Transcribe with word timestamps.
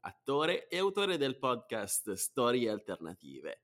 attore 0.00 0.68
e 0.68 0.78
autore 0.78 1.16
del 1.16 1.38
podcast 1.38 2.12
Storie 2.12 2.70
Alternative. 2.70 3.62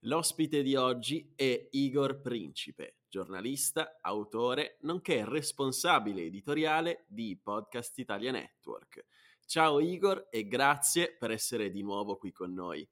L'ospite 0.00 0.62
di 0.62 0.76
oggi 0.76 1.32
è 1.36 1.68
Igor 1.72 2.20
Principe, 2.20 3.00
giornalista, 3.08 3.98
autore, 4.00 4.78
nonché 4.80 5.24
responsabile 5.26 6.22
editoriale 6.22 7.04
di 7.06 7.38
Podcast 7.42 7.98
Italia 7.98 8.30
Network. 8.30 9.04
Ciao 9.44 9.80
Igor 9.80 10.28
e 10.30 10.46
grazie 10.46 11.16
per 11.18 11.30
essere 11.30 11.70
di 11.70 11.82
nuovo 11.82 12.16
qui 12.16 12.32
con 12.32 12.54
noi. 12.54 12.88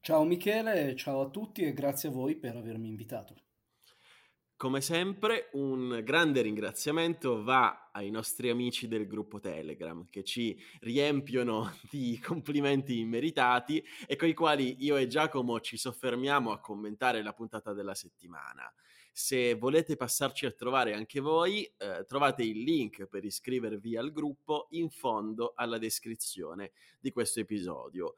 Ciao 0.00 0.24
Michele, 0.24 0.94
ciao 0.94 1.22
a 1.22 1.30
tutti 1.30 1.62
e 1.62 1.72
grazie 1.72 2.10
a 2.10 2.12
voi 2.12 2.36
per 2.36 2.56
avermi 2.56 2.88
invitato. 2.88 3.43
Come 4.64 4.80
sempre, 4.80 5.50
un 5.52 6.00
grande 6.02 6.40
ringraziamento 6.40 7.42
va 7.42 7.90
ai 7.92 8.08
nostri 8.08 8.48
amici 8.48 8.88
del 8.88 9.06
gruppo 9.06 9.38
Telegram 9.38 10.08
che 10.08 10.24
ci 10.24 10.58
riempiono 10.80 11.70
di 11.92 12.18
complimenti 12.18 12.98
immeritati 12.98 13.84
e 14.06 14.16
con 14.16 14.26
i 14.26 14.32
quali 14.32 14.82
io 14.82 14.96
e 14.96 15.06
Giacomo 15.06 15.60
ci 15.60 15.76
soffermiamo 15.76 16.50
a 16.50 16.60
commentare 16.60 17.22
la 17.22 17.34
puntata 17.34 17.74
della 17.74 17.92
settimana. 17.94 18.72
Se 19.12 19.52
volete 19.52 19.96
passarci 19.96 20.46
a 20.46 20.52
trovare 20.52 20.94
anche 20.94 21.20
voi, 21.20 21.70
eh, 21.76 22.06
trovate 22.06 22.42
il 22.42 22.62
link 22.62 23.04
per 23.04 23.22
iscrivervi 23.22 23.98
al 23.98 24.12
gruppo 24.12 24.68
in 24.70 24.88
fondo 24.88 25.52
alla 25.54 25.76
descrizione 25.76 26.72
di 27.00 27.12
questo 27.12 27.38
episodio. 27.38 28.14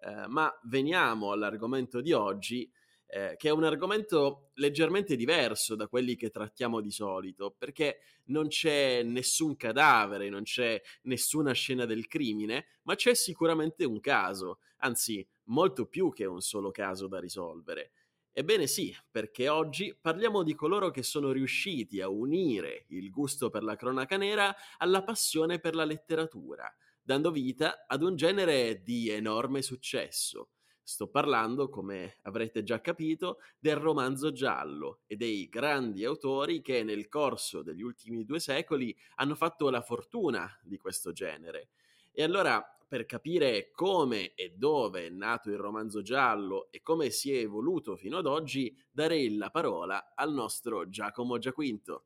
Eh, 0.00 0.28
ma 0.28 0.48
veniamo 0.62 1.32
all'argomento 1.32 2.00
di 2.00 2.12
oggi 2.12 2.70
eh, 3.10 3.34
che 3.38 3.48
è 3.48 3.52
un 3.52 3.64
argomento 3.64 4.50
leggermente 4.54 5.16
diverso 5.16 5.74
da 5.74 5.88
quelli 5.88 6.14
che 6.14 6.28
trattiamo 6.30 6.80
di 6.80 6.90
solito, 6.90 7.54
perché 7.56 8.00
non 8.26 8.48
c'è 8.48 9.02
nessun 9.02 9.56
cadavere, 9.56 10.28
non 10.28 10.42
c'è 10.42 10.80
nessuna 11.02 11.52
scena 11.52 11.86
del 11.86 12.06
crimine, 12.06 12.66
ma 12.82 12.94
c'è 12.94 13.14
sicuramente 13.14 13.84
un 13.84 13.98
caso, 14.00 14.58
anzi 14.78 15.26
molto 15.44 15.86
più 15.86 16.12
che 16.12 16.26
un 16.26 16.40
solo 16.40 16.70
caso 16.70 17.06
da 17.08 17.18
risolvere. 17.18 17.92
Ebbene 18.30 18.66
sì, 18.66 18.94
perché 19.10 19.48
oggi 19.48 19.96
parliamo 20.00 20.42
di 20.42 20.54
coloro 20.54 20.90
che 20.90 21.02
sono 21.02 21.32
riusciti 21.32 22.00
a 22.00 22.08
unire 22.08 22.84
il 22.88 23.10
gusto 23.10 23.48
per 23.48 23.64
la 23.64 23.74
cronaca 23.74 24.16
nera 24.16 24.54
alla 24.76 25.02
passione 25.02 25.58
per 25.58 25.74
la 25.74 25.84
letteratura, 25.84 26.72
dando 27.02 27.32
vita 27.32 27.86
ad 27.88 28.02
un 28.02 28.14
genere 28.14 28.82
di 28.82 29.08
enorme 29.08 29.62
successo 29.62 30.50
Sto 30.88 31.06
parlando, 31.06 31.68
come 31.68 32.16
avrete 32.22 32.62
già 32.62 32.80
capito, 32.80 33.40
del 33.58 33.76
romanzo 33.76 34.32
giallo 34.32 35.00
e 35.06 35.16
dei 35.16 35.46
grandi 35.50 36.02
autori 36.02 36.62
che 36.62 36.82
nel 36.82 37.08
corso 37.10 37.60
degli 37.60 37.82
ultimi 37.82 38.24
due 38.24 38.40
secoli 38.40 38.96
hanno 39.16 39.34
fatto 39.34 39.68
la 39.68 39.82
fortuna 39.82 40.50
di 40.62 40.78
questo 40.78 41.12
genere. 41.12 41.68
E 42.10 42.22
allora, 42.22 42.64
per 42.88 43.04
capire 43.04 43.70
come 43.70 44.32
e 44.32 44.54
dove 44.56 45.04
è 45.04 45.10
nato 45.10 45.50
il 45.50 45.58
romanzo 45.58 46.00
giallo 46.00 46.68
e 46.70 46.80
come 46.80 47.10
si 47.10 47.34
è 47.34 47.40
evoluto 47.40 47.94
fino 47.94 48.16
ad 48.16 48.26
oggi, 48.26 48.74
darei 48.90 49.36
la 49.36 49.50
parola 49.50 50.14
al 50.14 50.32
nostro 50.32 50.88
Giacomo 50.88 51.36
Giaquinto. 51.36 52.04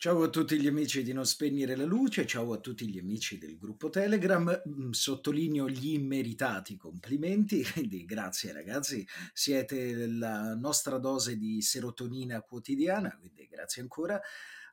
Ciao 0.00 0.22
a 0.22 0.28
tutti 0.28 0.60
gli 0.60 0.68
amici 0.68 1.02
di 1.02 1.12
Non 1.12 1.26
Spegnere 1.26 1.74
la 1.74 1.84
Luce, 1.84 2.24
ciao 2.24 2.52
a 2.52 2.58
tutti 2.58 2.88
gli 2.88 3.00
amici 3.00 3.36
del 3.36 3.58
gruppo 3.58 3.90
Telegram, 3.90 4.62
mm, 4.68 4.92
sottolineo 4.92 5.68
gli 5.68 5.94
immeritati 5.94 6.76
complimenti, 6.76 7.64
quindi 7.74 8.04
grazie 8.04 8.52
ragazzi, 8.52 9.04
siete 9.32 10.06
la 10.06 10.54
nostra 10.54 10.98
dose 10.98 11.36
di 11.36 11.60
serotonina 11.62 12.42
quotidiana, 12.42 13.12
quindi 13.18 13.48
grazie 13.50 13.82
ancora. 13.82 14.20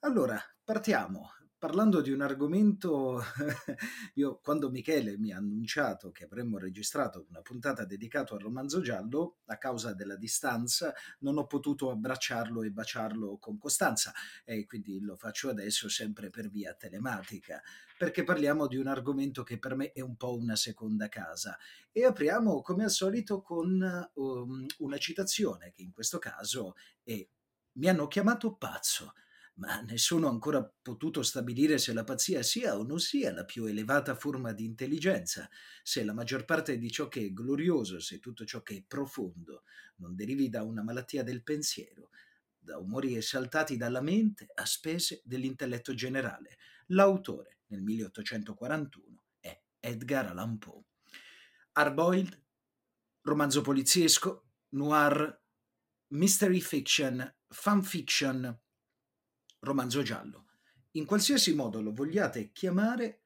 Allora, 0.02 0.40
partiamo, 0.64 1.32
parlando 1.58 2.02
di 2.02 2.12
un 2.12 2.22
argomento, 2.22 3.22
io 4.16 4.40
quando 4.40 4.70
Michele 4.70 5.18
mi 5.18 5.32
ha 5.32 5.38
annunciato 5.38 6.12
che 6.12 6.26
avremmo 6.26 6.58
registrato 6.58 7.26
una 7.30 7.42
puntata 7.42 7.86
dedicata 7.86 8.34
al 8.34 8.42
romanzo 8.42 8.82
giallo, 8.82 9.38
a 9.46 9.58
causa 9.58 9.94
della 9.94 10.16
distanza 10.16 10.94
non 11.20 11.38
ho 11.38 11.46
potuto 11.48 11.90
abbracciarlo 11.90 12.62
e 12.64 12.72
baciarlo 12.72 13.38
con 13.38 13.58
costanza 13.58 14.14
e 14.44 14.66
quindi 14.66 15.00
lo 15.00 15.16
faccio 15.16 15.50
adesso 15.50 15.90
sempre 15.90 16.30
per 16.30 16.50
via 16.50 16.74
telematica, 16.74 17.62
perché 17.98 18.24
parliamo 18.24 18.68
di 18.68 18.78
un 18.78 18.88
argomento 18.88 19.44
che 19.44 19.58
per 19.58 19.76
me 19.76 19.92
è 19.92 20.02
un 20.02 20.18
po' 20.18 20.36
una 20.36 20.56
seconda 20.56 21.08
casa. 21.08 21.58
E 21.92 22.06
apriamo 22.06 22.62
come 22.62 22.84
al 22.84 22.92
solito 22.92 23.42
con 23.42 24.10
um, 24.14 24.66
una 24.80 24.98
citazione 24.98 25.72
che 25.72 25.82
in 25.82 25.92
questo 25.92 26.20
caso 26.20 26.76
è 27.04 27.26
mi 27.78 27.90
hanno 27.90 28.08
chiamato 28.08 28.56
pazzo 28.56 29.14
ma 29.56 29.80
nessuno 29.82 30.28
ha 30.28 30.32
ancora 30.32 30.64
potuto 30.82 31.22
stabilire 31.22 31.78
se 31.78 31.94
la 31.94 32.04
pazzia 32.04 32.44
sia 32.44 32.78
o 32.78 32.84
non 32.84 33.00
sia 33.00 33.32
la 33.32 33.46
più 33.46 33.66
elevata 33.66 34.16
forma 34.16 34.52
di 34.52 34.66
intelligenza, 34.66 35.50
se 35.82 36.04
la 36.04 36.14
maggior 36.14 36.44
parte 36.46 36.78
di 36.78 36.92
ciò 36.92 37.08
che 37.08 37.26
è 37.26 37.32
glorioso, 37.32 38.00
se 38.00 38.20
tutto 38.20 38.46
ciò 38.46 38.62
che 38.62 38.76
è 38.76 38.84
profondo, 38.86 39.64
non 39.98 40.16
derivi 40.16 40.50
da 40.50 40.64
una 40.64 40.84
malattia 40.84 41.24
del 41.24 41.44
pensiero, 41.44 42.10
da 42.58 42.78
umori 42.80 43.16
esaltati 43.16 43.78
dalla 43.78 44.02
mente 44.02 44.48
a 44.54 44.66
spese 44.66 45.22
dell'intelletto 45.24 45.94
generale. 45.94 46.58
L'autore, 46.88 47.60
nel 47.68 47.82
1841, 47.82 49.22
è 49.40 49.62
Edgar 49.80 50.28
Allan 50.28 50.58
Poe. 50.58 50.84
Hardboiled, 51.74 52.42
romanzo 53.22 53.62
poliziesco, 53.62 54.48
noir, 54.70 55.42
mystery 56.08 56.60
fiction, 56.60 57.36
fan 57.48 57.84
fiction, 57.84 58.60
romanzo 59.66 60.02
giallo. 60.02 60.46
In 60.92 61.06
qualsiasi 61.06 61.54
modo 61.54 61.82
lo 61.82 61.92
vogliate 61.92 62.52
chiamare, 62.54 63.25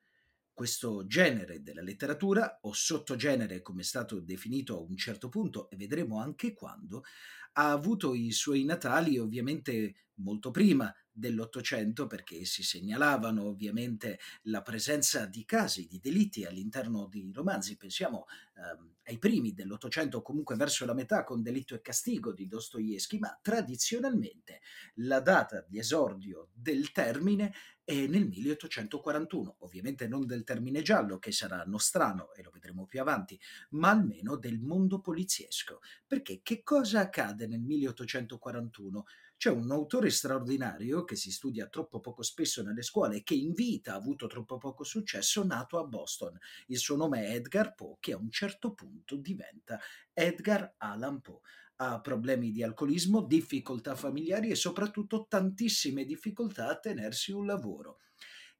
questo 0.60 1.08
genere 1.08 1.64
della 1.64 1.82
letteratura, 1.82 2.60
o 2.64 2.74
sottogenere 2.74 3.62
come 3.62 3.80
è 3.80 3.86
stato 3.86 4.20
definito 4.20 4.76
a 4.76 4.82
un 4.82 4.98
certo 4.98 5.30
punto, 5.30 5.70
e 5.70 5.78
vedremo 5.78 6.20
anche 6.20 6.54
quando, 6.54 7.06
ha 7.54 7.72
avuto 7.72 8.14
i 8.14 8.34
suoi 8.34 8.66
natali 8.66 9.18
ovviamente 9.18 10.10
molto 10.16 10.52
prima 10.52 10.94
dell'Ottocento 11.10 12.08
perché 12.08 12.44
si 12.44 12.62
segnalavano 12.62 13.44
ovviamente 13.44 14.20
la 14.44 14.62
presenza 14.62 15.26
di 15.26 15.46
casi 15.46 15.88
di 15.88 16.02
delitti 16.02 16.44
all'interno 16.44 17.08
di 17.08 17.32
romanzi. 17.34 17.78
Pensiamo 17.78 18.26
ehm, 18.56 18.96
ai 19.04 19.18
primi 19.18 19.54
dell'Ottocento, 19.54 20.22
comunque 20.22 20.58
verso 20.58 20.86
la 20.86 20.94
metà 20.94 21.24
con 21.24 21.42
Delitto 21.42 21.74
e 21.74 21.82
Castigo 21.82 22.34
di 22.34 22.48
Dostoevsky, 22.48 23.18
ma 23.18 23.38
tradizionalmente 23.42 24.60
la 24.96 25.22
data 25.22 25.66
di 25.66 25.80
esordio 25.80 26.50
del 26.54 26.92
termine 26.92 27.54
è 27.90 28.06
nel 28.06 28.28
1841, 28.28 29.56
ovviamente 29.62 30.08
non 30.08 30.28
del 30.28 30.44
termine 30.44 30.84
giallo 30.84 31.18
che 31.18 31.32
sarà 31.32 31.64
nostrano 31.66 32.32
e 32.36 32.44
lo 32.44 32.52
vedremo 32.52 32.86
più 32.86 33.02
avanti, 33.02 33.40
ma 33.72 33.90
almeno 33.90 34.36
del 34.36 34.60
mondo 34.60 35.00
poliziesco. 35.00 35.80
Perché 36.06 36.42
che 36.44 36.62
cosa 36.62 37.00
accade 37.00 37.48
nel 37.48 37.62
1841? 37.62 39.06
C'è 39.38 39.50
un 39.50 39.72
autore 39.72 40.12
straordinario 40.12 41.04
che 41.04 41.16
si 41.16 41.32
studia 41.32 41.66
troppo 41.66 42.00
poco 42.00 42.22
spesso 42.22 42.62
nelle 42.62 42.84
scuole 42.84 43.18
e 43.18 43.24
che 43.24 43.34
in 43.34 43.54
vita 43.54 43.94
ha 43.94 43.96
avuto 43.96 44.28
troppo 44.28 44.60
poco 44.60 44.84
successo, 44.84 45.44
nato 45.44 45.80
a 45.80 45.84
Boston. 45.84 46.38
Il 46.68 46.78
suo 46.78 46.96
nome 46.96 47.26
è 47.26 47.34
Edgar 47.34 47.74
Poe, 47.74 47.96
che 48.00 48.12
a 48.12 48.18
un 48.18 48.30
certo 48.30 48.76
punto 48.76 49.16
diventa 49.16 49.80
Edgar 50.14 50.76
Allan 50.78 51.22
Poe. 51.22 51.40
Ha 51.82 52.02
problemi 52.02 52.52
di 52.52 52.62
alcolismo, 52.62 53.22
difficoltà 53.22 53.96
familiari 53.96 54.50
e 54.50 54.56
soprattutto 54.56 55.28
tantissime 55.30 56.04
difficoltà 56.04 56.68
a 56.68 56.78
tenersi 56.78 57.32
un 57.32 57.46
lavoro. 57.46 58.00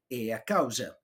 E 0.06 0.32
a 0.32 0.42
causa 0.42 0.98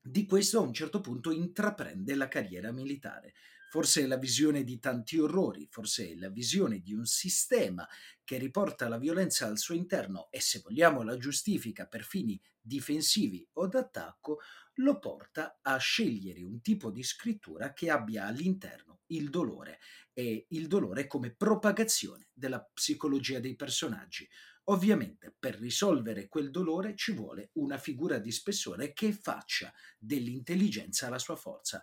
di 0.00 0.24
questo 0.26 0.58
a 0.58 0.62
un 0.62 0.72
certo 0.72 1.00
punto 1.00 1.32
intraprende 1.32 2.14
la 2.14 2.28
carriera 2.28 2.70
militare. 2.70 3.34
Forse 3.68 4.06
la 4.06 4.16
visione 4.16 4.62
di 4.62 4.78
tanti 4.78 5.18
orrori, 5.18 5.66
forse 5.68 6.14
la 6.16 6.30
visione 6.30 6.78
di 6.80 6.94
un 6.94 7.04
sistema 7.04 7.86
che 8.22 8.38
riporta 8.38 8.88
la 8.88 8.96
violenza 8.96 9.46
al 9.48 9.58
suo 9.58 9.74
interno 9.74 10.28
e 10.30 10.40
se 10.40 10.60
vogliamo 10.62 11.02
la 11.02 11.16
giustifica 11.16 11.86
per 11.86 12.04
fini 12.04 12.40
difensivi 12.60 13.46
o 13.54 13.66
d'attacco, 13.66 14.38
lo 14.74 14.98
porta 15.00 15.58
a 15.62 15.76
scegliere 15.78 16.44
un 16.44 16.60
tipo 16.60 16.90
di 16.92 17.02
scrittura 17.02 17.72
che 17.72 17.90
abbia 17.90 18.26
all'interno 18.26 19.00
il 19.06 19.30
dolore 19.30 19.78
e 20.18 20.46
il 20.48 20.66
dolore 20.66 21.06
come 21.06 21.34
propagazione 21.34 22.30
della 22.32 22.64
psicologia 22.72 23.38
dei 23.38 23.54
personaggi. 23.54 24.26
Ovviamente 24.68 25.36
per 25.38 25.56
risolvere 25.56 26.26
quel 26.26 26.50
dolore 26.50 26.96
ci 26.96 27.12
vuole 27.12 27.50
una 27.54 27.76
figura 27.76 28.18
di 28.18 28.32
spessore 28.32 28.94
che 28.94 29.12
faccia 29.12 29.70
dell'intelligenza 29.98 31.10
la 31.10 31.18
sua 31.18 31.36
forza 31.36 31.82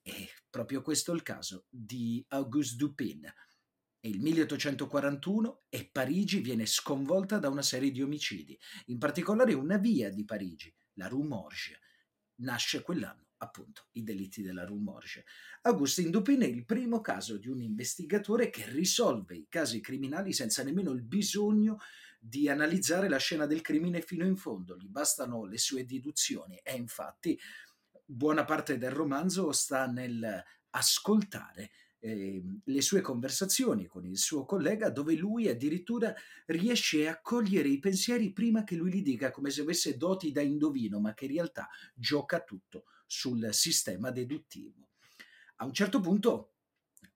È 0.00 0.28
proprio 0.48 0.80
questo 0.80 1.12
il 1.12 1.22
caso 1.22 1.66
di 1.68 2.24
Auguste 2.28 2.76
Dupin. 2.76 3.24
È 3.98 4.06
il 4.06 4.20
1841 4.20 5.62
e 5.68 5.88
Parigi 5.90 6.38
viene 6.38 6.66
sconvolta 6.66 7.38
da 7.38 7.48
una 7.48 7.62
serie 7.62 7.90
di 7.90 8.00
omicidi, 8.00 8.56
in 8.86 8.98
particolare 8.98 9.54
una 9.54 9.76
via 9.76 10.08
di 10.08 10.24
Parigi, 10.24 10.72
la 10.94 11.08
Rue 11.08 11.24
Morge. 11.24 11.80
Nasce 12.42 12.82
quell'anno 12.82 13.31
appunto 13.42 13.86
i 13.92 14.02
delitti 14.02 14.40
della 14.40 14.64
Rue 14.64 14.78
Morge. 14.78 15.24
Augustin 15.62 16.10
Dupin 16.10 16.42
è 16.42 16.46
il 16.46 16.64
primo 16.64 17.00
caso 17.00 17.36
di 17.36 17.48
un 17.48 17.60
investigatore 17.60 18.50
che 18.50 18.64
risolve 18.68 19.34
i 19.34 19.46
casi 19.48 19.80
criminali 19.80 20.32
senza 20.32 20.62
nemmeno 20.62 20.92
il 20.92 21.02
bisogno 21.02 21.78
di 22.18 22.48
analizzare 22.48 23.08
la 23.08 23.18
scena 23.18 23.46
del 23.46 23.62
crimine 23.62 24.00
fino 24.00 24.24
in 24.24 24.36
fondo, 24.36 24.76
gli 24.76 24.86
bastano 24.86 25.44
le 25.44 25.58
sue 25.58 25.84
deduzioni 25.84 26.56
e 26.62 26.76
infatti 26.76 27.38
buona 28.04 28.44
parte 28.44 28.78
del 28.78 28.92
romanzo 28.92 29.50
sta 29.50 29.86
nel 29.86 30.42
ascoltare 30.70 31.70
eh, 32.04 32.42
le 32.64 32.80
sue 32.80 33.00
conversazioni 33.00 33.86
con 33.86 34.04
il 34.04 34.18
suo 34.18 34.44
collega 34.44 34.90
dove 34.90 35.14
lui 35.14 35.48
addirittura 35.48 36.12
riesce 36.46 37.08
a 37.08 37.20
cogliere 37.20 37.68
i 37.68 37.78
pensieri 37.78 38.32
prima 38.32 38.64
che 38.64 38.74
lui 38.74 38.90
li 38.90 39.02
dica 39.02 39.30
come 39.30 39.50
se 39.50 39.60
avesse 39.60 39.96
doti 39.96 40.32
da 40.32 40.40
indovino 40.40 40.98
ma 40.98 41.14
che 41.14 41.26
in 41.26 41.32
realtà 41.32 41.68
gioca 41.94 42.40
tutto 42.40 42.86
sul 43.12 43.52
sistema 43.52 44.10
deduttivo. 44.10 44.88
A 45.56 45.66
un 45.66 45.74
certo 45.74 46.00
punto 46.00 46.54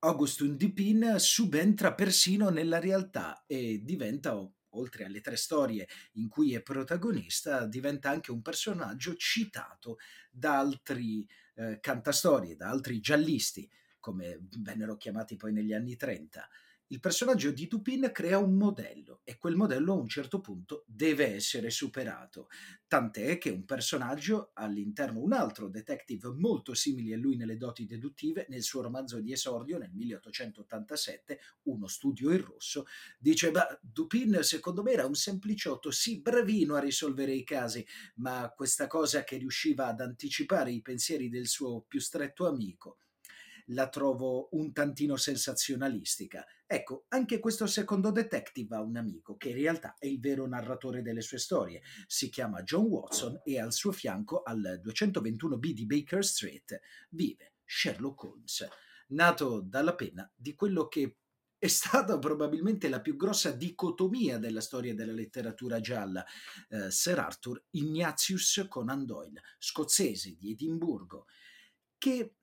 Augustin 0.00 0.56
Dupin 0.56 1.14
subentra 1.16 1.94
persino 1.94 2.50
nella 2.50 2.78
realtà 2.78 3.44
e 3.46 3.81
diventa 3.82 4.38
oltre 4.70 5.04
alle 5.04 5.22
tre 5.22 5.37
storie 5.37 5.88
in 6.12 6.28
cui 6.28 6.52
è 6.52 6.60
protagonista, 6.60 7.66
diventa 7.66 8.10
anche 8.10 8.31
un 8.31 8.43
personaggio 8.43 9.16
citato 9.16 9.96
da 10.31 10.58
altri 10.58 11.26
eh, 11.54 11.81
cantastorie, 11.81 12.56
da 12.56 12.69
altri 12.69 13.00
giallisti 13.00 13.69
come 13.99 14.46
vennero 14.58 14.96
chiamati 14.96 15.37
poi 15.37 15.52
negli 15.52 15.72
anni 15.72 15.96
30, 15.96 16.46
il 16.88 17.00
personaggio 17.00 17.50
di 17.50 17.66
Dupin 17.66 18.10
crea 18.12 18.38
un 18.38 18.56
modello 18.56 19.20
e 19.24 19.38
quel 19.38 19.56
modello 19.56 19.92
a 19.94 19.96
un 19.96 20.08
certo 20.08 20.40
punto 20.40 20.84
deve 20.86 21.34
essere 21.34 21.70
superato. 21.70 22.48
Tant'è 22.86 23.38
che 23.38 23.50
un 23.50 23.64
personaggio 23.64 24.50
all'interno, 24.54 25.20
un 25.20 25.32
altro 25.32 25.68
detective 25.68 26.28
molto 26.30 26.74
simile 26.74 27.14
a 27.14 27.18
lui 27.18 27.36
nelle 27.36 27.56
doti 27.56 27.86
deduttive, 27.86 28.46
nel 28.48 28.62
suo 28.62 28.82
romanzo 28.82 29.20
di 29.20 29.32
esordio 29.32 29.78
nel 29.78 29.90
1887, 29.92 31.40
Uno 31.64 31.88
studio 31.88 32.30
in 32.30 32.44
rosso, 32.44 32.84
dice: 33.18 33.50
Dupin 33.80 34.38
secondo 34.42 34.82
me 34.82 34.92
era 34.92 35.06
un 35.06 35.14
sempliciotto, 35.14 35.90
sì, 35.90 36.20
bravino 36.20 36.74
a 36.76 36.80
risolvere 36.80 37.32
i 37.32 37.42
casi, 37.44 37.84
ma 38.16 38.52
questa 38.54 38.86
cosa 38.86 39.24
che 39.24 39.36
riusciva 39.36 39.86
ad 39.88 40.00
anticipare 40.00 40.70
i 40.70 40.82
pensieri 40.82 41.28
del 41.28 41.46
suo 41.48 41.82
più 41.82 42.00
stretto 42.00 42.46
amico 42.46 42.98
la 43.70 43.88
trovo 43.88 44.48
un 44.52 44.72
tantino 44.72 45.16
sensazionalistica. 45.16 46.44
Ecco, 46.66 47.04
anche 47.08 47.38
questo 47.38 47.66
secondo 47.66 48.10
detective 48.10 48.76
ha 48.76 48.80
un 48.80 48.96
amico 48.96 49.36
che 49.36 49.50
in 49.50 49.56
realtà 49.56 49.96
è 49.98 50.06
il 50.06 50.20
vero 50.20 50.46
narratore 50.46 51.02
delle 51.02 51.20
sue 51.20 51.38
storie. 51.38 51.82
Si 52.06 52.28
chiama 52.28 52.62
John 52.62 52.84
Watson 52.84 53.40
e 53.44 53.60
al 53.60 53.72
suo 53.72 53.92
fianco, 53.92 54.42
al 54.42 54.80
221B 54.84 55.70
di 55.70 55.86
Baker 55.86 56.24
Street, 56.24 56.80
vive 57.10 57.54
Sherlock 57.64 58.22
Holmes, 58.24 58.68
nato 59.08 59.60
dalla 59.60 59.94
penna 59.94 60.30
di 60.34 60.54
quello 60.54 60.88
che 60.88 61.16
è 61.58 61.68
stata 61.68 62.18
probabilmente 62.18 62.88
la 62.88 63.00
più 63.00 63.16
grossa 63.16 63.50
dicotomia 63.50 64.38
della 64.38 64.60
storia 64.60 64.94
della 64.94 65.12
letteratura 65.12 65.80
gialla. 65.80 66.24
Eh, 66.68 66.90
Sir 66.90 67.18
Arthur 67.18 67.64
Ignatius 67.70 68.66
Conan 68.68 69.06
Doyle, 69.06 69.40
scozzese 69.58 70.36
di 70.36 70.50
Edimburgo, 70.50 71.26
che 71.96 72.34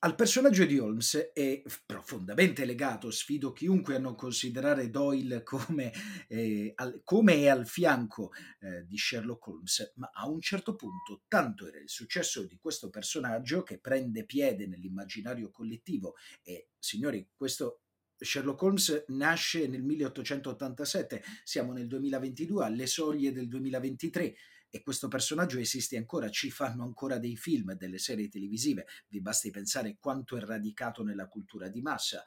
al 0.00 0.14
personaggio 0.14 0.64
di 0.66 0.78
Holmes 0.78 1.30
è 1.32 1.62
profondamente 1.86 2.64
legato, 2.64 3.10
sfido 3.10 3.52
chiunque 3.52 3.94
a 3.94 3.98
non 3.98 4.14
considerare 4.14 4.90
Doyle 4.90 5.42
come, 5.42 5.92
eh, 6.28 6.72
al, 6.74 7.00
come 7.02 7.34
è 7.36 7.48
al 7.48 7.66
fianco 7.66 8.32
eh, 8.60 8.84
di 8.86 8.98
Sherlock 8.98 9.46
Holmes, 9.46 9.92
ma 9.96 10.10
a 10.12 10.28
un 10.28 10.40
certo 10.40 10.76
punto 10.76 11.22
tanto 11.28 11.66
era 11.66 11.78
il 11.78 11.88
successo 11.88 12.44
di 12.44 12.58
questo 12.60 12.90
personaggio 12.90 13.62
che 13.62 13.78
prende 13.78 14.24
piede 14.26 14.66
nell'immaginario 14.66 15.50
collettivo 15.50 16.14
e, 16.42 16.68
signori, 16.78 17.30
questo 17.34 17.80
Sherlock 18.18 18.62
Holmes 18.62 19.04
nasce 19.08 19.66
nel 19.66 19.82
1887, 19.82 21.22
siamo 21.42 21.72
nel 21.72 21.86
2022, 21.86 22.64
alle 22.64 22.86
soglie 22.86 23.32
del 23.32 23.48
2023 23.48 24.34
e 24.70 24.82
questo 24.82 25.08
personaggio 25.08 25.58
esiste 25.58 25.96
ancora, 25.96 26.28
ci 26.28 26.50
fanno 26.50 26.82
ancora 26.82 27.18
dei 27.18 27.36
film, 27.36 27.74
delle 27.74 27.98
serie 27.98 28.28
televisive, 28.28 28.86
vi 29.08 29.20
basti 29.20 29.50
pensare 29.50 29.96
quanto 29.98 30.36
è 30.36 30.40
radicato 30.40 31.02
nella 31.02 31.28
cultura 31.28 31.68
di 31.68 31.80
massa. 31.80 32.24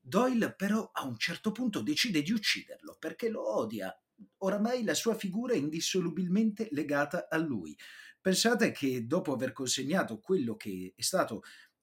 Doyle 0.00 0.54
però 0.54 0.90
a 0.92 1.06
un 1.06 1.16
certo 1.16 1.50
punto 1.50 1.80
decide 1.80 2.20
di 2.22 2.32
ucciderlo 2.32 2.96
perché 2.98 3.30
lo 3.30 3.56
odia. 3.56 3.96
Oramai 4.38 4.84
la 4.84 4.94
sua 4.94 5.14
figura 5.14 5.54
è 5.54 5.56
indissolubilmente 5.56 6.68
legata 6.72 7.28
a 7.28 7.38
lui. 7.38 7.76
Pensate 8.20 8.70
che 8.70 9.06
dopo 9.06 9.32
aver 9.32 9.52
consegnato 9.52 10.18
quello 10.20 10.56
che 10.56 10.92
è 10.94 11.02
stato, 11.02 11.42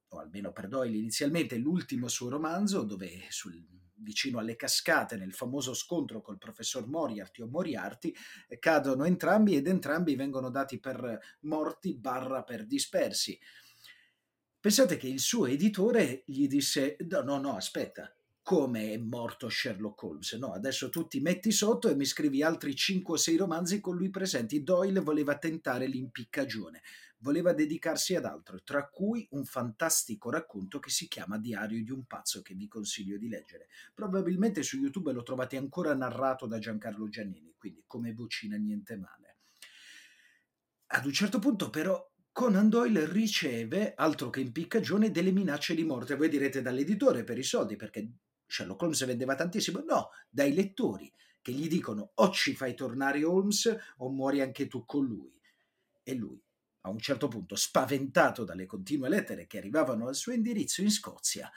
o 0.10 0.20
almeno 0.20 0.52
per 0.52 0.68
Doyle 0.68 0.98
inizialmente, 0.98 1.58
l'ultimo 1.58 2.08
suo 2.08 2.30
romanzo, 2.30 2.84
dove 2.84 3.26
sul 3.30 3.56
vicino 4.02 4.40
alle 4.40 4.56
cascate 4.56 5.16
nel 5.16 5.34
famoso 5.34 5.74
scontro 5.74 6.22
col 6.22 6.38
professor 6.38 6.88
Moriarty 6.88 7.42
o 7.42 7.48
Moriarty 7.48 8.14
eh, 8.48 8.60
cadono 8.60 9.06
entrambi 9.06 9.56
ed 9.56 9.68
entrambi 9.68 10.16
vengono 10.16 10.50
dati 10.50 10.80
per 10.80 11.20
morti 11.42 11.96
barra 11.96 12.44
per 12.44 12.66
dispersi. 12.66 13.40
Pensate 14.60 14.98
che 14.98 15.08
il 15.08 15.20
suo 15.20 15.48
editore 15.48 16.24
gli 16.26 16.48
disse 16.48 16.98
no 17.10 17.22
no 17.22 17.40
no 17.40 17.56
aspetta 17.56 18.14
come 18.42 18.94
è 18.94 18.98
morto 18.98 19.50
Sherlock 19.50 20.02
Holmes. 20.04 20.34
No, 20.34 20.54
adesso 20.54 20.90
tu 20.90 21.08
ti 21.08 21.20
metti 21.20 21.52
sotto 21.52 21.90
e 21.90 21.96
mi 21.96 22.06
scrivi 22.06 22.44
altri 22.44 22.76
5 22.76 23.14
o 23.14 23.18
6 23.18 23.38
romanzi 23.38 23.80
con 23.80 23.96
lui 23.96 24.10
presenti. 24.10 24.64
Doyle 24.64 25.00
voleva 25.00 25.38
tentare 25.38 25.88
l'impiccagione 25.88 26.82
voleva 27.22 27.54
dedicarsi 27.54 28.16
ad 28.16 28.26
altro, 28.26 28.62
tra 28.64 28.88
cui 28.90 29.28
un 29.32 29.46
fantastico 29.46 30.30
racconto 30.30 30.80
che 30.80 30.90
si 30.90 31.08
chiama 31.08 31.38
Diario 31.38 31.84
di 31.84 31.92
un 31.92 32.06
pazzo 32.06 32.42
che 32.42 32.54
vi 32.54 32.68
consiglio 32.68 33.18
di 33.18 33.30
leggere. 33.30 33.68
Probabilmente 33.94 34.64
su 34.64 34.78
YouTube 34.78 35.12
lo 35.12 35.24
trovate 35.24 35.58
ancora 35.58 35.94
narrato 35.94 36.46
da 36.46 36.60
Giancarlo 36.60 37.10
Giannini, 37.10 37.54
quindi 37.58 37.84
come 37.88 38.14
vocina 38.14 38.58
niente 38.58 38.98
male. 38.98 39.38
Ad 40.94 41.06
un 41.06 41.14
certo 41.14 41.40
punto 41.40 41.70
però 41.70 42.10
Conan 42.32 42.70
Doyle 42.70 43.12
riceve, 43.12 43.94
altro 43.94 44.30
che 44.30 44.40
impiccagione, 44.40 45.12
delle 45.12 45.32
minacce 45.32 45.76
di 45.76 45.84
morte. 45.84 46.16
Voi 46.16 46.30
direte 46.30 46.62
dall'editore 46.62 47.24
per 47.24 47.38
i 47.38 47.44
soldi, 47.44 47.76
perché 47.76 48.10
Sherlock 48.52 48.82
Holmes 48.82 49.06
vendeva 49.06 49.36
tantissimo. 49.36 49.80
No, 49.80 50.10
dai 50.30 50.54
lettori 50.54 51.12
che 51.42 51.52
gli 51.52 51.68
dicono 51.68 52.12
o 52.16 52.30
ci 52.32 52.54
fai 52.56 52.76
tornare 52.76 53.24
Holmes 53.24 53.76
o 53.98 54.10
muori 54.10 54.42
anche 54.42 54.68
tu 54.68 54.86
con 54.86 55.06
lui. 55.06 55.34
E 56.04 56.14
lui 56.16 56.44
a 56.82 56.90
un 56.90 57.00
certo 57.00 57.28
punto, 57.28 57.56
spaventato 57.56 58.44
dalle 58.44 58.66
continue 58.66 59.08
lettere 59.08 59.46
che 59.46 59.60
arrivavano 59.60 60.08
al 60.08 60.16
suo 60.16 60.32
indirizzo 60.32 60.82
in 60.82 60.90
Scozia, 60.90 61.50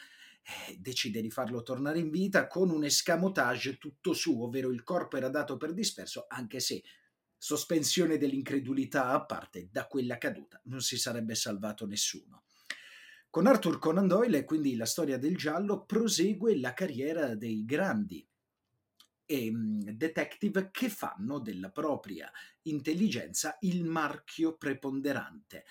eh, 0.68 0.76
decide 0.78 1.22
di 1.22 1.30
farlo 1.30 1.62
tornare 1.62 1.98
in 1.98 2.10
vita 2.10 2.46
con 2.46 2.70
un 2.70 2.84
escamotage 2.84 3.78
tutto 3.78 4.12
suo, 4.12 4.44
ovvero 4.44 4.70
il 4.70 4.82
corpo 4.82 5.16
era 5.16 5.30
dato 5.30 5.56
per 5.56 5.72
disperso, 5.72 6.26
anche 6.28 6.60
se, 6.60 6.82
sospensione 7.38 8.18
dell'incredulità 8.18 9.08
a 9.08 9.24
parte, 9.24 9.68
da 9.70 9.86
quella 9.86 10.18
caduta 10.18 10.60
non 10.64 10.80
si 10.80 10.98
sarebbe 10.98 11.34
salvato 11.34 11.86
nessuno. 11.86 12.44
Con 13.34 13.48
Arthur 13.48 13.80
Conan 13.80 14.06
Doyle 14.06 14.44
quindi 14.44 14.76
la 14.76 14.86
storia 14.86 15.18
del 15.18 15.36
giallo 15.36 15.84
prosegue 15.84 16.56
la 16.56 16.72
carriera 16.72 17.34
dei 17.34 17.64
grandi 17.64 18.24
e 19.26 19.50
mhmm, 19.50 19.90
detective 19.90 20.70
che 20.70 20.88
fanno 20.88 21.40
della 21.40 21.70
propria 21.70 22.30
intelligenza 22.62 23.56
il 23.62 23.82
marchio 23.82 24.56
preponderante, 24.56 25.64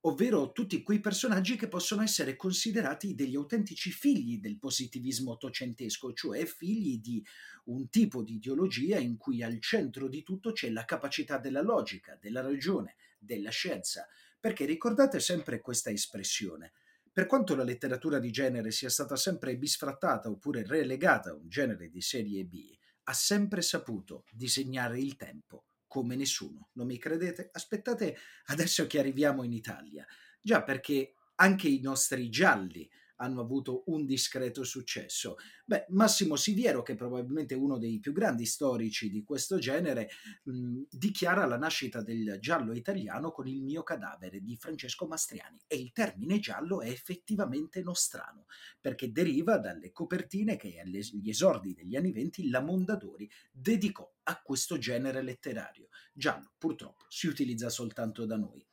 ovvero 0.00 0.50
tutti 0.50 0.82
quei 0.82 0.98
personaggi 0.98 1.54
che 1.54 1.68
possono 1.68 2.02
essere 2.02 2.34
considerati 2.34 3.14
degli 3.14 3.36
autentici 3.36 3.92
figli 3.92 4.40
del 4.40 4.58
positivismo 4.58 5.30
ottocentesco, 5.30 6.12
cioè 6.14 6.44
figli 6.46 6.98
di 6.98 7.24
un 7.66 7.88
tipo 7.90 8.24
di 8.24 8.34
ideologia 8.34 8.98
in 8.98 9.18
cui 9.18 9.40
al 9.40 9.60
centro 9.60 10.08
di 10.08 10.24
tutto 10.24 10.50
c'è 10.50 10.68
la 10.68 10.84
capacità 10.84 11.38
della 11.38 11.62
logica, 11.62 12.18
della 12.20 12.40
ragione, 12.40 12.96
della 13.20 13.50
scienza. 13.50 14.04
Perché 14.40 14.64
ricordate 14.64 15.20
sempre 15.20 15.60
questa 15.60 15.90
espressione. 15.90 16.72
Per 17.14 17.26
quanto 17.26 17.54
la 17.54 17.62
letteratura 17.62 18.18
di 18.18 18.32
genere 18.32 18.72
sia 18.72 18.90
stata 18.90 19.14
sempre 19.14 19.56
bisfrattata 19.56 20.28
oppure 20.28 20.66
relegata 20.66 21.30
a 21.30 21.34
un 21.34 21.48
genere 21.48 21.88
di 21.88 22.00
serie 22.00 22.44
B, 22.44 22.76
ha 23.04 23.12
sempre 23.12 23.62
saputo 23.62 24.24
disegnare 24.32 24.98
il 24.98 25.14
tempo 25.14 25.66
come 25.86 26.16
nessuno. 26.16 26.70
Non 26.72 26.88
mi 26.88 26.98
credete? 26.98 27.50
Aspettate 27.52 28.16
adesso 28.46 28.88
che 28.88 28.98
arriviamo 28.98 29.44
in 29.44 29.52
Italia. 29.52 30.04
Già 30.40 30.64
perché 30.64 31.14
anche 31.36 31.68
i 31.68 31.80
nostri 31.80 32.28
gialli 32.30 32.90
hanno 33.16 33.40
avuto 33.40 33.84
un 33.86 34.04
discreto 34.04 34.64
successo? 34.64 35.36
Beh, 35.64 35.86
Massimo 35.90 36.36
Siviero, 36.36 36.82
che 36.82 36.92
è 36.92 36.96
probabilmente 36.96 37.54
uno 37.54 37.78
dei 37.78 37.98
più 37.98 38.12
grandi 38.12 38.46
storici 38.46 39.10
di 39.10 39.24
questo 39.24 39.58
genere, 39.58 40.10
mh, 40.44 40.82
dichiara 40.90 41.46
la 41.46 41.56
nascita 41.56 42.02
del 42.02 42.38
giallo 42.40 42.74
italiano 42.74 43.30
con 43.30 43.46
il 43.46 43.62
mio 43.62 43.82
cadavere 43.82 44.40
di 44.40 44.56
Francesco 44.56 45.06
Mastriani 45.06 45.58
e 45.66 45.76
il 45.76 45.92
termine 45.92 46.38
giallo 46.38 46.80
è 46.80 46.88
effettivamente 46.88 47.82
nostrano, 47.82 48.46
perché 48.80 49.12
deriva 49.12 49.58
dalle 49.58 49.92
copertine 49.92 50.56
che 50.56 50.80
agli 50.80 51.28
esordi 51.28 51.74
degli 51.74 51.96
anni 51.96 52.12
venti 52.12 52.48
la 52.48 52.60
Mondadori 52.60 53.30
dedicò 53.50 54.10
a 54.24 54.40
questo 54.42 54.78
genere 54.78 55.22
letterario. 55.22 55.88
Giallo, 56.12 56.52
purtroppo, 56.58 57.04
si 57.08 57.26
utilizza 57.26 57.68
soltanto 57.68 58.24
da 58.26 58.36
noi. 58.36 58.64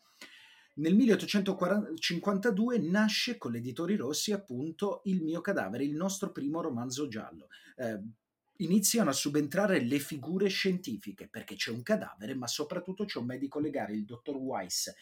Nel 0.75 0.95
1852 0.95 2.79
nasce 2.79 3.37
con 3.37 3.51
l'Editori 3.51 3.95
Rossi 3.95 4.31
appunto 4.31 5.01
Il 5.05 5.21
mio 5.21 5.41
cadavere, 5.41 5.83
il 5.83 5.95
nostro 5.95 6.31
primo 6.31 6.61
romanzo 6.61 7.07
giallo. 7.07 7.49
Eh, 7.75 7.99
iniziano 8.57 9.09
a 9.09 9.13
subentrare 9.13 9.81
le 9.81 9.99
figure 9.99 10.47
scientifiche 10.47 11.27
perché 11.27 11.55
c'è 11.55 11.71
un 11.71 11.83
cadavere, 11.83 12.35
ma 12.35 12.47
soprattutto 12.47 13.05
c'è 13.05 13.19
un 13.19 13.25
medico 13.25 13.59
legale, 13.59 13.93
il 13.93 14.05
dottor 14.05 14.37
Weiss, 14.37 14.93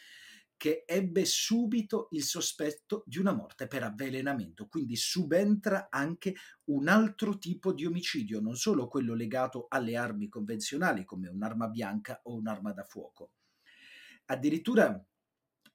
che 0.57 0.83
ebbe 0.85 1.23
subito 1.23 2.09
il 2.11 2.23
sospetto 2.23 3.03
di 3.05 3.17
una 3.17 3.31
morte 3.31 3.67
per 3.67 3.83
avvelenamento, 3.83 4.67
quindi 4.67 4.95
subentra 4.95 5.87
anche 5.89 6.35
un 6.65 6.87
altro 6.87 7.37
tipo 7.37 7.71
di 7.71 7.85
omicidio, 7.85 8.41
non 8.41 8.55
solo 8.55 8.87
quello 8.87 9.13
legato 9.13 9.67
alle 9.69 9.95
armi 9.95 10.27
convenzionali 10.27 11.05
come 11.05 11.29
un'arma 11.29 11.67
bianca 11.67 12.19
o 12.23 12.35
un'arma 12.35 12.73
da 12.73 12.83
fuoco. 12.83 13.31
Addirittura 14.25 15.01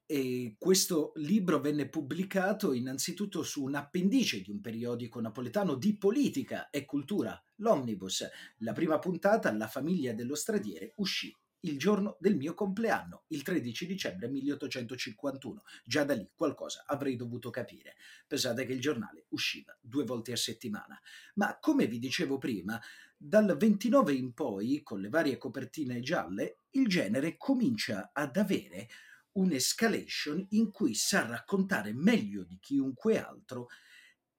e 0.05 0.55
questo 0.59 1.13
libro 1.15 1.59
venne 1.59 1.89
pubblicato 1.89 2.73
innanzitutto 2.73 3.41
su 3.41 3.63
un 3.63 3.75
appendice 3.75 4.41
di 4.41 4.51
un 4.51 4.61
periodico 4.61 5.19
napoletano 5.19 5.75
di 5.75 5.97
politica 5.97 6.69
e 6.69 6.85
cultura, 6.85 7.41
l'Omnibus. 7.55 8.27
La 8.57 8.73
prima 8.73 8.99
puntata, 8.99 9.51
La 9.51 9.67
famiglia 9.67 10.13
dello 10.13 10.35
stradiere, 10.35 10.93
uscì 10.97 11.35
il 11.61 11.79
giorno 11.79 12.17
del 12.19 12.35
mio 12.35 12.53
compleanno, 12.53 13.23
il 13.29 13.41
13 13.41 13.87
dicembre 13.87 14.27
1851. 14.27 15.63
Già 15.83 16.03
da 16.03 16.13
lì 16.13 16.29
qualcosa 16.35 16.83
avrei 16.85 17.15
dovuto 17.15 17.49
capire. 17.49 17.95
Pensate 18.27 18.65
che 18.65 18.73
il 18.73 18.79
giornale 18.79 19.25
usciva 19.29 19.75
due 19.81 20.03
volte 20.03 20.31
a 20.31 20.37
settimana. 20.37 20.99
Ma 21.35 21.57
come 21.59 21.87
vi 21.87 21.97
dicevo 21.97 22.37
prima, 22.37 22.79
dal 23.17 23.55
29 23.57 24.13
in 24.13 24.33
poi, 24.33 24.83
con 24.83 25.01
le 25.01 25.09
varie 25.09 25.37
copertine 25.37 25.99
gialle, 26.01 26.59
il 26.71 26.87
genere 26.87 27.37
comincia 27.37 28.11
ad 28.13 28.37
avere 28.37 28.87
un'escalation 29.35 30.45
in 30.51 30.71
cui 30.71 30.93
sa 30.93 31.25
raccontare 31.25 31.93
meglio 31.93 32.43
di 32.43 32.57
chiunque 32.59 33.19
altro 33.19 33.67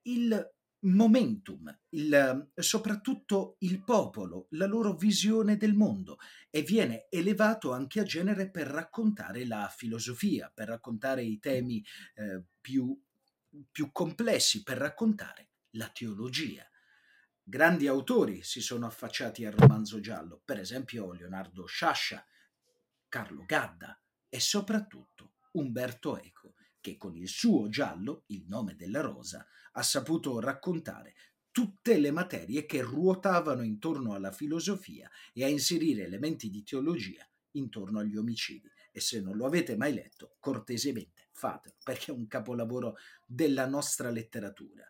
il 0.02 0.54
momentum, 0.80 1.76
il, 1.90 2.50
soprattutto 2.54 3.56
il 3.60 3.82
popolo, 3.82 4.46
la 4.50 4.66
loro 4.66 4.94
visione 4.94 5.56
del 5.56 5.74
mondo 5.74 6.18
e 6.50 6.62
viene 6.62 7.06
elevato 7.10 7.72
anche 7.72 8.00
a 8.00 8.04
genere 8.04 8.50
per 8.50 8.66
raccontare 8.68 9.46
la 9.46 9.72
filosofia, 9.74 10.50
per 10.52 10.68
raccontare 10.68 11.22
i 11.22 11.38
temi 11.38 11.84
eh, 12.14 12.42
più, 12.60 12.98
più 13.70 13.90
complessi, 13.90 14.62
per 14.62 14.76
raccontare 14.76 15.48
la 15.70 15.88
teologia. 15.88 16.68
Grandi 17.42 17.86
autori 17.86 18.42
si 18.42 18.60
sono 18.60 18.86
affacciati 18.86 19.44
al 19.44 19.52
romanzo 19.52 20.00
giallo, 20.00 20.40
per 20.44 20.58
esempio 20.58 21.12
Leonardo 21.12 21.66
Sciascia, 21.66 22.24
Carlo 23.08 23.44
Gadda, 23.46 23.98
e 24.28 24.40
soprattutto 24.40 25.34
Umberto 25.52 26.18
Eco, 26.18 26.54
che 26.80 26.96
con 26.96 27.16
il 27.16 27.28
suo 27.28 27.68
giallo, 27.68 28.24
Il 28.26 28.46
nome 28.46 28.76
della 28.76 29.00
rosa, 29.00 29.46
ha 29.72 29.82
saputo 29.82 30.38
raccontare 30.40 31.14
tutte 31.50 31.98
le 31.98 32.10
materie 32.10 32.66
che 32.66 32.82
ruotavano 32.82 33.62
intorno 33.62 34.12
alla 34.12 34.30
filosofia 34.30 35.10
e 35.32 35.42
a 35.42 35.48
inserire 35.48 36.04
elementi 36.04 36.50
di 36.50 36.62
teologia 36.62 37.26
intorno 37.52 38.00
agli 38.00 38.16
omicidi. 38.16 38.70
E 38.92 39.00
se 39.00 39.20
non 39.20 39.36
lo 39.36 39.46
avete 39.46 39.76
mai 39.76 39.94
letto, 39.94 40.36
cortesemente 40.38 41.28
fatelo, 41.32 41.76
perché 41.82 42.12
è 42.12 42.14
un 42.14 42.26
capolavoro 42.26 42.96
della 43.26 43.66
nostra 43.66 44.10
letteratura. 44.10 44.86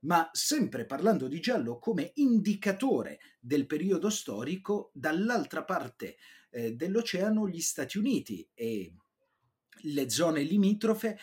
Ma 0.00 0.28
sempre 0.32 0.86
parlando 0.86 1.26
di 1.26 1.40
giallo 1.40 1.78
come 1.78 2.12
indicatore 2.14 3.18
del 3.40 3.66
periodo 3.66 4.10
storico, 4.10 4.90
dall'altra 4.94 5.64
parte 5.64 6.16
eh, 6.56 6.72
dell'oceano 6.72 7.46
gli 7.46 7.60
Stati 7.60 7.98
Uniti 7.98 8.48
e 8.54 8.94
le 9.82 10.08
zone 10.08 10.40
limitrofe 10.40 11.18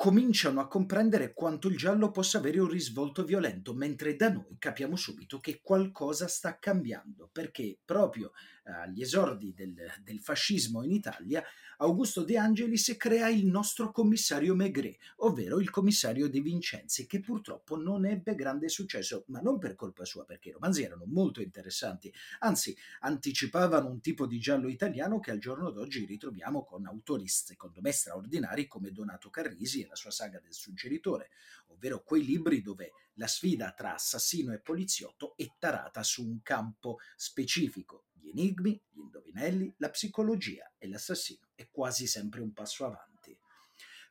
cominciano 0.00 0.60
a 0.60 0.66
comprendere 0.66 1.34
quanto 1.34 1.68
il 1.68 1.76
giallo 1.76 2.10
possa 2.10 2.38
avere 2.38 2.58
un 2.58 2.70
risvolto 2.70 3.22
violento, 3.22 3.74
mentre 3.74 4.16
da 4.16 4.30
noi 4.30 4.56
capiamo 4.58 4.96
subito 4.96 5.40
che 5.40 5.60
qualcosa 5.62 6.26
sta 6.26 6.58
cambiando, 6.58 7.28
perché 7.30 7.80
proprio 7.84 8.32
eh, 8.64 8.72
agli 8.72 9.02
esordi 9.02 9.52
del, 9.52 9.74
del, 10.02 10.20
fascismo 10.20 10.82
in 10.82 10.92
Italia, 10.92 11.44
Augusto 11.76 12.24
De 12.24 12.38
Angelis 12.38 12.94
crea 12.96 13.28
il 13.28 13.44
nostro 13.44 13.90
commissario 13.90 14.54
Maigret, 14.54 14.96
ovvero 15.16 15.60
il 15.60 15.68
commissario 15.68 16.30
De 16.30 16.40
Vincenzi, 16.40 17.06
che 17.06 17.20
purtroppo 17.20 17.76
non 17.76 18.06
ebbe 18.06 18.34
grande 18.34 18.70
successo, 18.70 19.24
ma 19.26 19.40
non 19.40 19.58
per 19.58 19.74
colpa 19.74 20.06
sua, 20.06 20.24
perché 20.24 20.48
i 20.48 20.52
romanzi 20.52 20.82
erano 20.82 21.04
molto 21.06 21.42
interessanti, 21.42 22.10
anzi 22.38 22.74
anticipavano 23.00 23.90
un 23.90 24.00
tipo 24.00 24.26
di 24.26 24.38
giallo 24.38 24.68
italiano 24.68 25.20
che 25.20 25.30
al 25.30 25.38
giorno 25.38 25.70
d'oggi 25.70 26.06
ritroviamo 26.06 26.64
con 26.64 26.86
autori 26.86 27.28
secondo 27.28 27.82
me 27.82 27.92
straordinari 27.92 28.66
come 28.66 28.92
Donato 28.92 29.28
Carrisi 29.28 29.88
la 29.90 29.96
sua 29.96 30.10
saga 30.10 30.40
del 30.40 30.54
suggeritore, 30.54 31.30
ovvero 31.66 32.02
quei 32.02 32.24
libri 32.24 32.62
dove 32.62 32.92
la 33.14 33.26
sfida 33.26 33.72
tra 33.72 33.94
assassino 33.94 34.54
e 34.54 34.60
poliziotto 34.60 35.34
è 35.36 35.46
tarata 35.58 36.02
su 36.02 36.26
un 36.26 36.40
campo 36.42 36.98
specifico. 37.16 38.06
Gli 38.12 38.30
enigmi, 38.30 38.80
gli 38.88 39.00
indovinelli, 39.00 39.74
la 39.78 39.90
psicologia 39.90 40.72
e 40.78 40.88
l'assassino 40.88 41.48
è 41.54 41.68
quasi 41.70 42.06
sempre 42.06 42.40
un 42.40 42.52
passo 42.52 42.86
avanti. 42.86 43.36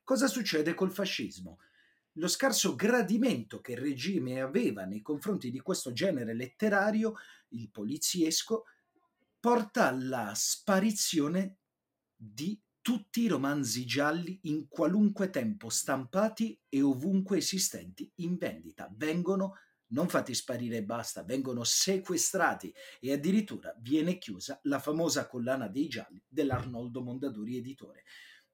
Cosa 0.03 0.27
succede 0.27 0.73
col 0.73 0.91
fascismo? 0.91 1.59
Lo 2.13 2.27
scarso 2.27 2.75
gradimento 2.75 3.61
che 3.61 3.73
il 3.73 3.77
regime 3.77 4.41
aveva 4.41 4.83
nei 4.83 5.01
confronti 5.01 5.49
di 5.49 5.59
questo 5.59 5.93
genere 5.93 6.33
letterario, 6.33 7.15
il 7.49 7.69
poliziesco, 7.69 8.65
porta 9.39 9.87
alla 9.87 10.33
sparizione 10.35 11.57
di 12.15 12.59
tutti 12.81 13.21
i 13.21 13.27
romanzi 13.27 13.85
gialli 13.85 14.39
in 14.43 14.67
qualunque 14.67 15.29
tempo 15.29 15.69
stampati 15.69 16.59
e 16.69 16.81
ovunque 16.81 17.37
esistenti 17.37 18.11
in 18.15 18.37
vendita. 18.37 18.91
Vengono 18.95 19.55
non 19.89 20.07
fatti 20.07 20.33
sparire 20.33 20.77
e 20.77 20.83
basta, 20.83 21.23
vengono 21.23 21.63
sequestrati 21.63 22.73
e 22.99 23.11
addirittura 23.11 23.73
viene 23.79 24.17
chiusa 24.17 24.59
la 24.63 24.79
famosa 24.79 25.27
collana 25.27 25.67
dei 25.67 25.87
gialli 25.87 26.21
dell'Arnoldo 26.27 27.01
Mondadori 27.01 27.57
editore, 27.57 28.03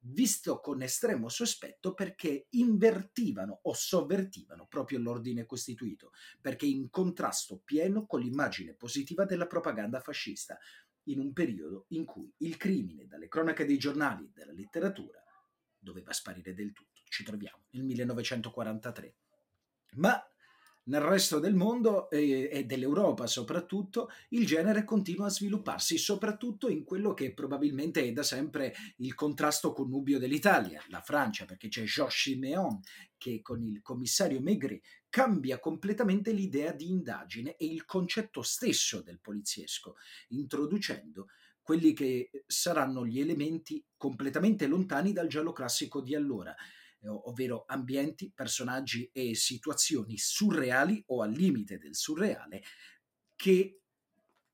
visto 0.07 0.59
con 0.59 0.81
estremo 0.81 1.29
sospetto 1.29 1.93
perché 1.93 2.47
invertivano 2.51 3.59
o 3.63 3.73
sovvertivano 3.73 4.67
proprio 4.67 4.99
l'ordine 4.99 5.45
costituito, 5.45 6.11
perché 6.39 6.65
in 6.65 6.89
contrasto 6.89 7.61
pieno 7.63 8.05
con 8.05 8.21
l'immagine 8.21 8.73
positiva 8.73 9.25
della 9.25 9.47
propaganda 9.47 9.99
fascista, 9.99 10.57
in 11.05 11.19
un 11.19 11.33
periodo 11.33 11.85
in 11.89 12.05
cui 12.05 12.33
il 12.37 12.57
crimine, 12.57 13.07
dalle 13.07 13.27
cronache 13.27 13.65
dei 13.65 13.77
giornali, 13.77 14.31
della 14.33 14.51
letteratura, 14.51 15.23
doveva 15.77 16.13
sparire 16.13 16.53
del 16.53 16.71
tutto. 16.71 17.01
Ci 17.07 17.23
troviamo 17.23 17.65
nel 17.71 17.83
1943. 17.83 19.15
Ma 19.93 20.21
nel 20.85 21.01
resto 21.01 21.39
del 21.39 21.55
mondo 21.55 22.09
e, 22.09 22.49
e 22.51 22.65
dell'Europa 22.65 23.27
soprattutto 23.27 24.09
il 24.29 24.45
genere 24.45 24.83
continua 24.83 25.27
a 25.27 25.29
svilupparsi, 25.29 25.97
soprattutto 25.97 26.67
in 26.67 26.83
quello 26.83 27.13
che 27.13 27.33
probabilmente 27.33 28.03
è 28.03 28.11
da 28.11 28.23
sempre 28.23 28.73
il 28.97 29.13
contrasto 29.15 29.71
connubio 29.73 30.19
dell'Italia, 30.19 30.83
la 30.89 31.01
Francia, 31.01 31.45
perché 31.45 31.67
c'è 31.67 31.83
Georges 31.83 32.21
Siméon 32.21 32.79
che 33.17 33.41
con 33.41 33.63
il 33.63 33.81
commissario 33.81 34.41
Maigret 34.41 34.81
cambia 35.09 35.59
completamente 35.59 36.31
l'idea 36.31 36.71
di 36.71 36.89
indagine 36.89 37.55
e 37.55 37.65
il 37.65 37.85
concetto 37.85 38.41
stesso 38.41 39.01
del 39.01 39.19
poliziesco, 39.19 39.95
introducendo 40.29 41.27
quelli 41.61 41.93
che 41.93 42.29
saranno 42.45 43.07
gli 43.07 43.19
elementi 43.19 43.83
completamente 43.97 44.67
lontani 44.67 45.13
dal 45.13 45.27
giallo 45.27 45.51
classico 45.51 45.99
di 45.99 46.13
allora, 46.13 46.53
eh, 46.53 46.84
ovvero 47.13 47.65
ambienti, 47.67 48.31
personaggi 48.33 49.09
e 49.11 49.35
situazioni 49.35 50.17
surreali 50.17 51.03
o 51.07 51.21
al 51.21 51.31
limite 51.31 51.77
del 51.77 51.95
surreale, 51.95 52.63
che, 53.35 53.81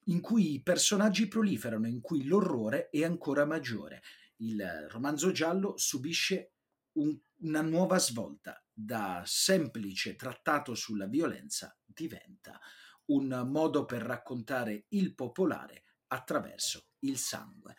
in 0.06 0.22
cui 0.22 0.54
i 0.54 0.62
personaggi 0.62 1.28
proliferano, 1.28 1.88
in 1.88 2.02
cui 2.02 2.26
l'orrore 2.26 2.90
è 2.90 3.04
ancora 3.04 3.46
maggiore. 3.46 4.02
Il 4.38 4.88
romanzo 4.90 5.32
giallo 5.32 5.78
subisce 5.78 6.54
un, 6.94 7.18
una 7.42 7.62
nuova 7.62 8.00
svolta, 8.00 8.64
da 8.74 9.22
semplice 9.26 10.16
trattato 10.16 10.74
sulla 10.74 11.06
violenza 11.06 11.78
diventa 11.86 12.60
un 13.06 13.48
modo 13.48 13.86
per 13.86 14.02
raccontare 14.02 14.86
il 14.90 15.14
popolare 15.14 15.84
attraverso 16.08 16.88
il 17.00 17.18
sangue, 17.18 17.76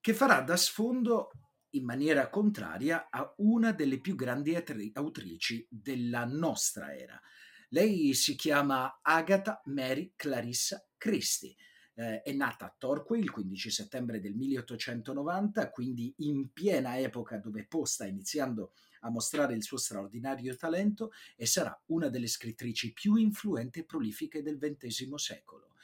che 0.00 0.14
farà 0.14 0.40
da 0.40 0.56
sfondo 0.56 1.30
in 1.72 1.84
maniera 1.84 2.28
contraria 2.28 3.08
a 3.10 3.32
una 3.38 3.72
delle 3.72 4.00
più 4.00 4.14
grandi 4.14 4.54
autrici 4.94 5.66
della 5.70 6.24
nostra 6.24 6.94
era. 6.94 7.20
Lei 7.68 8.12
si 8.14 8.34
chiama 8.34 9.00
Agatha 9.00 9.60
Mary 9.66 10.12
Clarissa 10.16 10.86
Christie. 10.96 11.54
Eh, 11.94 12.22
è 12.22 12.32
nata 12.32 12.66
a 12.66 12.74
Torquay 12.76 13.20
il 13.20 13.30
15 13.30 13.70
settembre 13.70 14.20
del 14.20 14.34
1890, 14.34 15.70
quindi 15.70 16.12
in 16.18 16.52
piena 16.52 16.98
epoca 16.98 17.38
dove 17.38 17.66
Poe 17.66 17.86
sta 17.86 18.06
iniziando 18.06 18.72
a 19.00 19.10
mostrare 19.10 19.54
il 19.54 19.62
suo 19.62 19.76
straordinario 19.76 20.54
talento 20.56 21.12
e 21.36 21.46
sarà 21.46 21.78
una 21.86 22.08
delle 22.08 22.26
scrittrici 22.26 22.92
più 22.92 23.16
influenti 23.16 23.80
e 23.80 23.84
prolifiche 23.84 24.42
del 24.42 24.58
XX 24.58 25.14
secolo. 25.14 25.74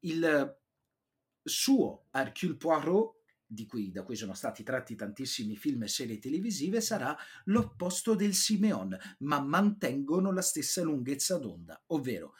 Il 0.00 0.56
suo 1.42 2.04
Hercule 2.10 2.56
Poirot 2.56 3.17
cui, 3.66 3.90
da 3.90 4.02
cui 4.02 4.16
sono 4.16 4.34
stati 4.34 4.62
tratti 4.62 4.94
tantissimi 4.94 5.56
film 5.56 5.82
e 5.82 5.88
serie 5.88 6.18
televisive, 6.18 6.80
sarà 6.80 7.16
l'opposto 7.44 8.14
del 8.14 8.34
Simeon, 8.34 8.96
ma 9.20 9.40
mantengono 9.40 10.32
la 10.32 10.42
stessa 10.42 10.82
lunghezza 10.82 11.38
d'onda, 11.38 11.82
ovvero 11.88 12.34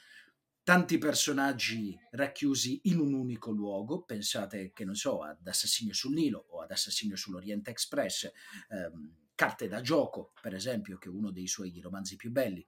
tanti 0.63 0.99
personaggi 0.99 1.99
racchiusi 2.11 2.81
in 2.85 2.99
un 2.99 3.15
unico 3.15 3.51
luogo, 3.51 4.03
pensate 4.03 4.73
che 4.75 4.85
non 4.85 4.95
so, 4.95 5.23
ad 5.23 5.47
Assassinio 5.47 5.95
sul 5.95 6.13
Nilo 6.13 6.45
o 6.51 6.61
ad 6.61 6.71
Assassinio 6.71 7.17
sull'Oriente 7.17 7.71
Express, 7.71 8.31
ehm, 8.69 9.15
Carte 9.35 9.69
da 9.69 9.81
gioco, 9.81 10.33
per 10.43 10.53
esempio, 10.53 10.99
che 10.99 11.09
è 11.09 11.13
uno 11.13 11.31
dei 11.31 11.47
suoi 11.47 11.81
romanzi 11.81 12.17
più 12.17 12.31
belli. 12.31 12.67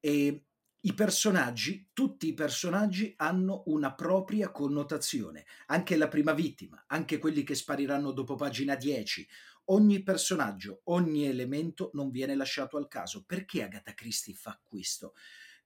E 0.00 0.46
i 0.86 0.92
personaggi, 0.92 1.88
tutti 1.94 2.28
i 2.28 2.34
personaggi 2.34 3.14
hanno 3.16 3.62
una 3.66 3.94
propria 3.94 4.50
connotazione, 4.50 5.46
anche 5.66 5.96
la 5.96 6.08
prima 6.08 6.32
vittima, 6.32 6.84
anche 6.88 7.18
quelli 7.18 7.42
che 7.42 7.54
spariranno 7.54 8.12
dopo 8.12 8.34
pagina 8.34 8.74
10. 8.74 9.26
Ogni 9.66 10.02
personaggio, 10.02 10.82
ogni 10.84 11.24
elemento 11.24 11.90
non 11.94 12.10
viene 12.10 12.34
lasciato 12.34 12.76
al 12.76 12.86
caso. 12.86 13.24
Perché 13.26 13.62
Agatha 13.62 13.94
Christie 13.94 14.34
fa 14.34 14.60
questo? 14.62 15.14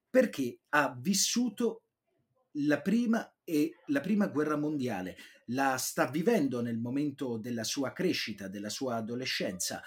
Perché 0.09 0.59
ha 0.69 0.95
vissuto 0.97 1.83
la 2.53 2.81
prima 2.81 3.35
e 3.43 3.75
la 3.87 3.99
prima 3.99 4.27
guerra 4.27 4.55
mondiale, 4.55 5.17
la 5.47 5.75
sta 5.77 6.07
vivendo 6.09 6.61
nel 6.61 6.77
momento 6.77 7.37
della 7.37 7.65
sua 7.65 7.91
crescita, 7.91 8.47
della 8.47 8.69
sua 8.69 8.95
adolescenza 8.95 9.83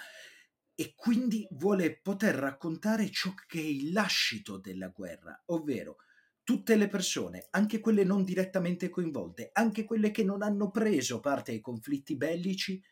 e 0.74 0.94
quindi 0.94 1.46
vuole 1.52 2.00
poter 2.00 2.34
raccontare 2.34 3.10
ciò 3.10 3.34
che 3.46 3.60
è 3.60 3.64
il 3.64 3.92
lascito 3.92 4.58
della 4.58 4.88
guerra, 4.88 5.40
ovvero 5.46 5.96
tutte 6.42 6.76
le 6.76 6.88
persone, 6.88 7.46
anche 7.50 7.80
quelle 7.80 8.04
non 8.04 8.24
direttamente 8.24 8.88
coinvolte, 8.88 9.50
anche 9.52 9.84
quelle 9.84 10.10
che 10.10 10.24
non 10.24 10.42
hanno 10.42 10.70
preso 10.70 11.20
parte 11.20 11.52
ai 11.52 11.60
conflitti 11.60 12.16
bellici, 12.16 12.82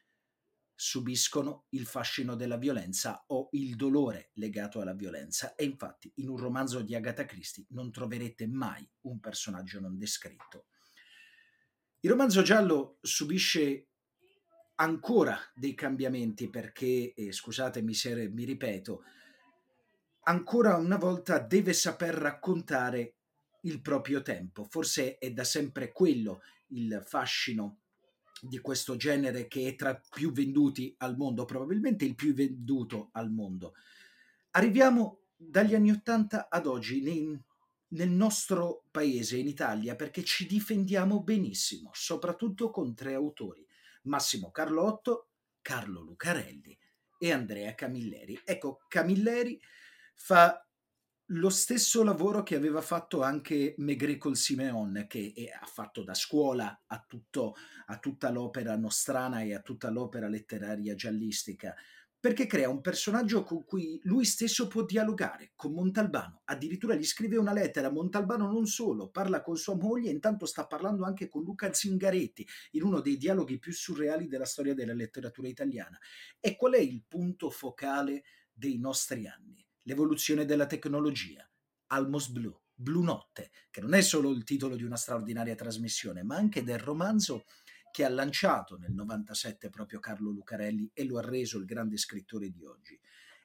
subiscono 0.74 1.66
il 1.70 1.84
fascino 1.84 2.36
della 2.36 2.56
violenza 2.56 3.24
o 3.26 3.48
il 3.52 3.76
dolore 3.76 4.30
legato 4.34 4.80
alla 4.80 4.94
violenza 4.94 5.54
e 5.54 5.64
infatti 5.64 6.10
in 6.16 6.30
un 6.30 6.38
romanzo 6.38 6.80
di 6.80 6.94
Agatha 6.94 7.26
Christie 7.26 7.66
non 7.70 7.92
troverete 7.92 8.46
mai 8.46 8.88
un 9.02 9.20
personaggio 9.20 9.78
non 9.78 9.98
descritto. 9.98 10.68
Il 12.00 12.08
romanzo 12.08 12.40
giallo 12.40 12.96
subisce 13.02 13.89
ancora 14.80 15.38
dei 15.54 15.74
cambiamenti 15.74 16.48
perché, 16.48 17.12
eh, 17.14 17.32
scusatemi 17.32 17.94
se 17.94 18.28
mi 18.28 18.44
ripeto, 18.44 19.02
ancora 20.24 20.76
una 20.76 20.96
volta 20.96 21.38
deve 21.38 21.72
saper 21.72 22.14
raccontare 22.14 23.14
il 23.62 23.80
proprio 23.82 24.22
tempo. 24.22 24.64
Forse 24.64 25.18
è 25.18 25.30
da 25.32 25.44
sempre 25.44 25.92
quello 25.92 26.40
il 26.68 27.02
fascino 27.06 27.78
di 28.40 28.58
questo 28.58 28.96
genere 28.96 29.48
che 29.48 29.68
è 29.68 29.76
tra 29.76 30.00
più 30.10 30.32
venduti 30.32 30.94
al 30.98 31.16
mondo, 31.16 31.44
probabilmente 31.44 32.06
il 32.06 32.14
più 32.14 32.32
venduto 32.32 33.10
al 33.12 33.30
mondo. 33.30 33.74
Arriviamo 34.52 35.24
dagli 35.36 35.74
anni 35.74 35.90
Ottanta 35.90 36.48
ad 36.48 36.66
oggi 36.66 37.02
nei, 37.02 37.38
nel 37.88 38.08
nostro 38.08 38.84
paese, 38.90 39.36
in 39.36 39.46
Italia, 39.46 39.94
perché 39.94 40.24
ci 40.24 40.46
difendiamo 40.46 41.22
benissimo, 41.22 41.90
soprattutto 41.92 42.70
con 42.70 42.94
tre 42.94 43.12
autori. 43.12 43.66
Massimo 44.02 44.50
Carlotto, 44.50 45.30
Carlo 45.60 46.00
Lucarelli 46.00 46.76
e 47.18 47.32
Andrea 47.32 47.74
Camilleri. 47.74 48.40
Ecco, 48.44 48.80
Camilleri 48.88 49.60
fa 50.14 50.64
lo 51.32 51.50
stesso 51.50 52.02
lavoro 52.02 52.42
che 52.42 52.56
aveva 52.56 52.80
fatto 52.80 53.22
anche 53.22 53.74
Maigret 53.78 54.18
col 54.18 54.36
Simeon, 54.36 55.04
che 55.08 55.32
ha 55.60 55.66
fatto 55.66 56.02
da 56.02 56.14
scuola 56.14 56.82
a, 56.86 57.04
tutto, 57.06 57.54
a 57.86 57.98
tutta 57.98 58.30
l'opera 58.30 58.76
nostrana 58.76 59.42
e 59.42 59.54
a 59.54 59.60
tutta 59.60 59.90
l'opera 59.90 60.28
letteraria 60.28 60.94
giallistica 60.94 61.74
perché 62.20 62.46
crea 62.46 62.68
un 62.68 62.82
personaggio 62.82 63.42
con 63.44 63.64
cui 63.64 63.98
lui 64.02 64.26
stesso 64.26 64.68
può 64.68 64.84
dialogare 64.84 65.52
con 65.56 65.72
Montalbano. 65.72 66.42
Addirittura 66.44 66.94
gli 66.94 67.04
scrive 67.04 67.38
una 67.38 67.54
lettera. 67.54 67.90
Montalbano 67.90 68.46
non 68.46 68.66
solo, 68.66 69.08
parla 69.08 69.40
con 69.40 69.56
sua 69.56 69.74
moglie 69.74 70.10
intanto 70.10 70.44
sta 70.44 70.66
parlando 70.66 71.04
anche 71.04 71.28
con 71.28 71.42
Luca 71.42 71.72
Zingaretti 71.72 72.46
in 72.72 72.82
uno 72.82 73.00
dei 73.00 73.16
dialoghi 73.16 73.58
più 73.58 73.72
surreali 73.72 74.28
della 74.28 74.44
storia 74.44 74.74
della 74.74 74.92
letteratura 74.92 75.48
italiana. 75.48 75.98
E 76.38 76.56
qual 76.56 76.74
è 76.74 76.80
il 76.80 77.02
punto 77.08 77.48
focale 77.48 78.24
dei 78.52 78.78
nostri 78.78 79.26
anni? 79.26 79.66
L'evoluzione 79.84 80.44
della 80.44 80.66
tecnologia. 80.66 81.42
Almos 81.86 82.28
Blu, 82.28 82.54
Blu 82.74 83.02
Notte, 83.02 83.50
che 83.70 83.80
non 83.80 83.94
è 83.94 84.02
solo 84.02 84.30
il 84.30 84.44
titolo 84.44 84.76
di 84.76 84.84
una 84.84 84.96
straordinaria 84.96 85.54
trasmissione, 85.54 86.22
ma 86.22 86.36
anche 86.36 86.62
del 86.62 86.78
romanzo 86.78 87.46
che 87.90 88.04
ha 88.04 88.08
lanciato 88.08 88.76
nel 88.76 88.92
97 88.92 89.70
proprio 89.70 89.98
Carlo 89.98 90.30
Lucarelli 90.30 90.90
e 90.94 91.04
lo 91.04 91.18
ha 91.18 91.22
reso 91.22 91.58
il 91.58 91.64
grande 91.64 91.96
scrittore 91.96 92.50
di 92.50 92.64
oggi. 92.64 92.98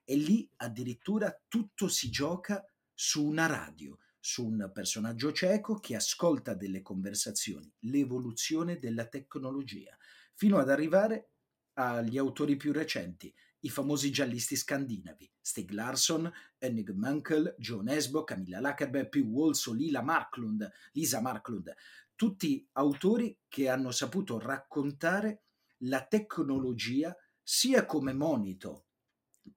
E 0.03 0.15
lì 0.15 0.49
addirittura 0.57 1.35
tutto 1.47 1.87
si 1.87 2.09
gioca 2.09 2.63
su 2.93 3.25
una 3.25 3.47
radio, 3.47 3.97
su 4.19 4.45
un 4.45 4.71
personaggio 4.73 5.31
cieco 5.31 5.79
che 5.79 5.95
ascolta 5.95 6.53
delle 6.53 6.81
conversazioni, 6.81 7.71
l'evoluzione 7.81 8.79
della 8.79 9.07
tecnologia, 9.07 9.97
fino 10.33 10.57
ad 10.57 10.69
arrivare 10.69 11.29
agli 11.73 12.17
autori 12.17 12.55
più 12.55 12.71
recenti, 12.71 13.33
i 13.65 13.69
famosi 13.69 14.11
giallisti 14.11 14.55
scandinavi, 14.55 15.31
Stig 15.41 15.71
Larsson, 15.71 16.31
Henning 16.59 16.91
Munkel, 16.91 17.55
John 17.57 17.89
Esbo, 17.89 18.23
Camilla 18.23 18.59
Lagerberg, 18.59 19.09
P. 19.09 19.17
Wolso, 19.25 19.73
Lila 19.73 20.03
Marklund, 20.03 20.71
Lisa 20.91 21.19
Marklund, 21.19 21.73
tutti 22.15 22.67
autori 22.73 23.37
che 23.47 23.69
hanno 23.69 23.91
saputo 23.91 24.39
raccontare 24.39 25.43
la 25.79 26.05
tecnologia 26.05 27.15
sia 27.41 27.85
come 27.85 28.13
monito 28.13 28.87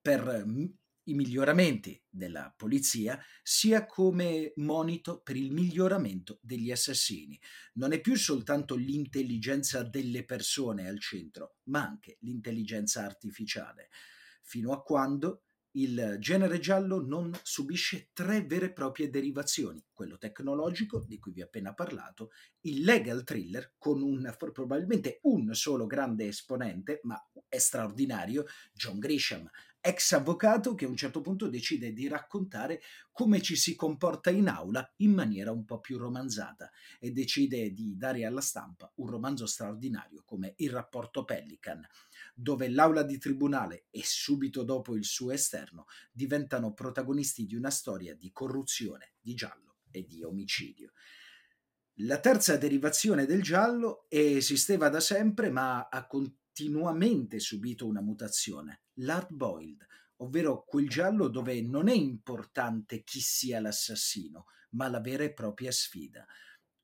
per 0.01 0.45
i 1.05 1.15
miglioramenti 1.15 2.03
della 2.09 2.53
polizia, 2.55 3.19
sia 3.43 3.87
come 3.87 4.53
monito 4.57 5.23
per 5.23 5.37
il 5.37 5.53
miglioramento 5.53 6.39
degli 6.43 6.71
assassini. 6.71 7.41
Non 7.75 7.93
è 7.93 8.01
più 8.01 8.15
soltanto 8.15 8.75
l'intelligenza 8.75 9.83
delle 9.83 10.25
persone 10.25 10.87
al 10.87 11.01
centro, 11.01 11.57
ma 11.65 11.83
anche 11.83 12.19
l'intelligenza 12.21 13.05
artificiale, 13.05 13.89
fino 14.43 14.73
a 14.73 14.83
quando 14.83 15.45
il 15.81 16.17
genere 16.19 16.59
giallo 16.59 17.01
non 17.05 17.33
subisce 17.43 18.11
tre 18.13 18.43
vere 18.43 18.67
e 18.67 18.73
proprie 18.73 19.11
derivazioni, 19.11 19.85
quello 19.93 20.19
tecnologico, 20.19 21.05
di 21.07 21.19
cui 21.19 21.33
vi 21.33 21.43
ho 21.43 21.45
appena 21.45 21.73
parlato, 21.73 22.31
il 22.63 22.83
legal 22.83 23.23
thriller, 23.23 23.75
con 23.79 24.03
un, 24.03 24.35
probabilmente 24.53 25.21
un 25.23 25.55
solo 25.55 25.87
grande 25.87 26.27
esponente, 26.27 27.01
ma 27.05 27.17
è 27.49 27.59
straordinario, 27.59 28.45
John 28.73 28.99
Grisham, 28.99 29.49
ex 29.81 30.13
avvocato 30.13 30.75
che 30.75 30.85
a 30.85 30.89
un 30.89 30.97
certo 30.97 31.21
punto 31.21 31.49
decide 31.49 31.93
di 31.93 32.09
raccontare 32.09 32.81
come 33.13 33.41
ci 33.41 33.57
si 33.57 33.77
comporta 33.77 34.29
in 34.31 34.49
aula 34.49 34.93
in 34.97 35.13
maniera 35.13 35.53
un 35.53 35.65
po' 35.65 35.79
più 35.79 35.99
romanzata 35.99 36.71
e 36.99 37.13
decide 37.13 37.73
di 37.73 37.97
dare 37.97 38.25
alla 38.25 38.41
stampa 38.41 38.91
un 38.97 39.09
romanzo 39.09 39.47
straordinario 39.47 40.23
come 40.25 40.55
Il 40.57 40.71
rapporto 40.71 41.25
Pelican 41.25 41.87
dove 42.41 42.69
l'aula 42.69 43.03
di 43.03 43.19
tribunale 43.19 43.87
e 43.91 44.03
subito 44.05 44.63
dopo 44.63 44.95
il 44.95 45.05
suo 45.05 45.33
esterno 45.33 45.87
diventano 46.13 46.73
protagonisti 46.73 47.47
di 47.47 47.57
una 47.57 47.71
storia 47.71 48.15
di 48.15 48.31
corruzione, 48.31 49.15
di 49.21 49.35
giallo 49.35 49.79
e 49.91 50.07
di 50.07 50.23
omicidio. 50.23 50.93
La 52.03 52.21
terza 52.21 52.57
derivazione 52.57 53.27
del 53.27 53.43
giallo 53.43 54.07
esisteva 54.09 54.89
da 54.89 55.01
sempre 55.01 55.51
ma 55.51 55.89
ha 55.89 56.07
continuamente 56.07 57.41
subito 57.41 57.89
una 57.89 58.03
mutazione, 58.03 58.83
l'hard 59.01 59.33
boiled, 59.33 59.85
ovvero 60.19 60.63
quel 60.65 60.89
giallo 60.89 61.27
dove 61.27 61.61
non 61.61 61.89
è 61.89 61.95
importante 61.95 63.03
chi 63.03 63.19
sia 63.19 63.59
l'assassino, 63.59 64.45
ma 64.71 64.89
la 64.89 65.01
vera 65.01 65.25
e 65.25 65.33
propria 65.33 65.73
sfida. 65.73 66.25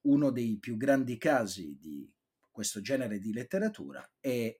Uno 0.06 0.30
dei 0.30 0.58
più 0.58 0.76
grandi 0.76 1.16
casi 1.16 1.78
di 1.78 2.12
questo 2.50 2.80
genere 2.80 3.20
di 3.20 3.32
letteratura 3.32 4.04
è 4.18 4.52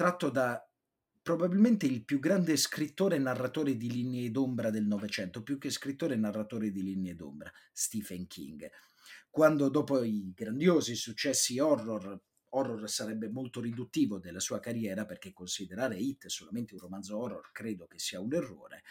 tratto 0.00 0.30
da 0.30 0.66
probabilmente 1.20 1.84
il 1.84 2.06
più 2.06 2.20
grande 2.20 2.56
scrittore 2.56 3.16
e 3.16 3.18
narratore 3.18 3.76
di 3.76 3.90
linee 3.90 4.30
d'ombra 4.30 4.70
del 4.70 4.86
Novecento, 4.86 5.42
più 5.42 5.58
che 5.58 5.68
scrittore 5.68 6.14
e 6.14 6.16
narratore 6.16 6.70
di 6.70 6.82
linee 6.82 7.14
d'ombra, 7.14 7.52
Stephen 7.70 8.26
King. 8.26 8.66
Quando 9.28 9.68
dopo 9.68 10.02
i 10.02 10.32
grandiosi 10.34 10.94
successi 10.94 11.58
horror 11.58 12.18
horror 12.48 12.88
sarebbe 12.88 13.28
molto 13.28 13.60
riduttivo 13.60 14.18
della 14.18 14.40
sua 14.40 14.58
carriera 14.58 15.04
perché 15.04 15.34
considerare 15.34 15.98
It 15.98 16.28
solamente 16.28 16.72
un 16.72 16.80
romanzo 16.80 17.18
horror 17.18 17.50
credo 17.52 17.86
che 17.86 17.98
sia 17.98 18.20
un 18.20 18.32
errore, 18.32 18.84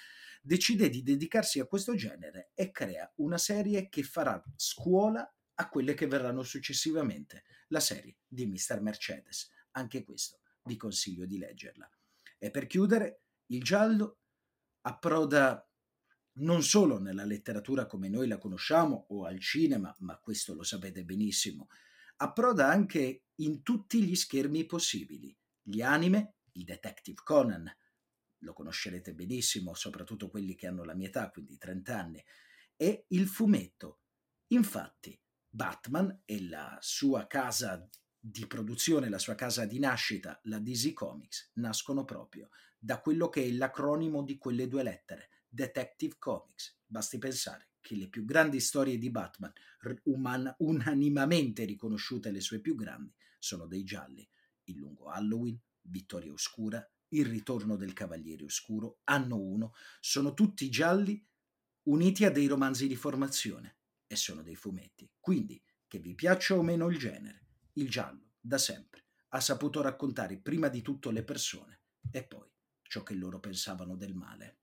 decide 0.43 0.89
di 0.89 1.01
dedicarsi 1.01 1.59
a 1.59 1.65
questo 1.65 1.95
genere 1.95 2.51
e 2.53 2.69
crea 2.69 3.11
una 3.15 3.39
serie 3.39 3.89
che 3.89 4.03
farà 4.03 4.39
scuola 4.55 5.27
a 5.55 5.69
quelle 5.69 5.95
che 5.95 6.05
verranno 6.05 6.43
successivamente, 6.43 7.45
la 7.69 7.79
serie 7.79 8.17
di 8.27 8.45
Mr. 8.45 8.79
Mercedes. 8.79 9.49
Anche 9.71 10.03
questo 10.03 10.41
vi 10.69 10.77
consiglio 10.77 11.25
di 11.25 11.39
leggerla. 11.39 11.89
E 12.37 12.51
per 12.51 12.67
chiudere, 12.67 13.23
il 13.47 13.63
giallo 13.63 14.19
approda 14.81 15.67
non 16.33 16.61
solo 16.61 16.99
nella 16.99 17.25
letteratura 17.25 17.87
come 17.87 18.07
noi 18.07 18.27
la 18.27 18.37
conosciamo 18.37 19.07
o 19.09 19.25
al 19.25 19.39
cinema, 19.39 19.93
ma 19.99 20.17
questo 20.19 20.53
lo 20.53 20.63
sapete 20.63 21.03
benissimo, 21.03 21.67
approda 22.17 22.67
anche 22.67 23.23
in 23.35 23.63
tutti 23.63 24.03
gli 24.03 24.15
schermi 24.15 24.65
possibili. 24.65 25.35
Gli 25.61 25.81
anime, 25.81 26.35
il 26.53 26.63
Detective 26.63 27.21
Conan, 27.23 27.69
lo 28.43 28.53
conoscerete 28.53 29.13
benissimo, 29.13 29.73
soprattutto 29.73 30.29
quelli 30.29 30.55
che 30.55 30.67
hanno 30.67 30.83
la 30.83 30.95
mia 30.95 31.07
età, 31.07 31.29
quindi 31.31 31.57
30 31.57 31.97
anni, 31.97 32.23
e 32.75 33.05
il 33.09 33.27
fumetto. 33.27 34.01
Infatti, 34.47 35.19
Batman 35.49 36.21
e 36.25 36.47
la 36.47 36.77
sua 36.79 37.25
casa 37.25 37.89
di 38.19 38.45
produzione, 38.47 39.09
la 39.09 39.17
sua 39.17 39.35
casa 39.35 39.65
di 39.65 39.79
nascita, 39.79 40.39
la 40.43 40.59
DC 40.59 40.93
Comics, 40.93 41.51
nascono 41.53 42.03
proprio 42.03 42.49
da 42.77 42.99
quello 42.99 43.29
che 43.29 43.43
è 43.43 43.51
l'acronimo 43.51 44.23
di 44.23 44.37
quelle 44.37 44.67
due 44.67 44.83
lettere, 44.83 45.29
Detective 45.47 46.15
Comics. 46.19 46.79
Basti 46.85 47.17
pensare 47.17 47.69
che 47.79 47.95
le 47.95 48.09
più 48.09 48.25
grandi 48.25 48.59
storie 48.59 48.97
di 48.97 49.09
Batman, 49.09 49.53
uman- 50.03 50.53
unanimamente 50.59 51.63
riconosciute 51.63 52.31
le 52.31 52.41
sue 52.41 52.59
più 52.59 52.75
grandi, 52.75 53.13
sono 53.37 53.65
dei 53.67 53.83
gialli. 53.83 54.27
Il 54.65 54.77
lungo 54.77 55.05
Halloween, 55.05 55.59
Vittoria 55.81 56.33
Oscura, 56.33 56.85
Il 57.11 57.25
ritorno 57.25 57.75
del 57.75 57.93
Cavaliere 57.93 58.43
Oscuro, 58.43 58.99
Anno 59.05 59.39
1, 59.39 59.73
sono 59.99 60.33
tutti 60.33 60.69
gialli 60.69 61.25
uniti 61.83 62.25
a 62.25 62.29
dei 62.29 62.45
romanzi 62.45 62.87
di 62.87 62.95
formazione 62.95 63.77
e 64.05 64.15
sono 64.15 64.43
dei 64.43 64.55
fumetti. 64.55 65.09
Quindi, 65.19 65.59
che 65.87 65.97
vi 65.97 66.13
piaccia 66.13 66.55
o 66.55 66.61
meno 66.61 66.87
il 66.89 66.99
genere, 66.99 67.48
il 67.79 67.89
giallo, 67.89 68.31
da 68.39 68.57
sempre, 68.57 69.05
ha 69.29 69.39
saputo 69.39 69.81
raccontare 69.81 70.37
prima 70.37 70.67
di 70.67 70.81
tutto 70.81 71.11
le 71.11 71.23
persone 71.23 71.81
e 72.11 72.23
poi 72.23 72.49
ciò 72.81 73.03
che 73.03 73.13
loro 73.13 73.39
pensavano 73.39 73.95
del 73.95 74.13
male. 74.13 74.57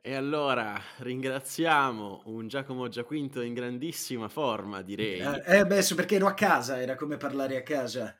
E 0.00 0.14
allora 0.14 0.80
ringraziamo 0.98 2.22
un 2.26 2.48
Giacomo 2.48 2.88
Giaquinto 2.88 3.40
in 3.40 3.52
grandissima 3.52 4.28
forma, 4.28 4.80
direi. 4.80 5.18
Eh, 5.18 5.58
eh 5.58 5.66
beh, 5.66 5.84
perché 5.94 6.14
ero 6.14 6.28
a 6.28 6.34
casa, 6.34 6.80
era 6.80 6.94
come 6.94 7.16
parlare 7.16 7.56
a 7.56 7.62
casa. 7.62 8.16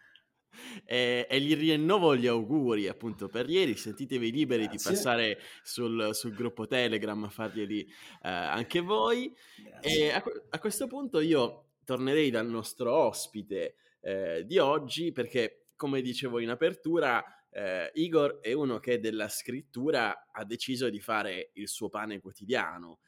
E, 0.85 1.27
e, 1.31 1.41
gli 1.41 1.57
rinnovo 1.57 2.17
gli 2.17 2.27
auguri 2.27 2.89
appunto 2.89 3.29
per 3.29 3.49
ieri. 3.49 3.77
Sentitevi 3.77 4.31
liberi 4.31 4.65
Grazie. 4.65 4.77
di 4.77 4.97
passare 4.97 5.39
sul, 5.63 6.11
sul, 6.13 6.35
gruppo 6.35 6.67
Telegram 6.67 7.25
a 7.25 7.29
farglieli 7.29 7.81
eh, 8.23 8.29
anche 8.29 8.81
voi. 8.81 9.33
Grazie. 9.57 10.09
E 10.09 10.11
a, 10.11 10.23
a, 10.51 10.59
questo 10.59 10.89
punto 10.89 11.21
io 11.21 11.68
tornerei 11.89 12.29
dal 12.29 12.47
nostro 12.47 12.93
ospite 12.93 13.77
eh, 14.03 14.45
di 14.45 14.59
oggi 14.59 15.11
perché, 15.11 15.69
come 15.75 16.03
dicevo 16.03 16.39
in 16.39 16.51
apertura, 16.51 17.25
eh, 17.49 17.91
Igor 17.95 18.41
è 18.41 18.53
uno 18.53 18.79
che 18.79 19.01
della 19.01 19.31
scrittura 19.31 20.29
ha 20.31 20.45
deciso 20.45 20.91
di 20.91 21.01
fare 21.01 21.53
il 21.55 21.67
suo 21.67 21.89
pane 21.89 22.21
quotidiano. 22.21 22.99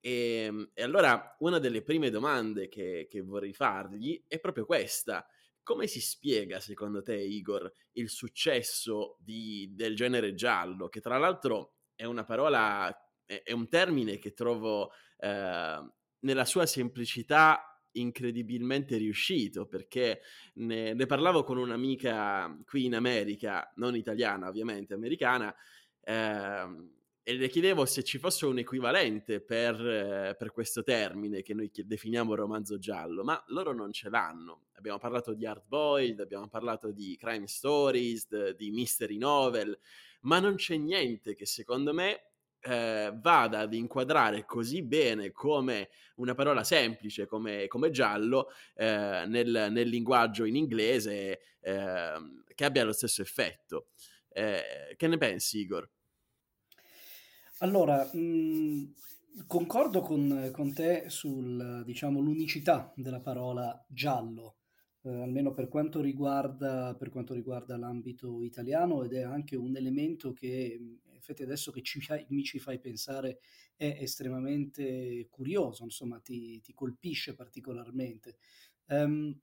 E, 0.00 0.46
ehm, 0.46 0.70
e 0.74 0.82
allora 0.82 1.36
una 1.38 1.60
delle 1.60 1.82
prime 1.82 2.10
domande 2.10 2.66
che, 2.66 3.06
che 3.08 3.20
vorrei 3.20 3.54
fargli 3.54 4.20
è 4.26 4.40
proprio 4.40 4.66
questa. 4.66 5.24
Come 5.62 5.86
si 5.86 6.00
spiega, 6.00 6.58
secondo 6.58 7.02
te, 7.02 7.14
Igor, 7.14 7.72
il 7.92 8.08
successo 8.08 9.16
di, 9.20 9.70
del 9.76 9.94
genere 9.94 10.34
giallo, 10.34 10.88
che 10.88 11.00
tra 11.00 11.18
l'altro 11.18 11.74
è 11.94 12.04
una 12.04 12.24
parola, 12.24 12.92
è, 13.24 13.44
è 13.44 13.52
un 13.52 13.68
termine 13.68 14.18
che 14.18 14.32
trovo 14.32 14.90
eh, 15.18 15.88
nella 16.18 16.44
sua 16.44 16.66
semplicità 16.66 17.68
incredibilmente 17.94 18.96
riuscito 18.96 19.66
perché 19.66 20.20
ne, 20.54 20.94
ne, 20.94 21.06
parlavo 21.06 21.44
con 21.44 21.58
un'amica 21.58 22.56
qui 22.66 22.84
in 22.86 22.94
America, 22.94 23.72
non 23.76 23.96
italiana 23.96 24.48
ovviamente, 24.48 24.94
americana, 24.94 25.54
eh, 26.02 26.92
e 27.26 27.32
le 27.36 27.48
chiedevo 27.48 27.86
se 27.86 28.02
ci 28.02 28.18
fosse 28.18 28.44
un 28.44 28.58
equivalente 28.58 29.40
per, 29.40 29.74
eh, 29.80 30.36
per, 30.38 30.52
questo 30.52 30.82
termine 30.82 31.40
che 31.40 31.54
noi 31.54 31.70
definiamo 31.74 32.34
romanzo 32.34 32.76
giallo, 32.76 33.24
ma 33.24 33.42
loro 33.46 33.72
non 33.72 33.92
ce 33.92 34.10
l'hanno. 34.10 34.66
Abbiamo 34.74 34.98
parlato 34.98 35.32
di 35.32 35.46
hard 35.46 35.62
boiled, 35.66 36.20
abbiamo 36.20 36.48
parlato 36.48 36.90
di 36.90 37.16
crime 37.18 37.46
stories, 37.46 38.50
di 38.50 38.70
mystery 38.70 39.16
novel, 39.16 39.76
ma 40.22 40.38
non 40.38 40.56
c'è 40.56 40.76
niente 40.76 41.34
che 41.34 41.46
secondo 41.46 41.94
me 41.94 42.33
eh, 42.64 43.12
vada 43.14 43.60
ad 43.60 43.74
inquadrare 43.74 44.44
così 44.44 44.82
bene 44.82 45.32
come 45.32 45.90
una 46.16 46.34
parola 46.34 46.64
semplice 46.64 47.26
come, 47.26 47.66
come 47.66 47.90
giallo 47.90 48.48
eh, 48.74 49.24
nel, 49.26 49.68
nel, 49.70 49.88
linguaggio 49.88 50.44
in 50.44 50.56
inglese 50.56 51.40
eh, 51.60 52.12
che 52.54 52.64
abbia 52.64 52.84
lo 52.84 52.92
stesso 52.92 53.20
effetto. 53.20 53.88
Eh, 54.28 54.94
che 54.96 55.06
ne 55.06 55.18
pensi, 55.18 55.58
Igor? 55.58 55.88
Allora, 57.58 58.08
mh, 58.12 58.18
mhmm, 58.18 58.94
concordo 59.46 60.00
con, 60.00 60.50
con 60.52 60.72
te 60.72 61.04
sull'unicità 61.08 61.82
diciamo, 61.84 62.92
della 62.96 63.20
parola 63.20 63.84
giallo. 63.88 64.56
Eh, 65.06 65.22
almeno 65.22 65.52
per 65.52 65.68
quanto, 65.68 66.00
riguarda, 66.00 66.94
per 66.98 67.10
quanto 67.10 67.34
riguarda 67.34 67.76
l'ambito 67.76 68.42
italiano 68.42 69.04
ed 69.04 69.12
è 69.12 69.20
anche 69.20 69.54
un 69.54 69.76
elemento 69.76 70.32
che 70.32 70.98
effetti 71.12 71.42
adesso 71.42 71.70
che 71.70 71.82
ci 71.82 72.00
mi 72.28 72.42
ci 72.42 72.58
fai 72.58 72.78
pensare 72.78 73.38
è 73.76 73.98
estremamente 74.00 75.26
curioso, 75.30 75.84
insomma 75.84 76.20
ti, 76.20 76.60
ti 76.60 76.72
colpisce 76.72 77.34
particolarmente. 77.34 78.36
Um, 78.86 79.38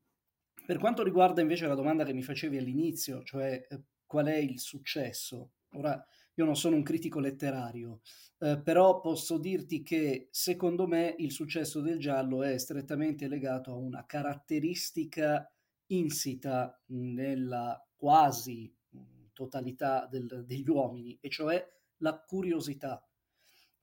per 0.65 0.78
quanto 0.78 1.04
riguarda 1.04 1.41
invece 1.41 1.67
la 1.67 1.76
domanda 1.76 2.06
che 2.06 2.13
mi 2.13 2.24
facevi 2.24 2.58
all'inizio, 2.58 3.24
cioè 3.24 3.65
eh, 3.69 3.82
qual 4.06 4.28
è 4.28 4.38
il 4.38 4.60
successo, 4.60 5.52
ora 5.74 6.04
io 6.36 6.46
non 6.46 6.56
sono 6.56 6.76
un 6.76 6.84
critico 6.84 7.20
letterario, 7.20 8.02
eh, 8.39 8.60
però 8.62 9.00
posso 9.02 9.38
dirti 9.38 9.84
che 9.84 10.30
secondo 10.32 10.88
me 10.88 11.15
il 11.17 11.32
successo 11.32 11.82
del 11.82 12.00
giallo 12.00 12.44
è 12.44 12.58
strettamente 12.58 13.28
legato 13.28 13.72
a 13.72 13.76
una 13.76 14.06
caratteristica 14.06 15.52
insita 15.88 16.82
nella 16.88 17.86
quasi 17.96 18.74
totalità 19.34 20.08
del, 20.10 20.44
degli 20.46 20.70
uomini, 20.70 21.17
e 21.20 21.30
cioè 21.30 21.65
la 21.98 22.20
curiosità. 22.20 23.06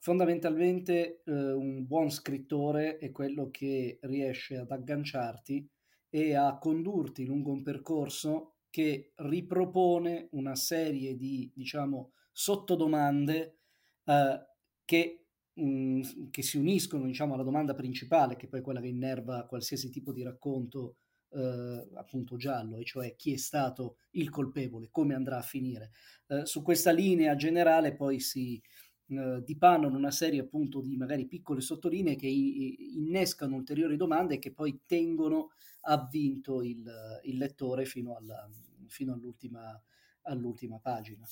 Fondamentalmente 0.01 1.23
eh, 1.25 1.53
un 1.53 1.87
buon 1.87 2.11
scrittore 2.11 2.99
è 2.99 3.11
quello 3.11 3.51
che 3.51 3.99
riesce 4.03 4.57
ad 4.57 4.71
agganciarti 4.71 5.69
e 6.09 6.35
a 6.35 6.57
condurti 6.59 7.25
lungo 7.25 7.51
un 7.51 7.63
percorso 7.63 8.55
che 8.71 9.13
ripropone 9.17 10.29
una 10.33 10.55
serie 10.55 11.17
di, 11.17 11.51
diciamo, 11.55 12.13
sottodomande 12.39 13.59
eh, 14.05 14.47
che, 14.85 15.25
mh, 15.55 15.63
mm, 15.65 16.03
che, 16.31 16.43
si 16.43 16.57
uniscono, 16.57 17.05
diciamo, 17.05 17.35
alla 17.35 17.43
domanda 17.43 17.75
principale, 17.75 18.37
che 18.37 18.47
poi 18.47 18.61
è 18.61 18.63
quella 18.63 18.81
che 18.81 18.87
innerva 18.87 19.45
qualsiasi 19.45 19.91
tipo 19.91 20.13
di 20.13 20.23
racconto 20.23 20.99
eh, 21.31 21.89
appunto 21.95 22.37
giallo, 22.37 22.77
e 22.77 22.85
cioè 22.85 23.17
chi 23.17 23.33
è 23.33 23.37
stato 23.37 23.97
il 24.13 24.31
colpevole, 24.31 24.87
come 24.93 25.17
andrà 25.17 25.39
a 25.39 25.43
finire. 25.43 25.91
Eh, 26.29 26.47
su 26.47 26.63
questa 26.63 26.93
linea 26.93 27.35
generale 27.35 27.97
poi 27.97 28.21
si 28.21 28.63
eh, 29.09 29.43
dipanano 29.43 29.97
una 29.97 30.13
serie 30.13 30.41
appunto 30.41 30.81
di 30.81 30.97
magari 30.97 31.27
piccole 31.27 31.61
sottolinee 31.61 32.15
che 32.15 32.29
innescano 32.29 33.57
ulteriori 33.57 33.97
domande 33.97 34.39
che 34.39 34.53
poi 34.53 34.83
tengono 34.87 35.51
avvinto 35.83 36.63
il, 36.63 36.89
il 37.25 37.37
lettore 37.37 37.85
fino, 37.85 38.15
alla, 38.15 38.49
fino 38.87 39.13
all'ultima, 39.13 39.83
all'ultima 40.23 40.79
pagina. 40.79 41.27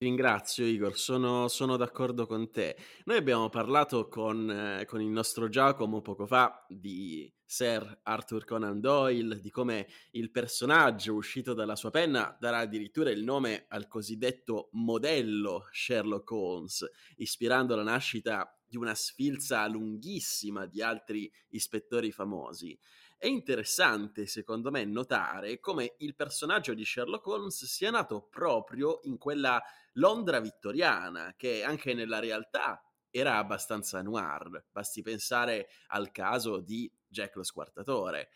Ringrazio 0.00 0.64
Igor, 0.64 0.96
sono, 0.96 1.48
sono 1.48 1.76
d'accordo 1.76 2.24
con 2.24 2.52
te. 2.52 2.76
Noi 3.06 3.16
abbiamo 3.16 3.48
parlato 3.48 4.06
con, 4.06 4.48
eh, 4.48 4.84
con 4.84 5.00
il 5.00 5.08
nostro 5.08 5.48
Giacomo 5.48 6.00
poco 6.02 6.24
fa 6.24 6.64
di 6.68 7.28
Sir 7.44 8.02
Arthur 8.04 8.44
Conan 8.44 8.78
Doyle, 8.78 9.40
di 9.40 9.50
come 9.50 9.88
il 10.12 10.30
personaggio 10.30 11.14
uscito 11.14 11.52
dalla 11.52 11.74
sua 11.74 11.90
penna 11.90 12.36
darà 12.38 12.58
addirittura 12.58 13.10
il 13.10 13.24
nome 13.24 13.64
al 13.70 13.88
cosiddetto 13.88 14.68
modello 14.74 15.66
Sherlock 15.72 16.30
Holmes, 16.30 16.88
ispirando 17.16 17.74
la 17.74 17.82
nascita 17.82 18.56
di 18.68 18.76
una 18.76 18.94
sfilza 18.94 19.66
lunghissima 19.66 20.66
di 20.66 20.80
altri 20.80 21.28
ispettori 21.48 22.12
famosi. 22.12 22.78
È 23.16 23.26
interessante, 23.26 24.26
secondo 24.26 24.70
me, 24.70 24.84
notare 24.84 25.58
come 25.58 25.94
il 25.98 26.14
personaggio 26.14 26.72
di 26.72 26.84
Sherlock 26.84 27.26
Holmes 27.26 27.64
sia 27.64 27.90
nato 27.90 28.28
proprio 28.30 29.00
in 29.04 29.18
quella 29.18 29.60
Londra 29.98 30.40
vittoriana, 30.40 31.34
che 31.36 31.62
anche 31.62 31.92
nella 31.94 32.18
realtà 32.18 32.82
era 33.10 33.38
abbastanza 33.38 34.00
noir. 34.02 34.66
Basti 34.70 35.02
pensare 35.02 35.68
al 35.88 36.10
caso 36.10 36.60
di 36.60 36.90
Jack 37.06 37.36
lo 37.36 37.42
Squartatore. 37.42 38.30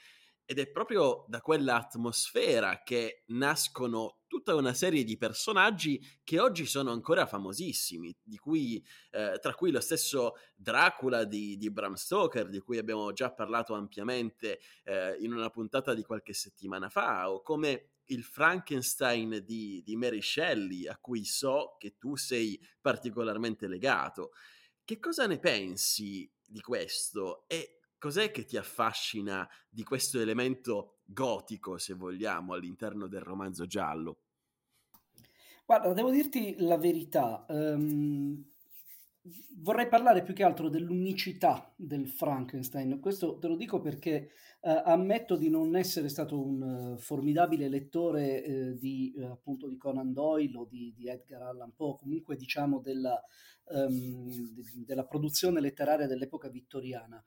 ed 0.45 0.59
è 0.59 0.69
proprio 0.69 1.25
da 1.29 1.41
quella 1.41 1.77
atmosfera 1.77 2.83
che 2.83 3.23
nascono 3.29 4.23
tutta 4.27 4.55
una 4.55 4.75
serie 4.75 5.05
di 5.05 5.17
personaggi 5.17 6.01
che 6.25 6.41
oggi 6.41 6.67
sono 6.67 6.91
ancora 6.91 7.27
famosissimi, 7.27 8.15
cui, 8.39 8.85
eh, 9.13 9.39
tra 9.41 9.55
cui 9.55 9.71
lo 9.71 9.81
stesso 9.81 10.35
Dracula 10.55 11.25
di, 11.25 11.57
di, 11.57 11.71
Bram 11.71 11.95
Stoker, 11.95 12.49
di 12.49 12.59
cui 12.59 12.77
abbiamo 12.77 13.13
già 13.13 13.33
parlato 13.33 13.75
ampiamente 13.75 14.59
eh, 14.85 15.17
in 15.21 15.33
una 15.33 15.49
puntata 15.49 15.95
di 15.95 16.03
qualche 16.03 16.35
settimana 16.35 16.89
fa, 16.91 17.31
o 17.31 17.41
come 17.41 17.93
il 18.13 18.23
Frankenstein 18.23 19.43
di, 19.45 19.83
di 19.85 19.97
Mary 19.97 20.23
Shelley, 20.23 20.87
a 20.87 20.97
cui 20.99 21.25
so 21.25 21.77
che 21.79 21.97
tu 21.99 22.17
sei 22.17 22.61
particolarmente 22.81 23.67
legato. 23.67 24.33
Che 24.85 24.99
cosa 24.99 25.27
ne 25.27 25.39
pensi 25.39 26.31
di 26.47 26.61
questo? 26.61 27.45
E 27.49 27.81
cos'è 27.99 28.31
che 28.31 28.45
ti 28.45 28.57
affascina 28.57 29.49
di 29.69 29.83
questo 29.85 30.21
elemento 30.21 30.99
gotico, 31.05 31.79
se 31.79 31.95
vogliamo, 31.95 32.53
all'interno 32.53 33.07
del 33.07 33.23
romanzo 33.23 33.67
giallo? 33.67 34.19
Guarda, 35.65 35.93
devo 35.93 36.11
dirti 36.11 36.57
la 36.59 36.77
verità. 36.77 37.47
Um, 37.49 38.52
vorrei 39.59 39.87
parlare 39.89 40.23
più 40.23 40.35
che 40.35 40.43
altro 40.43 40.69
dell'unicità 40.69 41.73
del 41.77 42.09
Frankenstein. 42.09 42.99
Questo 42.99 43.39
te 43.39 43.47
lo 43.47 43.57
dico 43.57 43.81
perché 43.81 44.31
uh, 44.63 44.83
ammetto 44.85 45.37
di 45.37 45.49
non 45.49 45.77
essere 45.77 46.09
stato 46.09 46.41
un 46.41 46.95
uh, 46.95 46.99
formidabile 46.99 47.69
lettore 47.69 48.43
uh, 48.45 48.79
di, 48.79 49.15
appunto, 49.23 49.69
di 49.69 49.77
Conan 49.77 50.13
Doyle 50.13 50.57
o 50.57 50.67
di, 50.67 50.93
di, 50.97 51.09
Edgar 51.09 51.43
Allan 51.43 51.73
Poe, 51.75 51.97
comunque 51.99 52.37
diciamo 52.37 52.81
della, 52.81 53.23
um, 53.67 54.53
de, 54.53 54.63
della 54.85 55.07
produzione 55.07 55.61
letteraria 55.61 56.07
dell'epoca 56.07 56.49
vittoriana. 56.49 57.23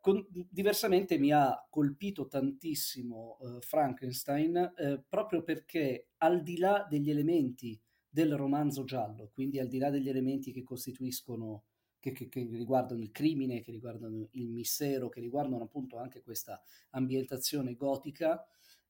Con, 0.00 0.26
diversamente 0.50 1.18
mi 1.18 1.30
ha 1.30 1.64
colpito 1.70 2.26
tantissimo 2.26 3.38
Frankenstein 3.60 5.04
proprio 5.08 5.44
perché 5.44 6.08
al 6.16 6.42
di 6.42 6.58
là 6.58 6.84
degli 6.90 7.10
elementi 7.10 7.80
del 8.12 8.36
romanzo 8.36 8.84
giallo, 8.84 9.30
quindi 9.32 9.58
al 9.58 9.68
di 9.68 9.78
là 9.78 9.88
degli 9.88 10.10
elementi 10.10 10.52
che 10.52 10.62
costituiscono, 10.62 11.64
che, 11.98 12.12
che, 12.12 12.28
che, 12.28 12.46
riguardano 12.50 13.00
il 13.00 13.10
crimine, 13.10 13.62
che 13.62 13.70
riguardano 13.70 14.28
il 14.32 14.50
mistero, 14.50 15.08
che 15.08 15.20
riguardano 15.20 15.64
appunto 15.64 15.96
anche 15.96 16.20
questa 16.20 16.60
ambientazione 16.90 17.74
gotica, 17.74 18.44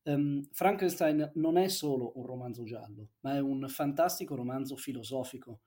um, 0.04 0.42
Frankenstein 0.50 1.30
non 1.34 1.56
è 1.56 1.68
solo 1.68 2.14
un 2.16 2.26
romanzo 2.26 2.64
giallo, 2.64 3.10
ma 3.20 3.36
è 3.36 3.38
un 3.38 3.64
fantastico 3.68 4.34
romanzo 4.34 4.74
filosofico 4.74 5.60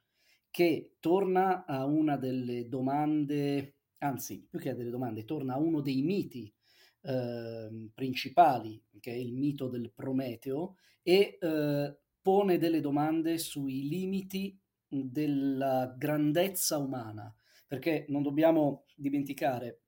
che 0.52 0.96
torna 1.00 1.64
a 1.66 1.86
una 1.86 2.18
delle 2.18 2.68
domande, 2.68 3.78
anzi 4.00 4.46
più 4.50 4.60
che 4.60 4.72
a 4.72 4.76
delle 4.76 4.90
domande, 4.90 5.24
torna 5.24 5.54
a 5.54 5.60
uno 5.60 5.80
dei 5.80 6.02
miti 6.02 6.54
eh, 7.04 7.90
principali, 7.94 8.84
che 9.00 9.14
è 9.14 9.16
il 9.16 9.34
mito 9.34 9.70
del 9.70 9.94
Prometeo, 9.94 10.76
e 11.02 11.38
eh, 11.40 11.98
pone 12.26 12.58
delle 12.58 12.80
domande 12.80 13.38
sui 13.38 13.88
limiti 13.88 14.60
della 14.88 15.94
grandezza 15.96 16.80
umana, 16.80 17.32
perché 17.68 18.08
non 18.10 18.24
dobbiamo 18.24 18.86
dimenticare 18.96 19.82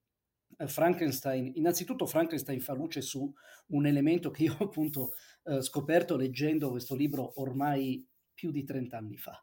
eh, 0.55 0.67
Frankenstein, 0.67 1.53
innanzitutto 1.55 2.05
Frankenstein 2.05 2.61
fa 2.61 2.73
luce 2.73 3.01
su 3.01 3.33
un 3.69 3.87
elemento 3.87 4.29
che 4.29 4.43
io 4.43 4.55
appunto 4.61 5.13
eh, 5.45 5.63
scoperto 5.63 6.15
leggendo 6.15 6.69
questo 6.69 6.93
libro 6.93 7.41
ormai 7.41 8.07
più 8.31 8.51
di 8.51 8.63
30 8.63 8.95
anni 8.95 9.17
fa. 9.17 9.41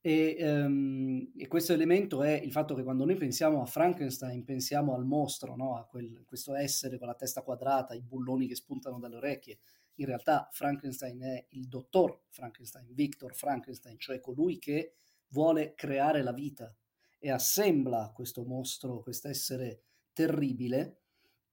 E, 0.00 0.36
um, 0.40 1.32
e, 1.36 1.48
questo 1.48 1.72
elemento 1.72 2.22
è 2.22 2.30
il 2.40 2.52
fatto 2.52 2.76
che 2.76 2.84
quando 2.84 3.04
noi 3.04 3.16
pensiamo 3.16 3.62
a 3.62 3.66
Frankenstein 3.66 4.44
pensiamo 4.44 4.94
al 4.94 5.04
mostro, 5.04 5.56
no? 5.56 5.76
a 5.76 5.84
quel, 5.86 6.22
questo 6.24 6.54
essere 6.54 6.98
con 6.98 7.08
la 7.08 7.16
testa 7.16 7.42
quadrata, 7.42 7.94
i 7.94 8.00
bulloni 8.00 8.46
che 8.46 8.54
spuntano 8.54 9.00
dalle 9.00 9.16
orecchie, 9.16 9.58
in 9.98 10.06
realtà 10.06 10.48
Frankenstein 10.52 11.20
è 11.20 11.46
il 11.50 11.68
dottor 11.68 12.22
Frankenstein, 12.28 12.86
Victor 12.92 13.34
Frankenstein, 13.34 13.98
cioè 13.98 14.20
colui 14.20 14.58
che 14.58 14.94
vuole 15.28 15.74
creare 15.74 16.22
la 16.22 16.32
vita 16.32 16.74
e 17.18 17.30
assembla 17.30 18.12
questo 18.14 18.44
mostro, 18.44 19.00
questo 19.00 19.28
essere 19.28 19.82
terribile, 20.12 21.00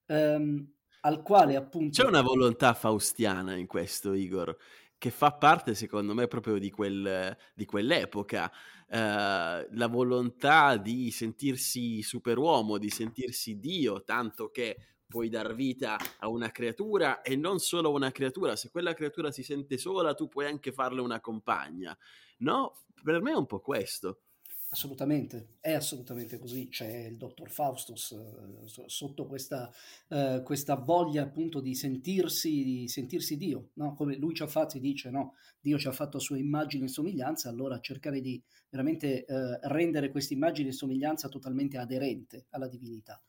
ehm, 0.05 0.73
al 1.01 1.21
quale 1.21 1.55
appunto... 1.55 2.01
C'è 2.01 2.07
una 2.07 2.21
volontà 2.21 2.73
faustiana 2.73 3.55
in 3.55 3.67
questo, 3.67 4.13
Igor, 4.13 4.55
che 4.97 5.09
fa 5.09 5.33
parte 5.33 5.73
secondo 5.75 6.13
me 6.13 6.27
proprio 6.27 6.57
di, 6.57 6.69
quel, 6.69 7.35
di 7.53 7.65
quell'epoca, 7.65 8.51
eh, 8.87 9.67
la 9.71 9.87
volontà 9.87 10.77
di 10.77 11.09
sentirsi 11.11 12.01
superuomo, 12.01 12.77
di 12.77 12.89
sentirsi 12.89 13.59
Dio, 13.59 14.03
tanto 14.03 14.49
che 14.49 14.77
puoi 15.07 15.29
dar 15.29 15.53
vita 15.53 15.97
a 16.19 16.27
una 16.27 16.51
creatura 16.51 17.21
e 17.21 17.35
non 17.35 17.59
solo 17.59 17.89
a 17.89 17.93
una 17.93 18.11
creatura, 18.11 18.55
se 18.55 18.69
quella 18.69 18.93
creatura 18.93 19.31
si 19.31 19.43
sente 19.43 19.77
sola 19.77 20.13
tu 20.13 20.27
puoi 20.27 20.47
anche 20.47 20.71
farle 20.71 21.01
una 21.01 21.19
compagna, 21.19 21.97
no? 22.39 22.73
Per 23.03 23.21
me 23.21 23.31
è 23.31 23.35
un 23.35 23.45
po' 23.45 23.59
questo. 23.59 24.21
Assolutamente, 24.69 25.55
è 25.61 25.71
assolutamente 25.71 26.37
così. 26.37 26.67
C'è 26.67 27.05
il 27.05 27.15
dottor 27.15 27.49
Faustus 27.49 28.11
eh, 28.11 28.83
sotto 28.87 29.25
questa, 29.25 29.71
eh, 30.09 30.41
questa, 30.43 30.75
voglia 30.75 31.23
appunto 31.23 31.61
di 31.61 31.75
sentirsi, 31.75 32.63
di 32.63 32.87
sentirsi 32.89 33.37
Dio, 33.37 33.69
no? 33.75 33.93
come 33.93 34.17
lui 34.17 34.33
ci 34.33 34.43
ha 34.43 34.47
fatto, 34.47 34.77
dice 34.77 35.09
no? 35.11 35.35
Dio 35.61 35.77
ci 35.77 35.87
ha 35.87 35.93
fatto 35.93 36.17
a 36.17 36.19
sua 36.19 36.37
immagine 36.37 36.85
e 36.85 36.89
somiglianza, 36.89 37.47
allora 37.47 37.79
cercare 37.79 38.19
di 38.19 38.41
veramente 38.69 39.23
eh, 39.23 39.59
rendere 39.61 40.11
questa 40.11 40.33
immagine 40.33 40.69
e 40.69 40.73
somiglianza 40.73 41.29
totalmente 41.29 41.77
aderente 41.77 42.47
alla 42.49 42.67
divinità 42.67 43.21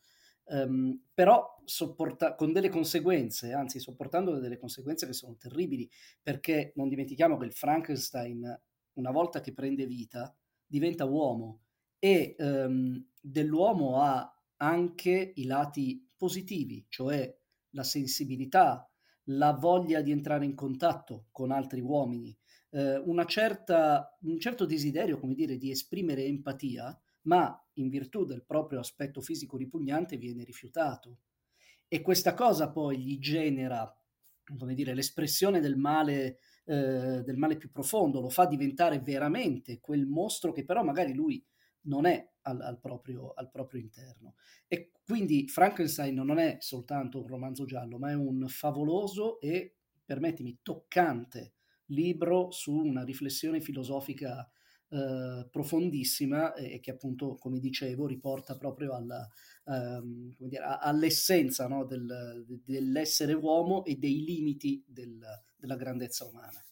um, 0.46 1.00
però 1.12 1.61
sopporta- 1.64 2.35
con 2.35 2.52
delle 2.52 2.68
conseguenze, 2.68 3.52
anzi 3.52 3.78
sopportando 3.78 4.38
delle 4.38 4.59
conseguenze 4.59 5.06
che 5.06 5.12
sono 5.12 5.37
terribili, 5.37 5.88
perché 6.22 6.72
non 6.76 6.88
dimentichiamo 6.88 7.37
che 7.37 7.46
il 7.46 7.52
Frankenstein, 7.52 8.61
una 8.94 9.11
volta 9.11 9.40
che 9.40 9.52
prende 9.52 9.87
vita, 9.87 10.35
diventa 10.66 11.04
uomo 11.04 11.62
e 11.98 12.35
um, 12.38 13.04
dell'uomo 13.20 14.00
ha 14.00 14.30
anche 14.59 15.32
i 15.35 15.44
lati 15.44 16.09
positivi, 16.16 16.87
cioè 16.88 17.35
la 17.70 17.82
sensibilità, 17.82 18.88
la 19.30 19.52
voglia 19.52 20.00
di 20.00 20.11
entrare 20.11 20.44
in 20.44 20.54
contatto 20.54 21.26
con 21.30 21.50
altri 21.50 21.80
uomini, 21.80 22.37
eh, 22.70 23.02
certa, 23.26 24.16
un 24.22 24.38
certo 24.38 24.66
desiderio, 24.66 25.18
come 25.18 25.35
dire, 25.35 25.56
di 25.56 25.70
esprimere 25.70 26.24
empatia, 26.24 26.98
ma 27.26 27.60
in 27.74 27.88
virtù 27.88 28.24
del 28.24 28.44
proprio 28.44 28.80
aspetto 28.80 29.20
fisico 29.20 29.56
ripugnante 29.56 30.16
viene 30.16 30.44
rifiutato. 30.44 31.18
E 31.88 32.00
questa 32.02 32.34
cosa 32.34 32.70
poi 32.70 32.98
gli 32.98 33.18
genera, 33.18 33.94
come 34.56 34.74
dire, 34.74 34.94
l'espressione 34.94 35.60
del 35.60 35.76
male, 35.76 36.38
eh, 36.64 37.22
del 37.22 37.36
male 37.36 37.56
più 37.56 37.70
profondo, 37.70 38.20
lo 38.20 38.28
fa 38.28 38.46
diventare 38.46 38.98
veramente 38.98 39.78
quel 39.80 40.06
mostro 40.06 40.52
che 40.52 40.64
però 40.64 40.82
magari 40.82 41.14
lui 41.14 41.44
non 41.82 42.06
è 42.06 42.28
al, 42.42 42.60
al, 42.60 42.80
proprio, 42.80 43.32
al 43.34 43.50
proprio 43.50 43.80
interno. 43.80 44.34
E 44.66 44.90
quindi 45.04 45.46
Frankenstein 45.46 46.14
non 46.14 46.38
è 46.38 46.56
soltanto 46.60 47.20
un 47.20 47.28
romanzo 47.28 47.64
giallo, 47.64 47.98
ma 47.98 48.10
è 48.10 48.14
un 48.14 48.46
favoloso 48.48 49.40
e, 49.40 49.76
permettimi, 50.04 50.58
toccante 50.62 51.52
libro 51.90 52.50
su 52.50 52.74
una 52.74 53.04
riflessione 53.04 53.60
filosofica 53.60 54.48
eh, 54.88 55.49
profondissima 55.51 56.55
e 56.55 56.79
che 56.81 56.92
appunto, 56.92 57.35
come 57.37 57.59
dicevo, 57.59 58.07
riporta 58.07 58.57
proprio 58.57 58.94
alla, 58.94 59.29
ehm, 59.64 60.35
dire, 60.38 60.62
all'essenza 60.62 61.66
no, 61.66 61.85
del, 61.85 62.44
dell'essere 62.64 63.33
uomo 63.33 63.85
e 63.85 63.96
dei 63.96 64.22
limiti 64.25 64.85
del, 64.87 65.18
della 65.57 65.77
grandezza 65.77 66.25
umana. 66.25 66.64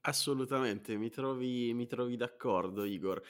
Assolutamente, 0.00 0.96
mi 0.96 1.10
trovi, 1.10 1.72
mi 1.74 1.86
trovi 1.86 2.16
d'accordo, 2.16 2.84
Igor. 2.84 3.22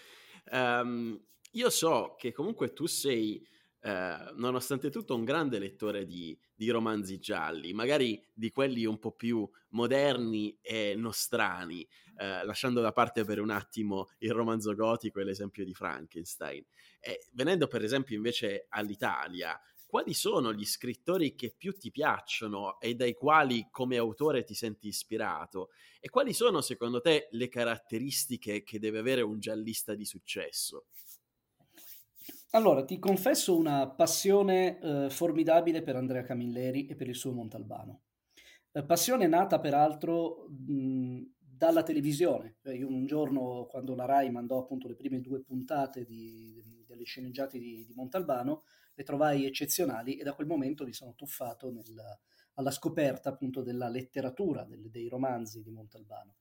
Um, 0.52 1.18
io 1.52 1.70
so 1.70 2.14
che 2.18 2.32
comunque 2.32 2.72
tu 2.72 2.86
sei 2.86 3.42
eh, 3.86 4.32
nonostante 4.34 4.90
tutto 4.90 5.14
un 5.14 5.22
grande 5.22 5.60
lettore 5.60 6.04
di, 6.06 6.36
di, 6.56 6.70
romanzi 6.70 7.20
gialli, 7.20 7.72
magari 7.72 8.20
di 8.34 8.50
quelli 8.50 8.84
un 8.84 8.98
po' 8.98 9.12
più 9.12 9.48
moderni 9.68 10.58
e 10.60 10.96
nostrani, 10.96 11.86
eh, 12.16 12.44
lasciando 12.44 12.80
da 12.80 12.90
parte 12.90 13.24
per 13.24 13.40
un 13.40 13.50
attimo 13.50 14.08
il 14.18 14.32
romanzo 14.32 14.74
gotico 14.74 15.20
e 15.20 15.24
l'esempio 15.24 15.64
di 15.64 15.72
Frankenstein. 15.72 16.64
E 16.98 17.28
venendo 17.34 17.68
per 17.68 17.84
esempio 17.84 18.16
invece 18.16 18.66
all'Italia, 18.70 19.56
quali 19.86 20.14
sono 20.14 20.52
gli 20.52 20.64
scrittori 20.64 21.36
che 21.36 21.54
più 21.56 21.72
ti 21.72 21.92
piacciono 21.92 22.80
e 22.80 22.96
dai 22.96 23.14
quali 23.14 23.68
come 23.70 23.98
autore 23.98 24.42
ti 24.42 24.54
senti 24.54 24.88
ispirato? 24.88 25.68
E 26.00 26.08
quali 26.08 26.32
sono 26.32 26.60
secondo 26.60 27.00
te 27.00 27.28
le 27.30 27.48
caratteristiche 27.48 28.64
che 28.64 28.80
deve 28.80 28.98
avere 28.98 29.22
un 29.22 29.38
giallista 29.38 29.94
di 29.94 30.04
successo? 30.04 30.86
Allora, 32.50 32.84
ti 32.84 32.98
confesso 32.98 33.56
una 33.56 33.88
passione 33.88 34.78
eh, 34.80 35.10
formidabile 35.10 35.82
per 35.82 35.96
Andrea 35.96 36.22
Camilleri 36.22 36.86
e 36.86 36.94
per 36.94 37.08
il 37.08 37.16
suo 37.16 37.32
Montalbano. 37.32 38.02
Eh, 38.72 38.84
passione 38.84 39.26
nata 39.26 39.58
peraltro 39.58 40.46
mh, 40.48 41.22
dalla 41.38 41.82
televisione. 41.82 42.56
Cioè, 42.62 42.74
io 42.74 42.88
un 42.88 43.06
giorno, 43.06 43.66
quando 43.68 43.94
la 43.94 44.04
RAI 44.04 44.30
mandò 44.30 44.58
appunto 44.58 44.86
le 44.86 44.94
prime 44.94 45.20
due 45.20 45.42
puntate 45.42 46.04
di, 46.04 46.84
delle 46.86 47.04
sceneggiate 47.04 47.58
di, 47.58 47.84
di, 47.84 47.94
Montalbano, 47.94 48.62
le 48.94 49.02
trovai 49.02 49.44
eccezionali 49.44 50.16
e 50.16 50.22
da 50.22 50.34
quel 50.34 50.46
momento 50.46 50.84
mi 50.84 50.92
sono 50.92 51.14
tuffato 51.14 51.70
nel, 51.70 51.94
alla 52.54 52.70
scoperta 52.70 53.30
appunto 53.30 53.62
della 53.62 53.88
letteratura, 53.88 54.64
del, 54.64 54.90
dei 54.90 55.08
romanzi 55.08 55.62
di 55.62 55.70
Montalbano. 55.70 56.36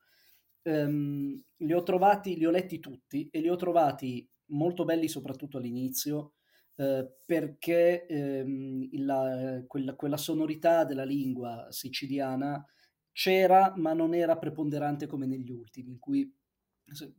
Um, 0.63 1.41
li 1.57 1.73
ho 1.73 1.83
trovati, 1.83 2.37
li 2.37 2.45
ho 2.45 2.51
letti 2.51 2.79
tutti 2.79 3.29
e 3.29 3.39
li 3.39 3.49
ho 3.49 3.55
trovati 3.55 4.27
molto 4.47 4.85
belli 4.85 5.07
soprattutto 5.07 5.57
all'inizio, 5.57 6.33
eh, 6.75 7.09
perché 7.25 8.05
ehm, 8.05 8.89
la, 9.03 9.63
quella, 9.67 9.95
quella, 9.95 10.17
sonorità 10.17 10.83
della 10.83 11.05
lingua 11.05 11.67
siciliana 11.69 12.63
c'era, 13.11 13.73
ma 13.77 13.93
non 13.93 14.13
era 14.13 14.37
preponderante 14.37 15.07
come 15.07 15.25
negli 15.25 15.51
ultimi, 15.51 15.91
in 15.91 15.99
cui 15.99 16.29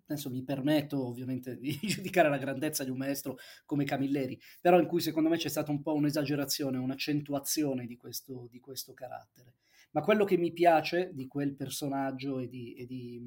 adesso 0.07 0.31
mi 0.31 0.45
permetto 0.45 1.07
ovviamente 1.07 1.59
di 1.59 1.77
giudicare 1.83 2.29
la 2.29 2.39
grandezza 2.39 2.85
di 2.85 2.91
un 2.91 2.99
maestro 2.99 3.39
come 3.65 3.85
Camilleri, 3.85 4.39
però 4.61 4.79
in 4.79 4.87
cui 4.87 5.01
secondo 5.01 5.29
me 5.29 5.37
c'è 5.37 5.49
stata 5.49 5.71
un 5.71 5.83
po' 5.83 5.95
un'esagerazione, 5.95 6.79
un'accentuazione 6.79 7.87
di 7.87 7.97
questo, 7.97 8.47
di 8.51 8.61
questo 8.61 8.93
carattere. 8.95 9.55
Ma 9.97 10.03
quello 10.03 10.27
che 10.27 10.37
mi 10.37 10.53
piace 10.53 11.11
di 11.15 11.27
quel 11.27 11.57
personaggio 11.57 12.39
e 12.39 12.49
di, 12.49 12.75
e 12.75 12.85
di, 12.85 13.19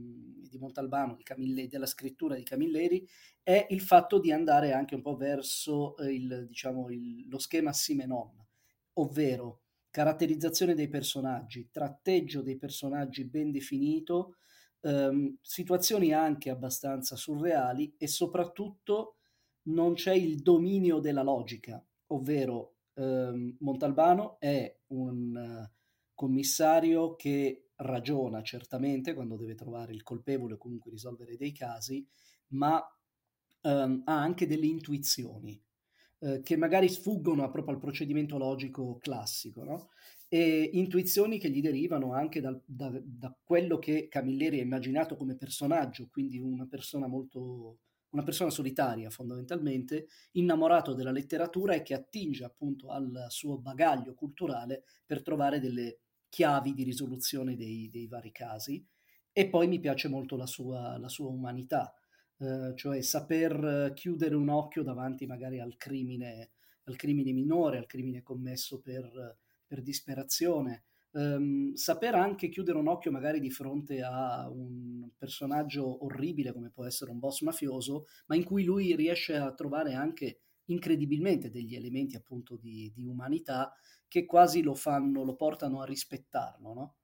di 0.47 0.57
Montalbano, 0.59 1.15
di 1.15 1.23
Camilleri, 1.23 1.67
della 1.67 1.87
scrittura 1.87 2.35
di 2.35 2.43
Camilleri, 2.43 3.09
è 3.41 3.65
il 3.71 3.81
fatto 3.81 4.19
di 4.19 4.31
andare 4.31 4.71
anche 4.71 4.93
un 4.93 5.01
po' 5.01 5.15
verso 5.15 5.97
eh, 5.97 6.13
il, 6.13 6.45
diciamo, 6.47 6.91
il, 6.91 7.27
lo 7.27 7.39
schema 7.39 7.73
Simenon, 7.73 8.45
ovvero 8.93 9.61
caratterizzazione 9.89 10.75
dei 10.75 10.89
personaggi, 10.89 11.69
tratteggio 11.71 12.43
dei 12.43 12.59
personaggi 12.59 13.25
ben 13.25 13.49
definito, 13.49 14.35
ehm, 14.81 15.39
situazioni 15.41 16.13
anche 16.13 16.51
abbastanza 16.51 17.15
surreali 17.15 17.95
e 17.97 18.05
soprattutto 18.05 19.15
non 19.69 19.95
c'è 19.95 20.13
il 20.13 20.43
dominio 20.43 20.99
della 20.99 21.23
logica, 21.23 21.83
ovvero 22.09 22.75
ehm, 22.93 23.55
Montalbano 23.57 24.39
è 24.39 24.71
un 24.89 25.67
commissario 26.19 27.15
che 27.15 27.69
ragiona 27.77 28.41
certamente 28.41 29.13
quando 29.13 29.37
deve 29.37 29.55
trovare 29.55 29.93
il 29.93 30.03
colpevole 30.03 30.55
o 30.55 30.57
comunque 30.57 30.91
risolvere 30.91 31.37
dei 31.37 31.53
casi, 31.53 32.05
ma 32.47 32.83
ehm, 33.61 34.01
ha 34.03 34.19
anche 34.19 34.45
delle 34.45 34.65
intuizioni 34.65 35.57
eh, 36.19 36.41
che 36.41 36.57
magari 36.57 36.89
sfuggono 36.89 37.49
proprio 37.49 37.73
al 37.73 37.79
procedimento 37.79 38.37
logico 38.37 38.97
classico, 38.97 39.63
no? 39.63 39.91
e 40.27 40.69
intuizioni 40.73 41.39
che 41.39 41.49
gli 41.49 41.61
derivano 41.61 42.11
anche 42.11 42.41
dal, 42.41 42.61
da, 42.65 42.91
da, 43.01 43.33
quello 43.41 43.79
che 43.79 44.09
Camilleri 44.09 44.59
ha 44.59 44.63
immaginato 44.63 45.15
come 45.15 45.37
personaggio, 45.37 46.09
quindi 46.11 46.37
una 46.37 46.67
persona 46.67 47.07
molto 47.07 47.77
una 48.11 48.23
persona 48.23 48.49
solitaria 48.49 49.11
fondamentalmente, 49.11 50.07
innamorato 50.31 50.93
della 50.95 51.11
letteratura 51.11 51.75
e 51.75 51.83
che 51.83 51.93
attinge 51.93 52.43
appunto 52.43 52.89
al 52.89 53.27
suo 53.29 53.59
bagaglio 53.59 54.15
culturale 54.15 54.83
per 55.05 55.21
trovare 55.21 55.59
delle 55.59 55.99
chiavi 56.29 56.73
di 56.73 56.83
risoluzione 56.83 57.55
dei, 57.55 57.89
dei 57.89 58.07
vari 58.07 58.31
casi. 58.31 58.85
E 59.31 59.49
poi 59.49 59.67
mi 59.67 59.79
piace 59.79 60.07
molto 60.07 60.35
la 60.35 60.45
sua, 60.45 60.97
la 60.97 61.09
sua 61.09 61.29
umanità, 61.29 61.93
eh, 62.37 62.73
cioè 62.75 63.01
saper 63.01 63.91
chiudere 63.93 64.35
un 64.35 64.49
occhio 64.49 64.83
davanti 64.83 65.25
magari 65.25 65.59
al 65.59 65.77
crimine, 65.77 66.51
al 66.85 66.95
crimine 66.95 67.31
minore, 67.31 67.77
al 67.77 67.85
crimine 67.85 68.23
commesso 68.23 68.79
per, 68.81 69.37
per 69.65 69.81
disperazione, 69.81 70.83
um, 71.11 71.73
saper 71.73 72.15
anche 72.15 72.49
chiudere 72.49 72.77
un 72.77 72.87
occhio 72.87 73.11
magari 73.11 73.39
di 73.39 73.49
fronte 73.49 74.01
a 74.01 74.49
un 74.49 75.09
personaggio 75.17 76.03
orribile 76.05 76.51
come 76.51 76.69
può 76.69 76.85
essere 76.85 77.11
un 77.11 77.19
boss 77.19 77.41
mafioso, 77.41 78.05
ma 78.27 78.35
in 78.35 78.43
cui 78.43 78.63
lui 78.63 78.95
riesce 78.95 79.35
a 79.35 79.53
trovare 79.53 79.93
anche 79.93 80.39
incredibilmente 80.71 81.49
degli 81.49 81.75
elementi 81.75 82.15
appunto 82.15 82.55
di, 82.55 82.91
di 82.93 83.05
umanità 83.05 83.73
che 84.07 84.25
quasi 84.25 84.61
lo 84.61 84.73
fanno, 84.73 85.23
lo 85.23 85.35
portano 85.35 85.81
a 85.81 85.85
rispettarlo, 85.85 86.73
no? 86.73 86.95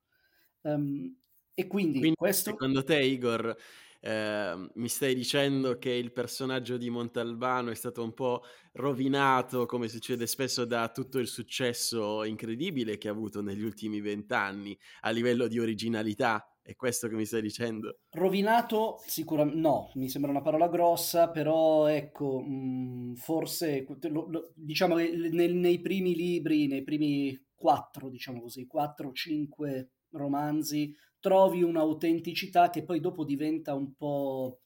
Um, 0.62 1.16
e 1.54 1.68
quindi, 1.68 2.00
quindi 2.00 2.18
questo... 2.18 2.50
Secondo 2.50 2.84
te, 2.84 3.00
Igor, 3.00 3.56
eh, 4.02 4.70
mi 4.74 4.88
stai 4.88 5.16
dicendo 5.16 5.78
che 5.78 5.92
il 5.92 6.12
personaggio 6.12 6.78
di 6.78 6.90
Montalbano 6.90 7.72
è 7.72 7.76
stato 7.76 8.04
un 8.04 8.14
po' 8.14 8.44
rovinato, 8.74 9.66
come 9.66 9.88
succede 9.88 10.28
spesso, 10.28 10.66
da 10.66 10.90
tutto 10.90 11.18
il 11.18 11.28
successo 11.28 12.24
incredibile 12.24 12.98
che 12.98 13.08
ha 13.08 13.12
avuto 13.12 13.42
negli 13.42 13.64
ultimi 13.64 14.02
vent'anni 14.02 14.78
a 15.02 15.10
livello 15.12 15.48
di 15.48 15.60
originalità? 15.60 16.48
È 16.66 16.76
questo 16.76 17.08
che 17.08 17.14
mi 17.14 17.26
stai 17.26 17.44
dicendo? 17.44 18.00
Rovinato 18.10 18.98
sicuramente 19.06 19.60
no, 19.60 19.92
mi 19.94 20.10
sembra 20.10 20.32
una 20.32 20.42
parola 20.42 20.68
grossa, 20.68 21.30
però 21.30 21.86
ecco, 21.86 22.40
mh, 22.40 23.10
mm, 23.12 23.14
forse 23.14 23.86
lo, 24.10 24.26
lo, 24.28 24.52
diciamo 24.56 24.96
che 24.96 25.12
nel, 25.12 25.54
nei 25.54 25.80
primi 25.80 26.16
libri, 26.16 26.66
nei 26.66 26.84
primi 26.84 27.40
quattro, 27.54 28.10
diciamo 28.10 28.42
così, 28.42 28.66
quattro 28.66 29.10
o 29.10 29.14
cinque 29.14 29.92
romanzi, 30.10 30.92
trovi 31.20 31.62
un'autenticità 31.62 32.72
che 32.72 32.84
poi 32.84 33.00
dopo 33.00 33.24
diventa 33.26 33.76
un 33.76 33.94
po', 33.94 34.62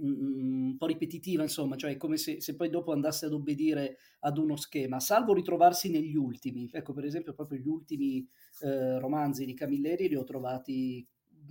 un 0.00 0.76
po' 0.76 0.86
ripetitiva, 0.86 1.42
insomma, 1.42 1.76
cioè 1.76 1.96
come 1.96 2.16
se, 2.16 2.40
se, 2.40 2.56
poi 2.56 2.70
dopo 2.70 2.92
andasse 2.92 3.26
ad 3.26 3.32
obbedire 3.32 3.98
ad 4.20 4.38
uno 4.38 4.56
schema, 4.56 5.00
salvo 5.00 5.34
ritrovarsi 5.34 5.90
negli 5.90 6.16
ultimi. 6.16 6.68
Ecco, 6.72 6.92
per 6.92 7.04
esempio, 7.04 7.34
proprio 7.34 7.58
gli 7.58 7.68
ultimi 7.68 8.26
eh, 8.60 8.98
romanzi 8.98 9.44
di 9.44 9.54
Camilleri 9.54 10.08
li 10.08 10.16
ho 10.16 10.24
trovati 10.24 11.06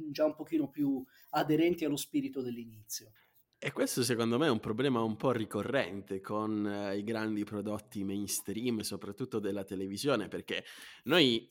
già 0.10 0.25
un 0.25 0.36
pochino 0.36 0.69
più 0.69 1.03
aderenti 1.32 1.86
allo 1.86 1.95
spirito 1.95 2.41
dell'inizio. 2.41 3.12
E 3.65 3.71
questo 3.71 4.03
secondo 4.03 4.38
me 4.38 4.47
è 4.47 4.49
un 4.49 4.60
problema 4.60 5.01
un 5.01 5.15
po' 5.15 5.32
ricorrente 5.32 6.19
con 6.19 6.67
eh, 6.67 6.97
i 6.97 7.03
grandi 7.03 7.45
prodotti 7.45 8.03
mainstream, 8.03 8.82
soprattutto 8.82 9.39
della 9.39 9.63
televisione, 9.63 10.27
perché 10.27 10.65
noi 11.03 11.47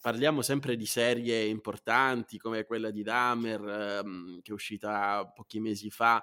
parliamo 0.00 0.42
sempre 0.42 0.76
di 0.76 0.86
serie 0.86 1.44
importanti 1.44 2.38
come 2.38 2.64
quella 2.64 2.90
di 2.90 3.02
Dahmer 3.02 4.00
ehm, 4.02 4.40
che 4.42 4.50
è 4.50 4.54
uscita 4.54 5.26
pochi 5.34 5.60
mesi 5.60 5.90
fa 5.90 6.22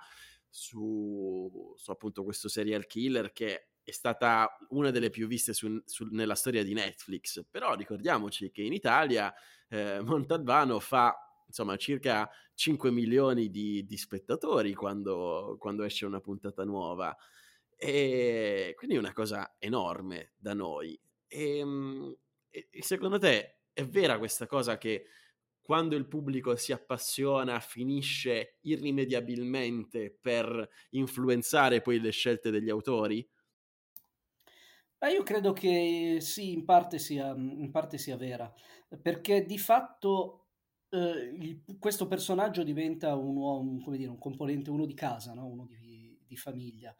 su, 0.49 1.73
su, 1.75 1.91
appunto 1.91 2.23
questo 2.23 2.47
serial 2.47 2.85
killer 2.85 3.31
che 3.33 3.67
è 3.83 3.91
stata 3.91 4.57
una 4.69 4.89
delle 4.89 5.09
più 5.09 5.27
viste 5.27 5.53
su, 5.53 5.81
su, 5.85 6.07
nella 6.11 6.35
storia 6.35 6.63
di 6.63 6.73
Netflix. 6.73 7.45
Però 7.49 7.75
ricordiamoci 7.75 8.49
che 8.51 8.61
in 8.61 8.73
Italia 8.73 9.33
eh, 9.67 9.99
Montalbano 10.01 10.79
fa 10.79 11.15
insomma 11.47 11.75
circa 11.75 12.29
5 12.55 12.89
milioni 12.89 13.49
di, 13.49 13.85
di 13.85 13.97
spettatori 13.97 14.73
quando, 14.73 15.55
quando 15.59 15.83
esce 15.83 16.05
una 16.05 16.19
puntata 16.21 16.63
nuova. 16.63 17.15
E 17.77 18.73
quindi 18.77 18.95
è 18.95 18.99
una 18.99 19.13
cosa 19.13 19.55
enorme 19.59 20.31
da 20.37 20.53
noi. 20.53 20.99
E, 21.27 21.57
ehm, 21.59 22.15
e 22.49 22.81
secondo 22.81 23.19
te 23.19 23.54
è 23.75 23.85
vera 23.85 24.17
questa 24.17 24.47
cosa 24.47 24.77
che 24.77 25.05
quando 25.61 25.95
il 25.97 26.07
pubblico 26.07 26.55
si 26.55 26.71
appassiona 26.71 27.59
finisce 27.59 28.59
irrimediabilmente 28.61 30.17
per 30.21 30.69
influenzare 30.91 31.81
poi 31.81 31.99
le 31.99 32.11
scelte 32.11 32.51
degli 32.51 32.69
autori? 32.69 33.27
Eh, 34.99 35.09
io 35.11 35.23
credo 35.23 35.51
che 35.51 36.19
sì, 36.21 36.53
in 36.53 36.63
parte 36.63 36.99
sia, 36.99 37.33
in 37.35 37.69
parte 37.69 37.97
sia 37.97 38.15
vera, 38.15 38.51
perché 39.01 39.45
di 39.45 39.57
fatto 39.57 40.45
eh, 40.89 41.35
il, 41.37 41.63
questo 41.77 42.07
personaggio 42.07 42.63
diventa 42.63 43.13
un, 43.15 43.35
uomo, 43.35 43.91
dire, 43.91 44.09
un 44.09 44.17
componente, 44.17 44.69
uno 44.69 44.85
di 44.85 44.93
casa, 44.93 45.33
no? 45.33 45.47
uno 45.47 45.65
di, 45.65 46.17
di 46.25 46.37
famiglia. 46.37 46.95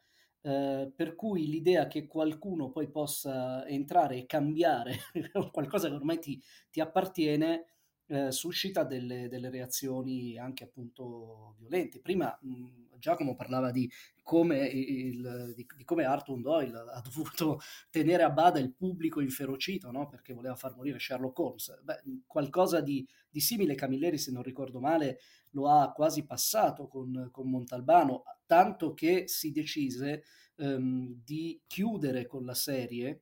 Eh, 0.45 0.91
per 0.95 1.15
cui 1.15 1.47
l'idea 1.47 1.87
che 1.87 2.05
qualcuno 2.05 2.69
poi 2.69 2.87
possa 2.91 3.65
entrare 3.67 4.17
e 4.17 4.25
cambiare 4.27 4.95
qualcosa 5.51 5.89
che 5.89 5.95
ormai 5.95 6.19
ti, 6.19 6.39
ti 6.69 6.79
appartiene 6.79 7.74
eh, 8.07 8.31
suscita 8.31 8.83
delle, 8.83 9.27
delle, 9.27 9.49
reazioni 9.49 10.37
anche 10.37 10.63
appunto 10.63 11.55
violente. 11.57 11.99
Prima 11.99 12.37
mh, 12.41 12.97
Giacomo 12.99 13.35
parlava 13.35 13.71
di 13.71 13.89
come, 14.21 14.65
il, 14.67 15.53
di, 15.55 15.65
di 15.75 15.83
come 15.83 16.05
Arthur 16.05 16.41
Doyle 16.41 16.77
ha 16.77 17.01
dovuto 17.01 17.59
tenere 17.89 18.23
a 18.23 18.29
bada 18.29 18.59
il 18.59 18.73
pubblico 18.73 19.21
inferocito 19.21 19.91
no? 19.91 20.07
perché 20.07 20.33
voleva 20.33 20.55
far 20.55 20.75
morire 20.75 20.99
Sherlock 20.99 21.37
Holmes. 21.39 21.81
Beh, 21.83 22.01
qualcosa 22.25 22.81
di, 22.81 23.07
di, 23.29 23.39
simile 23.39 23.75
Camilleri, 23.75 24.17
se 24.17 24.31
non 24.31 24.43
ricordo 24.43 24.79
male, 24.79 25.19
lo 25.51 25.69
ha 25.69 25.91
quasi 25.91 26.25
passato 26.25 26.87
con, 26.87 27.29
con 27.31 27.49
Montalbano, 27.49 28.23
tanto 28.45 28.93
che 28.93 29.27
si 29.27 29.51
decise 29.51 30.23
ehm, 30.57 31.21
di 31.23 31.61
chiudere 31.67 32.25
con 32.25 32.45
la 32.45 32.55
serie 32.55 33.21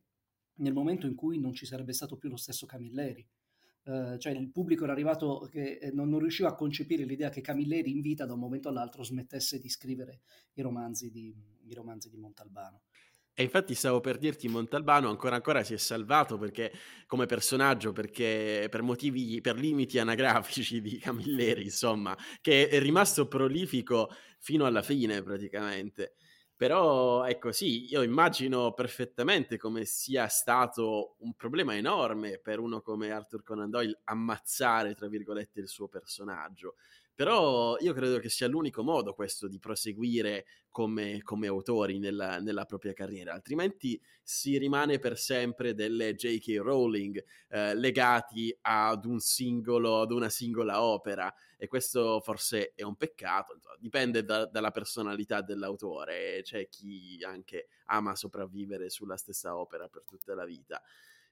nel 0.56 0.74
momento 0.74 1.08
in 1.08 1.16
cui 1.16 1.40
non 1.40 1.54
ci 1.54 1.66
sarebbe 1.66 1.94
stato 1.94 2.18
più 2.18 2.30
lo 2.30 2.38
stesso 2.38 2.66
Camilleri. 2.66 3.28
Uh, 3.84 4.18
cioè 4.18 4.32
il 4.32 4.50
pubblico 4.50 4.86
era 4.86 4.94
arrivato 4.94 5.50
che 5.52 5.78
eh, 5.82 5.92
non, 5.92 6.08
non, 6.08 6.20
riusciva 6.20 6.48
a 6.48 6.56
concepire 6.56 7.04
l'idea 7.04 7.30
che 7.30 7.42
Camilleri 7.42 7.92
in 7.92 8.00
vita 8.00 8.26
da 8.26 8.32
un 8.32 8.40
momento 8.40 8.70
all'altro 8.70 9.04
smettesse 9.04 9.60
di 9.60 9.68
scrivere 9.68 10.22
i 10.54 10.62
romanzi 10.62 11.12
di, 11.12 11.36
i 11.66 11.74
romanzi 11.74 12.10
di 12.10 12.16
Montalbano. 12.16 12.84
E 13.36 13.42
infatti 13.42 13.74
stavo 13.74 14.00
per 14.00 14.20
dirti 14.20 14.48
Montalbano 14.48 15.10
ancora 15.10 15.36
ancora 15.36 15.64
si 15.64 15.74
è 15.74 15.78
salvato 15.78 16.38
perché 16.38 16.72
come 17.08 17.26
personaggio, 17.26 17.92
perché 17.92 18.68
per 18.70 18.84
motivi, 18.84 19.42
per 19.42 19.58
limiti 19.58 19.98
anagrafici 19.98 20.82
di 20.82 21.00
Camilleri, 21.00 21.64
insomma, 21.64 22.16
che 22.42 22.70
è 22.70 22.80
rimasto 22.80 23.28
prolifico 23.28 24.10
fino 24.38 24.66
alla 24.66 24.84
fine 24.84 25.24
praticamente. 25.24 26.14
Però 26.56 27.26
ecco 27.26 27.52
sì, 27.52 27.92
io 27.92 28.04
immagino 28.04 28.74
perfettamente 28.74 29.58
come 29.58 29.86
sia 29.86 30.28
stato 30.28 31.16
un 31.20 31.34
problema 31.34 31.76
enorme 31.76 32.38
per 32.38 32.60
uno 32.60 32.82
come 32.82 33.12
Arthur 33.12 33.44
Conan 33.44 33.70
Doyle 33.70 34.02
ammazzare, 34.06 34.94
tra 34.94 35.08
virgolette, 35.08 35.60
il 35.60 35.68
suo 35.68 35.88
personaggio. 35.88 36.76
Però 37.16 37.78
io 37.80 37.94
credo 37.94 38.18
che 38.18 38.30
sia 38.30 38.48
l'unico 38.48 38.82
modo 38.82 39.14
questo 39.14 39.48
di 39.48 39.60
proseguire 39.60 40.46
come, 40.72 41.22
come 41.22 41.46
autori 41.46 42.00
nella, 42.00 42.40
nella, 42.40 42.66
propria 42.66 42.94
carriera, 42.94 43.34
altrimenti 43.34 44.02
si 44.24 44.58
rimane 44.58 44.98
per 44.98 45.20
sempre 45.20 45.76
delle 45.76 46.16
J.K. 46.16 46.58
Rowling 46.58 47.24
eh, 47.50 47.76
legati 47.76 48.56
ad 48.62 49.06
un 49.06 49.20
singolo, 49.20 50.02
ad 50.02 50.12
una 50.12 50.30
singola 50.30 50.82
opera 50.82 51.32
e 51.64 51.68
questo 51.68 52.20
forse 52.20 52.74
è 52.76 52.84
un 52.84 52.98
peccato, 52.98 53.58
dipende 53.80 54.26
da, 54.26 54.46
dalla 54.46 54.72
personalità 54.72 55.40
dell'autore, 55.40 56.42
c'è 56.44 56.68
chi 56.68 57.18
anche 57.26 57.70
ama 57.86 58.18
sopravvivere 58.18 58.90
sulla 58.90 59.16
stessa 59.16 59.56
opera 59.56 59.88
per 59.88 60.04
tutta 60.04 60.36
la 60.36 60.44
vita. 60.44 60.84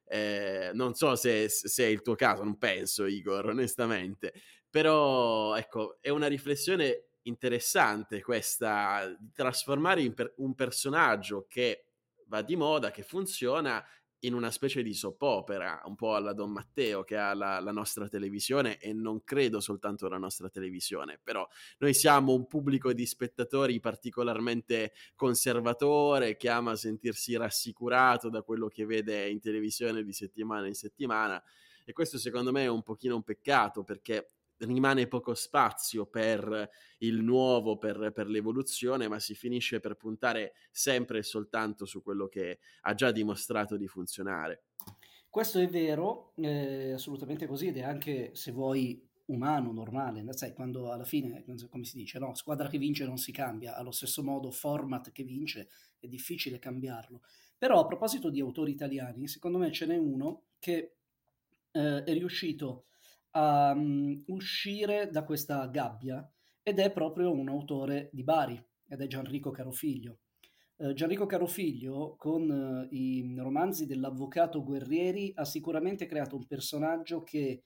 Eh, 0.06 0.72
non 0.74 0.94
so 0.94 1.18
se, 1.18 1.50
se, 1.50 1.84
è 1.84 1.88
il 1.88 2.02
tuo 2.02 2.16
caso, 2.16 2.46
non 2.46 2.58
penso, 2.58 3.08
Igor, 3.08 3.48
onestamente. 3.48 4.32
Però, 4.70 5.54
ecco, 5.58 5.98
è 6.00 6.08
una 6.08 6.28
riflessione 6.28 7.08
interessante 7.24 8.22
questa 8.22 9.14
di 9.20 9.34
trasformare 9.34 10.10
per- 10.14 10.36
un 10.38 10.56
personaggio 10.56 11.46
che 11.50 11.88
va 12.28 12.42
di 12.42 12.56
moda, 12.56 12.90
che 12.90 13.04
funziona, 13.04 13.86
in 14.22 14.34
una 14.34 14.52
specie 14.52 14.84
di 14.84 14.94
soap 14.94 15.22
opera, 15.22 15.82
un 15.86 15.96
po' 15.96 16.16
alla 16.16 16.34
Don 16.34 16.52
Matteo 16.52 17.04
che 17.04 17.18
ha 17.18 17.34
la, 17.34 17.60
la, 17.60 17.72
nostra 17.72 18.08
televisione 18.08 18.78
e 18.78 18.94
non 18.94 19.24
credo 19.24 19.60
soltanto 19.60 20.08
la 20.08 20.18
nostra 20.18 20.50
televisione, 20.50 21.20
però 21.22 21.48
noi 21.80 21.94
siamo 21.94 22.34
un 22.34 22.48
pubblico 22.48 22.94
di 22.94 23.06
spettatori 23.06 23.80
particolarmente 23.80 24.94
conservatore 25.16 26.38
che 26.38 26.50
ama 26.50 26.76
sentirsi 26.76 27.36
rassicurato 27.36 28.30
da 28.30 28.42
quello 28.42 28.68
che 28.68 28.86
vede 28.86 29.30
in 29.30 29.40
televisione 29.40 30.04
di 30.04 30.14
settimana 30.14 30.68
in 30.68 30.76
settimana 30.76 31.42
e 31.84 31.94
questo 31.94 32.18
secondo 32.18 32.52
me 32.52 32.64
è 32.64 32.70
un 32.70 32.84
pochino 32.84 33.16
un 33.16 33.24
peccato 33.24 33.84
perché 33.84 34.32
rimane 34.66 35.08
poco 35.08 35.34
spazio 35.34 36.06
per 36.06 36.70
il 37.00 37.22
nuovo, 37.22 37.78
per, 37.78 38.12
per, 38.14 38.28
l'evoluzione, 38.28 39.08
ma 39.08 39.20
si 39.20 39.34
finisce 39.34 39.80
per 39.80 39.96
puntare 39.96 40.54
sempre 40.72 41.20
e 41.20 41.24
soltanto 41.24 41.86
su 41.86 42.02
quello 42.02 42.28
che 42.28 42.60
ha 42.82 42.94
già 42.94 43.12
dimostrato 43.12 43.78
di 43.78 43.88
funzionare. 43.88 44.64
Questo 45.30 45.60
è 45.60 45.68
vero, 45.68 46.34
è 46.36 46.92
assolutamente 46.92 47.48
così, 47.48 47.68
ed 47.68 47.78
è 47.78 47.84
anche, 47.84 48.32
se 48.34 48.52
vuoi, 48.52 49.08
umano, 49.28 49.72
normale. 49.72 50.24
Sai, 50.34 50.54
quando 50.54 50.92
alla 50.92 51.06
fine, 51.06 51.44
come 51.70 51.86
si 51.86 51.96
dice, 51.96 52.20
no, 52.20 52.36
squadra 52.36 52.68
che 52.68 52.78
vince 52.78 53.06
non 53.06 53.18
si 53.18 53.32
cambia, 53.32 53.76
allo 53.76 53.92
stesso 53.92 54.24
modo 54.24 54.52
format 54.52 55.12
che 55.12 55.24
vince 55.24 55.70
è 56.00 56.08
difficile 56.08 56.60
cambiarlo. 56.60 57.22
Però 57.58 57.80
a 57.80 57.86
proposito 57.86 58.30
di 58.30 58.42
autori 58.42 58.72
italiani, 58.72 59.28
secondo 59.28 59.58
me 59.58 59.72
ce 59.72 59.86
n'è 59.86 59.98
uno 59.98 60.48
che 60.60 60.96
eh, 61.72 62.04
è 62.04 62.14
riuscito 62.14 62.68
a 62.68 62.91
um, 63.34 64.24
uscire 64.28 65.10
da 65.10 65.24
questa 65.24 65.66
gabbia 65.68 66.28
ed 66.62 66.80
è 66.80 66.92
proprio 66.92 67.32
un 67.32 67.50
autore 67.50 68.10
di 68.12 68.24
Bari 68.24 68.64
ed 68.88 69.02
è 69.02 69.08
Gianrico 69.08 69.52
Carofiglio. 69.52 70.20
Uh, 70.78 70.94
Gianrico 70.94 71.26
Carofiglio 71.26 72.16
con 72.18 72.50
uh, 72.50 72.94
i 72.94 73.36
romanzi 73.38 73.86
dell'avvocato 73.86 74.64
Guerrieri 74.64 75.32
ha 75.36 75.46
sicuramente 75.46 76.06
creato 76.06 76.36
un 76.36 76.46
personaggio 76.46 77.24
che 77.24 77.64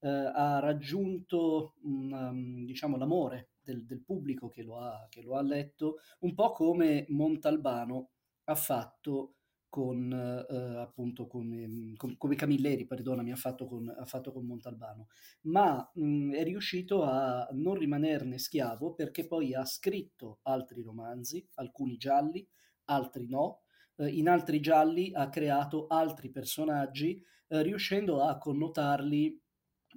uh, 0.00 0.06
ha 0.06 0.58
raggiunto 0.60 1.74
um, 1.82 2.64
diciamo, 2.64 2.96
l'amore 2.96 3.50
del, 3.62 3.84
del 3.84 4.02
pubblico 4.02 4.48
che 4.48 4.62
lo, 4.62 4.78
ha, 4.78 5.06
che 5.08 5.22
lo, 5.22 5.36
ha, 5.36 5.42
letto, 5.42 5.96
un 6.20 6.34
po' 6.34 6.52
come 6.52 7.06
Montalbano 7.08 8.10
ha 8.44 8.54
fatto 8.54 9.34
con 9.68 10.12
eh, 10.12 10.76
appunto 10.78 11.26
come, 11.26 11.94
com, 11.96 12.16
come 12.16 12.34
Camilleri, 12.34 12.86
perdonami, 12.86 13.32
ha 13.32 13.36
fatto 13.36 13.66
con, 13.66 13.88
ha 13.88 14.06
fatto 14.06 14.32
con 14.32 14.46
Montalbano, 14.46 15.08
ma 15.42 15.88
mh, 15.94 16.32
è 16.32 16.42
riuscito 16.44 17.02
a 17.02 17.46
non 17.52 17.74
rimanerne 17.74 18.38
schiavo 18.38 18.94
perché 18.94 19.26
poi 19.26 19.54
ha 19.54 19.64
scritto 19.64 20.40
altri 20.42 20.82
romanzi, 20.82 21.46
alcuni 21.54 21.96
gialli, 21.96 22.46
altri 22.86 23.28
no, 23.28 23.62
eh, 23.96 24.08
in 24.08 24.28
altri 24.28 24.60
gialli 24.60 25.12
ha 25.12 25.28
creato 25.28 25.86
altri 25.88 26.30
personaggi, 26.30 27.22
eh, 27.48 27.62
riuscendo 27.62 28.22
a 28.22 28.38
connotarli 28.38 29.40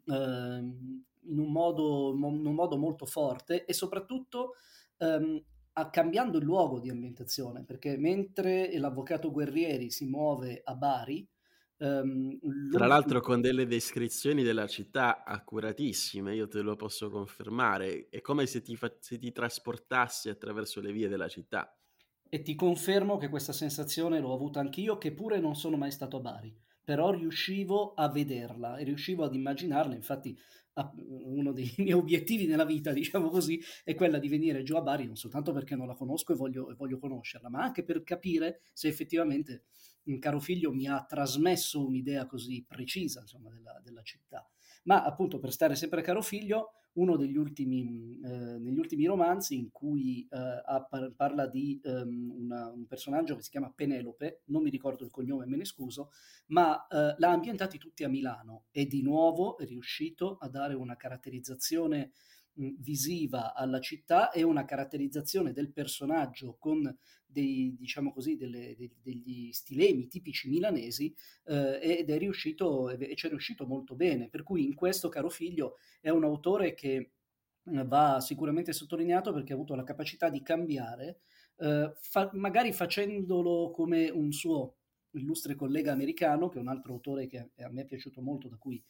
ehm, 0.05 1.03
in 1.23 1.39
un, 1.39 1.51
modo, 1.51 2.13
in, 2.13 2.45
un 2.45 2.55
modo, 2.55 2.77
molto 2.77 3.05
forte 3.05 3.65
e 3.65 3.73
soprattutto 3.73 4.53
ehm, 4.97 5.43
a, 5.73 5.89
cambiando 5.89 6.37
il 6.37 6.43
luogo 6.43 6.79
di 6.79 6.89
ambientazione, 6.89 7.63
perché 7.63 7.97
mentre 7.97 8.77
l'avvocato 8.77 9.31
Guerrieri 9.31 9.89
si 9.89 10.05
muove 10.05 10.61
a 10.63 10.75
Bari, 10.75 11.27
Um, 11.81 12.37
Tra 12.69 12.85
l'altro 12.85 13.21
con 13.21 13.41
delle 13.41 13.65
descrizioni 13.65 14.43
della 14.43 14.67
città 14.67 15.23
accuratissime, 15.23 16.35
io 16.35 16.47
te 16.47 16.61
lo 16.61 16.75
posso 16.75 17.09
confermare, 17.09 18.07
è 18.09 18.21
come 18.21 18.45
se 18.45 18.61
ti, 18.61 18.75
fa- 18.75 18.95
se 18.99 19.17
ti, 19.17 19.31
trasportassi 19.31 20.29
attraverso 20.29 20.79
le 20.79 20.91
vie 20.91 21.07
della 21.07 21.27
città. 21.27 21.75
E 22.29 22.43
ti 22.43 22.53
confermo 22.53 23.17
che 23.17 23.29
questa 23.29 23.51
sensazione 23.51 24.19
l'ho 24.19 24.31
avuta 24.31 24.59
anch'io, 24.59 24.99
che 24.99 25.11
pure 25.11 25.39
non 25.39 25.55
sono 25.55 25.75
mai 25.75 25.89
stato 25.89 26.17
a 26.17 26.19
Bari, 26.19 26.55
però 26.83 27.09
riuscivo 27.09 27.95
a 27.95 28.09
vederla 28.09 28.77
e 28.77 28.83
riuscivo 28.83 29.23
ad 29.23 29.33
immaginarla, 29.33 29.95
infatti 29.95 30.37
uno 30.95 31.51
dei 31.51 31.73
miei 31.79 31.93
obiettivi 31.93 32.45
nella 32.45 32.65
vita, 32.65 32.91
diciamo 32.91 33.29
così, 33.29 33.61
è 33.83 33.93
quella 33.93 34.19
di 34.19 34.29
venire 34.29 34.63
giù 34.63 34.75
a 34.75 34.81
Bari, 34.81 35.05
non 35.05 35.15
soltanto 35.15 35.51
perché 35.51 35.75
non 35.75 35.87
la 35.87 35.95
conosco 35.95 36.33
e 36.33 36.35
voglio, 36.35 36.69
e 36.69 36.75
voglio 36.75 36.97
conoscerla, 36.97 37.49
ma 37.49 37.61
anche 37.61 37.83
per 37.83 38.03
capire 38.03 38.61
se 38.73 38.87
effettivamente 38.87 39.65
un 40.03 40.19
caro 40.19 40.39
figlio 40.39 40.71
mi 40.73 40.87
ha 40.87 41.03
trasmesso 41.03 41.85
un'idea 41.85 42.25
così 42.25 42.65
precisa 42.67 43.21
insomma, 43.21 43.49
della, 43.49 43.79
della 43.83 44.01
città. 44.01 44.47
Ma 44.83 45.03
appunto 45.03 45.39
per 45.39 45.51
stare 45.51 45.75
sempre 45.75 46.01
caro 46.01 46.21
figlio, 46.21 46.73
uno 46.93 47.15
degli 47.15 47.37
ultimi, 47.37 48.19
eh, 48.23 48.57
negli 48.59 48.77
ultimi 48.77 49.05
romanzi 49.05 49.57
in 49.57 49.71
cui 49.71 50.27
eh, 50.29 51.13
parla 51.15 51.47
di 51.47 51.79
um, 51.83 52.33
una, 52.37 52.69
un 52.69 52.85
personaggio 52.85 53.35
che 53.35 53.43
si 53.43 53.49
chiama 53.49 53.71
Penelope, 53.73 54.41
non 54.45 54.61
mi 54.63 54.69
ricordo 54.69 55.03
il 55.03 55.09
cognome, 55.09 55.45
me 55.45 55.57
ne 55.57 55.65
scuso, 55.65 56.09
ma 56.47 56.87
eh, 56.87 57.15
l'ha 57.17 57.29
ambientati 57.29 57.77
tutti 57.77 58.03
a 58.03 58.09
Milano 58.09 58.65
e 58.71 58.85
di 58.87 59.01
nuovo 59.01 59.57
è 59.57 59.65
riuscito 59.65 60.37
a 60.39 60.49
dare 60.49 60.73
una 60.73 60.97
caratterizzazione 60.97 62.11
visiva 62.53 63.53
alla 63.53 63.79
città 63.79 64.31
e 64.31 64.43
una 64.43 64.65
caratterizzazione 64.65 65.53
del 65.53 65.71
personaggio 65.71 66.57
con 66.59 66.95
dei, 67.25 67.75
diciamo 67.77 68.11
così, 68.11 68.35
delle, 68.35 68.75
de, 68.75 68.91
degli 69.01 69.51
stilemi 69.51 70.07
tipici 70.07 70.49
milanesi 70.49 71.13
eh, 71.45 71.79
ed 71.81 72.09
è 72.09 72.17
riuscito 72.17 72.89
e 72.89 73.15
ci 73.15 73.27
è 73.27 73.29
riuscito 73.29 73.65
molto 73.65 73.95
bene. 73.95 74.29
Per 74.29 74.43
cui 74.43 74.65
in 74.65 74.75
questo, 74.75 75.09
caro 75.09 75.29
figlio, 75.29 75.77
è 76.01 76.09
un 76.09 76.23
autore 76.23 76.73
che 76.73 77.11
va 77.63 78.19
sicuramente 78.19 78.73
sottolineato 78.73 79.31
perché 79.31 79.53
ha 79.53 79.55
avuto 79.55 79.75
la 79.75 79.83
capacità 79.83 80.29
di 80.29 80.41
cambiare, 80.41 81.21
eh, 81.57 81.91
fa, 81.95 82.29
magari 82.33 82.73
facendolo 82.73 83.71
come 83.71 84.09
un 84.09 84.31
suo 84.31 84.75
illustre 85.11 85.55
collega 85.55 85.91
americano, 85.91 86.49
che 86.49 86.57
è 86.57 86.61
un 86.61 86.69
altro 86.69 86.93
autore 86.93 87.27
che 87.27 87.51
a 87.57 87.69
me 87.69 87.81
è 87.81 87.85
piaciuto 87.85 88.21
molto, 88.21 88.47
da 88.47 88.57
cui 88.57 88.81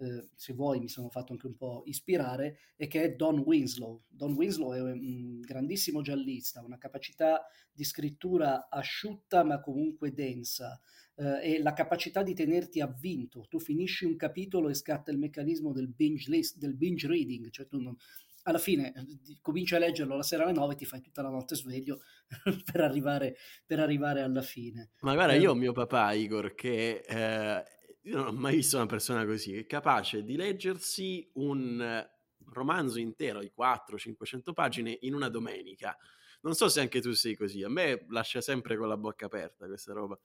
eh, 0.00 0.28
se 0.34 0.54
vuoi 0.54 0.80
mi 0.80 0.88
sono 0.88 1.08
fatto 1.08 1.32
anche 1.32 1.46
un 1.46 1.56
po' 1.56 1.82
ispirare, 1.86 2.58
e 2.76 2.86
che 2.86 3.02
è 3.02 3.14
Don 3.14 3.38
Winslow. 3.40 4.02
Don 4.08 4.32
Winslow 4.32 4.72
è 4.74 4.80
un 4.80 5.40
grandissimo 5.40 6.00
giallista, 6.00 6.62
una 6.62 6.78
capacità 6.78 7.44
di 7.72 7.84
scrittura 7.84 8.68
asciutta 8.68 9.44
ma 9.44 9.60
comunque 9.60 10.12
densa, 10.12 10.80
eh, 11.16 11.54
e 11.54 11.62
la 11.62 11.72
capacità 11.72 12.22
di 12.22 12.34
tenerti 12.34 12.80
avvinto. 12.80 13.46
Tu 13.48 13.58
finisci 13.60 14.04
un 14.04 14.16
capitolo 14.16 14.68
e 14.68 14.74
scatta 14.74 15.10
il 15.10 15.18
meccanismo 15.18 15.72
del 15.72 15.88
binge, 15.88 16.30
list, 16.30 16.56
del 16.56 16.74
binge 16.74 17.06
reading, 17.06 17.50
cioè 17.50 17.66
tu 17.66 17.78
non, 17.78 17.96
alla 18.44 18.58
fine 18.58 18.92
eh, 18.94 19.38
cominci 19.42 19.74
a 19.74 19.78
leggerlo 19.78 20.16
la 20.16 20.22
sera 20.22 20.44
alle 20.44 20.52
9 20.52 20.72
e 20.72 20.76
ti 20.76 20.84
fai 20.86 21.00
tutta 21.00 21.22
la 21.22 21.28
notte 21.28 21.54
sveglio 21.54 22.00
per, 22.72 22.80
arrivare, 22.80 23.36
per 23.66 23.80
arrivare 23.80 24.22
alla 24.22 24.42
fine. 24.42 24.90
Ma 25.00 25.14
guarda, 25.14 25.34
eh, 25.34 25.40
io 25.40 25.50
ho 25.50 25.54
mio 25.54 25.72
papà, 25.72 26.12
Igor, 26.12 26.54
che 26.54 27.02
eh, 27.06 27.64
io 28.02 28.16
non 28.16 28.26
ho 28.28 28.32
mai 28.32 28.56
visto 28.56 28.76
una 28.76 28.86
persona 28.86 29.24
così, 29.24 29.56
è 29.56 29.66
capace 29.66 30.24
di 30.24 30.36
leggersi 30.36 31.28
un 31.34 32.06
romanzo 32.52 32.98
intero 32.98 33.40
di 33.40 33.52
400-500 33.56 34.52
pagine 34.52 34.98
in 35.02 35.14
una 35.14 35.28
domenica. 35.28 35.96
Non 36.42 36.54
so 36.54 36.68
se 36.68 36.80
anche 36.80 37.00
tu 37.00 37.12
sei 37.12 37.36
così, 37.36 37.62
a 37.62 37.68
me 37.68 38.06
lascia 38.08 38.40
sempre 38.40 38.76
con 38.76 38.88
la 38.88 38.96
bocca 38.96 39.26
aperta 39.26 39.66
questa 39.66 39.92
roba. 39.92 40.18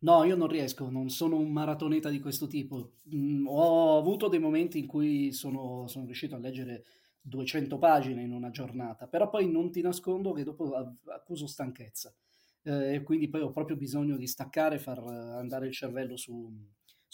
No, 0.00 0.24
io 0.24 0.36
non 0.36 0.48
riesco, 0.48 0.90
non 0.90 1.08
sono 1.08 1.36
un 1.36 1.50
maratoneta 1.50 2.10
di 2.10 2.20
questo 2.20 2.46
tipo. 2.46 2.96
Mm, 3.14 3.46
ho 3.46 3.96
avuto 3.98 4.28
dei 4.28 4.38
momenti 4.38 4.78
in 4.78 4.86
cui 4.86 5.32
sono, 5.32 5.86
sono, 5.86 6.04
riuscito 6.04 6.34
a 6.34 6.38
leggere 6.38 6.84
200 7.22 7.78
pagine 7.78 8.22
in 8.22 8.32
una 8.32 8.50
giornata, 8.50 9.06
però 9.06 9.30
poi 9.30 9.50
non 9.50 9.70
ti 9.70 9.80
nascondo 9.80 10.32
che 10.32 10.44
dopo 10.44 10.74
accuso 11.06 11.46
stanchezza 11.46 12.14
eh, 12.64 13.02
quindi 13.02 13.28
poi 13.28 13.42
ho 13.42 13.50
proprio 13.50 13.76
bisogno 13.76 14.16
di 14.16 14.26
staccare 14.26 14.78
far 14.78 14.98
andare 14.98 15.66
il 15.66 15.72
cervello 15.72 16.16
su, 16.16 16.50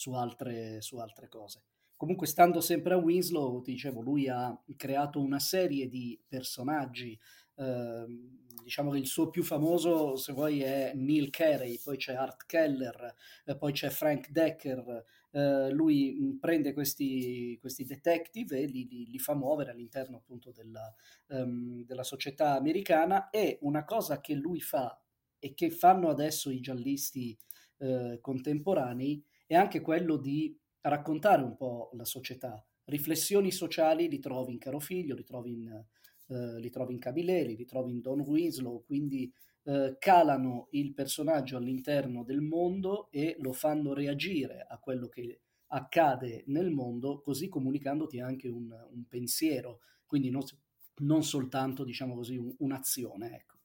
su 0.01 0.15
altre, 0.15 0.81
su 0.81 0.97
altre 0.97 1.29
cose. 1.29 1.63
Comunque, 1.95 2.27
stando 2.27 2.63
sempre 2.63 2.95
a 2.95 2.97
Winslow, 2.97 3.61
ti 3.61 3.73
dicevo, 3.73 4.01
lui 4.01 4.29
ha 4.29 4.59
creato 4.75 5.21
una 5.21 5.39
serie 5.39 5.91
di 5.91 6.19
personaggi, 6.27 7.19
eh, 7.57 8.07
diciamo 8.63 8.93
che 8.93 8.97
il 8.97 9.07
suo 9.07 9.29
più 9.29 9.43
famoso, 9.43 10.17
se 10.17 10.33
vuoi, 10.33 10.63
è 10.63 10.93
Neil 10.95 11.29
Carey, 11.29 11.79
poi 11.85 11.99
c'è 11.99 12.15
Art 12.15 12.47
Keller, 12.47 13.15
eh, 13.45 13.57
poi 13.59 13.73
c'è 13.73 13.91
Frank 13.91 14.31
Decker. 14.31 15.05
Eh, 15.33 15.71
lui 15.71 16.39
prende 16.41 16.73
questi, 16.73 17.59
questi, 17.61 17.85
detective 17.85 18.59
e 18.59 18.65
li, 18.65 18.89
li, 18.89 19.11
li, 19.11 19.19
fa 19.19 19.35
muovere 19.35 19.73
all'interno 19.73 20.17
appunto 20.17 20.51
della, 20.51 20.93
um, 21.29 21.85
della 21.85 22.03
società 22.03 22.57
americana 22.57 23.29
e 23.29 23.59
una 23.61 23.85
cosa 23.85 24.23
che 24.23 24.33
lui 24.33 24.61
fa 24.61 24.99
e 25.39 25.53
che 25.53 25.71
fanno 25.71 26.09
adesso 26.09 26.51
i 26.51 26.61
giallisti 26.61 27.39
eh, 27.81 28.19
contemporanei 28.21 29.23
è 29.51 29.57
anche 29.57 29.81
quello 29.81 30.17
di 30.17 30.57
raccontare 30.83 31.43
un 31.43 31.57
po' 31.57 31.91
la 31.95 32.05
società. 32.05 32.65
Riflessioni 32.85 33.51
sociali 33.51 34.09
li 34.09 34.21
trovi 34.21 34.53
in 34.53 34.59
Caro 34.59 34.79
Figlio, 34.79 35.17
li 35.17 35.25
trovi 35.25 35.51
in 35.51 35.85
eh, 36.31 36.61
li 36.61 36.71
trovi 36.71 36.93
in 36.93 37.01
Cabileli, 37.01 37.57
li 37.57 37.65
trovi 37.65 37.91
in 37.91 38.01
Don 38.01 38.21
Winslow, 38.21 38.85
quindi 38.85 39.31
eh, 39.65 39.97
calano 39.99 40.69
il 40.71 40.95
personaggio 40.95 41.57
all'interno 41.57 42.23
del 42.23 42.41
mondo 42.41 43.11
e 43.11 43.35
lo 43.41 43.53
fanno 43.53 43.93
reagire 43.93 44.65
a 44.69 44.79
quello 44.79 45.09
che 45.09 45.41
accade 45.73 46.45
nel 46.47 46.71
mondo, 46.71 47.21
così 47.21 47.49
comunicandoti 47.49 48.21
anche 48.21 48.49
un, 48.49 48.71
un 48.71 49.05
pensiero, 49.09 49.81
quindi 50.07 50.31
non, 50.31 50.43
non, 50.99 51.25
soltanto, 51.25 51.83
diciamo 51.83 52.15
così, 52.15 52.37
un, 52.37 52.55
un'azione. 52.59 53.35
Ecco. 53.35 53.59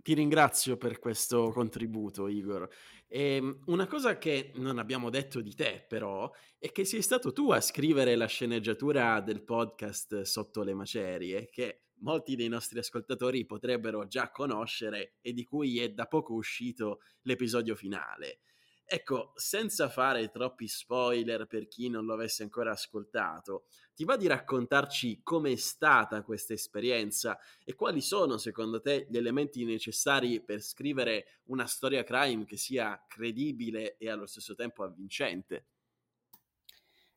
Ti 0.00 0.14
ringrazio 0.14 0.76
per 0.76 0.98
questo 0.98 1.50
contributo, 1.50 2.28
Igor. 2.28 2.68
E 3.06 3.36
ehm, 3.36 3.62
una 3.66 3.86
cosa 3.86 4.16
che 4.16 4.52
non 4.56 4.78
abbiamo 4.78 5.10
detto 5.10 5.40
di 5.40 5.54
te, 5.54 5.84
però, 5.86 6.30
è 6.58 6.70
che 6.70 6.84
sei 6.84 7.02
stato 7.02 7.32
tu 7.32 7.50
a 7.50 7.60
scrivere 7.60 8.14
la 8.14 8.26
sceneggiatura 8.26 9.20
del 9.20 9.42
podcast 9.42 10.22
Sotto 10.22 10.62
le 10.62 10.74
macerie, 10.74 11.48
che 11.50 11.82
molti 12.00 12.36
dei 12.36 12.48
nostri 12.48 12.78
ascoltatori 12.78 13.44
potrebbero 13.44 14.06
già 14.06 14.30
conoscere 14.30 15.16
e 15.20 15.32
di 15.32 15.44
cui 15.44 15.80
è 15.80 15.90
da 15.90 16.06
poco 16.06 16.34
uscito 16.34 17.00
l'episodio 17.22 17.74
finale. 17.74 18.40
Ecco, 18.84 19.32
senza 19.34 19.88
fare 19.88 20.30
troppi 20.30 20.66
spoiler 20.66 21.46
per 21.46 21.66
chi 21.68 21.90
non 21.90 22.06
lo 22.06 22.14
avesse 22.14 22.42
ancora 22.42 22.70
ascoltato, 22.70 23.64
ti 23.98 24.04
va 24.04 24.16
di 24.16 24.28
raccontarci 24.28 25.22
com'è 25.24 25.56
stata 25.56 26.22
questa 26.22 26.52
esperienza 26.52 27.36
e 27.64 27.74
quali 27.74 28.00
sono 28.00 28.36
secondo 28.36 28.80
te 28.80 29.08
gli 29.10 29.16
elementi 29.16 29.64
necessari 29.64 30.40
per 30.40 30.60
scrivere 30.60 31.40
una 31.46 31.66
storia 31.66 32.04
crime 32.04 32.44
che 32.44 32.56
sia 32.56 33.04
credibile 33.08 33.96
e 33.96 34.08
allo 34.08 34.26
stesso 34.26 34.54
tempo 34.54 34.84
avvincente? 34.84 35.64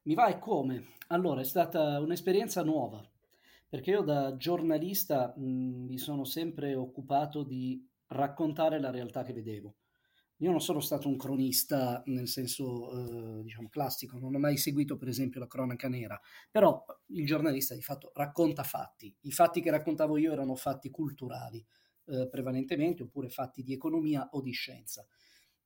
Mi 0.06 0.16
va 0.16 0.30
e 0.30 0.40
come? 0.40 0.96
Allora, 1.10 1.42
è 1.42 1.44
stata 1.44 2.00
un'esperienza 2.00 2.64
nuova, 2.64 3.08
perché 3.70 3.92
io 3.92 4.02
da 4.02 4.36
giornalista 4.36 5.36
mh, 5.38 5.44
mi 5.44 6.00
sono 6.00 6.24
sempre 6.24 6.74
occupato 6.74 7.44
di 7.44 7.88
raccontare 8.08 8.80
la 8.80 8.90
realtà 8.90 9.22
che 9.22 9.34
vedevo 9.34 9.76
io 10.42 10.50
non 10.50 10.60
sono 10.60 10.80
stato 10.80 11.08
un 11.08 11.18
cronista 11.18 12.02
nel 12.08 12.28
senso 12.28 13.40
eh, 13.40 13.44
diciamo 13.44 13.70
classico, 13.70 14.18
non 14.18 14.34
ho 14.34 14.40
mai 14.40 14.58
seguito 14.58 14.98
per 14.98 15.08
esempio 15.08 15.40
la 15.40 15.48
cronaca 15.48 15.88
nera, 15.88 16.20
però 16.50 16.84
il 17.08 17.26
giornalista 17.26 17.76
di 17.76 17.82
fatto 17.82 18.12
racconta 18.16 18.64
fatti. 18.64 19.16
I 19.22 19.32
fatti 19.32 19.62
che 19.62 19.70
raccontavo 19.70 20.18
io 20.18 20.32
erano 20.32 20.56
fatti 20.56 20.90
culturali 20.90 21.64
eh, 22.06 22.28
prevalentemente 22.28 23.04
oppure 23.04 23.30
fatti 23.30 23.62
di 23.62 23.74
economia 23.74 24.30
o 24.32 24.42
di 24.42 24.52
scienza. 24.52 25.06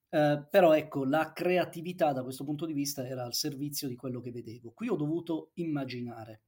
Eh, 0.10 0.46
però 0.50 0.74
ecco, 0.74 1.06
la 1.06 1.32
creatività 1.32 2.12
da 2.12 2.24
questo 2.24 2.44
punto 2.44 2.66
di 2.66 2.74
vista 2.74 3.08
era 3.08 3.24
al 3.24 3.34
servizio 3.34 3.88
di 3.88 3.96
quello 3.96 4.20
che 4.20 4.32
vedevo. 4.32 4.72
Qui 4.72 4.90
ho 4.90 4.96
dovuto 4.96 5.52
immaginare 5.56 6.42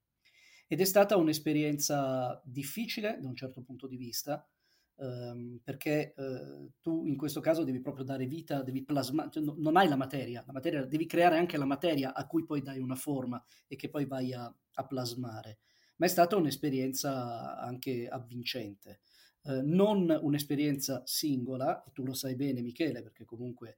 ed 0.67 0.81
è 0.81 0.85
stata 0.85 1.15
un'esperienza 1.15 2.41
difficile 2.43 3.19
da 3.21 3.29
un 3.29 3.35
certo 3.37 3.61
punto 3.61 3.87
di 3.87 3.95
vista, 3.95 4.45
Um, 4.99 5.59
perché 5.63 6.15
uh, 6.17 6.71
tu 6.81 7.05
in 7.05 7.17
questo 7.17 7.39
caso 7.39 7.63
devi 7.63 7.81
proprio 7.81 8.03
dare 8.03 8.25
vita, 8.25 8.63
devi 8.63 8.83
plasmare, 8.83 9.29
cioè, 9.29 9.43
no, 9.43 9.53
non 9.59 9.77
hai 9.77 9.87
la 9.87 9.95
materia, 9.95 10.43
la 10.43 10.53
materia, 10.53 10.83
devi 10.85 11.05
creare 11.05 11.37
anche 11.37 11.55
la 11.55 11.65
materia 11.65 12.15
a 12.15 12.25
cui 12.25 12.43
poi 12.43 12.63
dai 12.63 12.79
una 12.79 12.95
forma 12.95 13.39
e 13.67 13.75
che 13.75 13.89
poi 13.89 14.05
vai 14.05 14.33
a, 14.33 14.51
a 14.73 14.87
plasmare. 14.87 15.59
Ma 15.97 16.07
è 16.07 16.09
stata 16.09 16.35
un'esperienza 16.35 17.59
anche 17.59 18.07
avvincente, 18.07 19.01
uh, 19.43 19.61
non 19.63 20.09
un'esperienza 20.19 21.03
singola, 21.05 21.83
e 21.83 21.91
tu 21.91 22.03
lo 22.03 22.13
sai 22.13 22.35
bene 22.35 22.61
Michele, 22.61 23.03
perché 23.03 23.23
comunque 23.23 23.77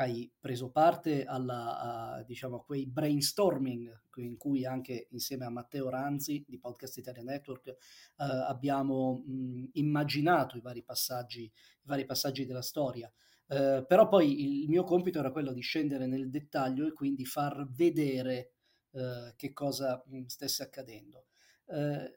hai 0.00 0.30
preso 0.38 0.70
parte 0.70 1.24
alla, 1.24 1.78
a, 1.78 2.22
diciamo, 2.22 2.56
a 2.56 2.64
quei 2.64 2.86
brainstorming 2.86 4.02
in 4.16 4.36
cui 4.36 4.64
anche 4.64 5.08
insieme 5.10 5.44
a 5.44 5.50
Matteo 5.50 5.88
Ranzi 5.88 6.44
di 6.46 6.58
Podcast 6.58 6.96
Italia 6.98 7.22
Network 7.22 7.66
eh, 7.68 7.74
abbiamo 8.16 9.22
mh, 9.24 9.70
immaginato 9.72 10.56
i 10.56 10.60
vari 10.60 10.82
passaggi, 10.82 11.42
i 11.42 11.86
vari 11.86 12.04
passaggi 12.04 12.46
della 12.46 12.62
storia. 12.62 13.12
Eh, 13.46 13.84
però 13.86 14.08
poi 14.08 14.62
il 14.62 14.68
mio 14.68 14.84
compito 14.84 15.18
era 15.18 15.30
quello 15.30 15.52
di 15.52 15.60
scendere 15.60 16.06
nel 16.06 16.30
dettaglio 16.30 16.86
e 16.86 16.92
quindi 16.92 17.24
far 17.24 17.66
vedere 17.70 18.52
eh, 18.92 19.32
che 19.36 19.52
cosa 19.52 20.02
mh, 20.06 20.24
stesse 20.24 20.62
accadendo. 20.62 21.26
Eh, 21.66 22.12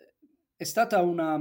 è 0.56 0.64
stata 0.64 1.02
una 1.02 1.38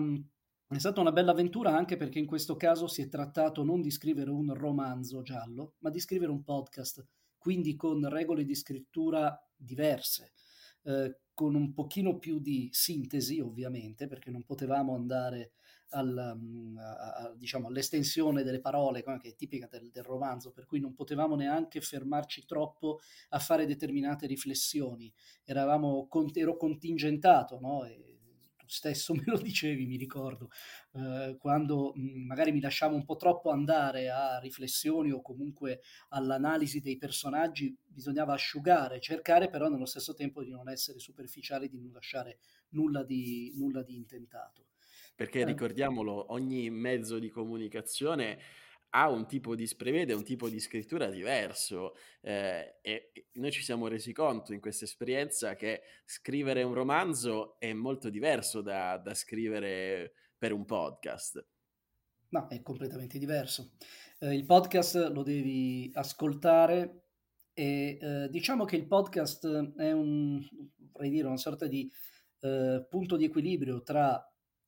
è 0.76 0.78
stata 0.78 1.00
una 1.00 1.10
bella 1.10 1.32
avventura 1.32 1.74
anche 1.76 1.96
perché 1.96 2.20
in 2.20 2.26
questo 2.26 2.54
caso 2.54 2.86
si 2.86 3.02
è 3.02 3.08
trattato 3.08 3.64
non 3.64 3.80
di 3.80 3.90
scrivere 3.90 4.30
un 4.30 4.54
romanzo 4.54 5.20
giallo, 5.22 5.74
ma 5.80 5.90
di 5.90 5.98
scrivere 5.98 6.30
un 6.30 6.44
podcast, 6.44 7.04
quindi 7.38 7.74
con 7.74 8.08
regole 8.08 8.44
di 8.44 8.54
scrittura 8.54 9.36
diverse, 9.56 10.32
eh, 10.84 11.22
con 11.34 11.56
un 11.56 11.72
pochino 11.72 12.18
più 12.18 12.38
di 12.38 12.68
sintesi 12.70 13.40
ovviamente, 13.40 14.06
perché 14.06 14.30
non 14.30 14.44
potevamo 14.44 14.94
andare 14.94 15.54
al, 15.90 16.36
mm, 16.36 16.78
a, 16.78 17.14
a, 17.14 17.34
diciamo, 17.34 17.66
all'estensione 17.66 18.44
delle 18.44 18.60
parole, 18.60 19.02
che 19.02 19.30
è 19.30 19.34
tipica 19.34 19.66
del, 19.66 19.90
del, 19.90 20.04
romanzo, 20.04 20.52
per 20.52 20.66
cui 20.66 20.78
non 20.78 20.94
potevamo 20.94 21.34
neanche 21.34 21.80
fermarci 21.80 22.44
troppo 22.44 23.00
a 23.30 23.38
fare 23.38 23.66
determinate 23.66 24.26
riflessioni. 24.26 25.12
Eravamo, 25.44 26.08
ero 26.34 26.56
contingentato, 26.56 27.58
no? 27.58 27.84
E, 27.84 28.09
stesso 28.70 29.14
me 29.14 29.24
lo 29.26 29.38
dicevi, 29.38 29.86
mi 29.86 29.96
ricordo, 29.96 30.48
eh, 30.92 31.36
quando 31.38 31.92
mh, 31.94 32.00
mhmm, 32.00 32.26
magari 32.26 32.52
mi 32.52 32.60
lasciavo 32.60 32.94
un 32.94 33.04
po' 33.04 33.16
troppo 33.16 33.50
andare 33.50 34.10
a 34.10 34.38
riflessioni 34.38 35.10
o 35.10 35.20
comunque 35.22 35.80
all'analisi 36.10 36.80
dei 36.80 36.96
personaggi, 36.96 37.76
bisognava 37.84 38.32
asciugare, 38.34 39.00
cercare 39.00 39.48
però 39.48 39.68
nello 39.68 39.86
stesso 39.86 40.14
tempo 40.14 40.42
di 40.42 40.50
non 40.50 40.68
essere 40.68 40.98
superficiali, 40.98 41.68
di 41.68 41.78
non 41.78 41.92
lasciare 41.92 42.38
nulla 42.70 43.02
di, 43.02 43.52
nulla 43.56 43.82
di 43.82 43.96
intentato. 43.96 44.66
Perché 45.14 45.40
eh. 45.40 45.44
ricordiamolo, 45.44 46.32
ogni 46.32 46.70
mezzo 46.70 47.18
di 47.18 47.28
comunicazione 47.28 48.38
ha 48.90 49.08
un 49.08 49.26
tipo 49.26 49.54
di 49.54 49.68
prevede 49.76 50.14
un 50.14 50.24
tipo 50.24 50.48
di 50.48 50.58
scrittura 50.58 51.08
diverso 51.08 51.94
eh, 52.20 52.78
e 52.82 53.12
noi 53.34 53.52
ci 53.52 53.62
siamo 53.62 53.86
resi 53.86 54.12
conto 54.12 54.52
in 54.52 54.60
questa 54.60 54.84
esperienza 54.84 55.54
che 55.54 55.82
scrivere 56.04 56.62
un 56.62 56.74
romanzo 56.74 57.58
è 57.58 57.72
molto 57.72 58.10
diverso 58.10 58.62
da, 58.62 58.98
da 58.98 59.14
scrivere 59.14 60.12
per 60.36 60.52
un 60.52 60.64
podcast. 60.64 61.46
No, 62.30 62.46
è 62.48 62.62
completamente 62.62 63.18
diverso. 63.18 63.72
Eh, 64.18 64.34
il 64.34 64.44
podcast 64.44 65.10
lo 65.12 65.22
devi 65.22 65.90
ascoltare 65.94 67.04
e 67.52 67.98
eh, 68.00 68.28
diciamo 68.30 68.64
che 68.64 68.76
il 68.76 68.86
podcast 68.86 69.74
è 69.76 69.92
un, 69.92 70.40
vorrei 70.92 71.10
dire, 71.10 71.26
una 71.26 71.36
sorta 71.36 71.66
di 71.66 71.90
eh, 72.40 72.86
punto 72.88 73.16
di 73.16 73.24
equilibrio 73.24 73.82
tra 73.82 74.24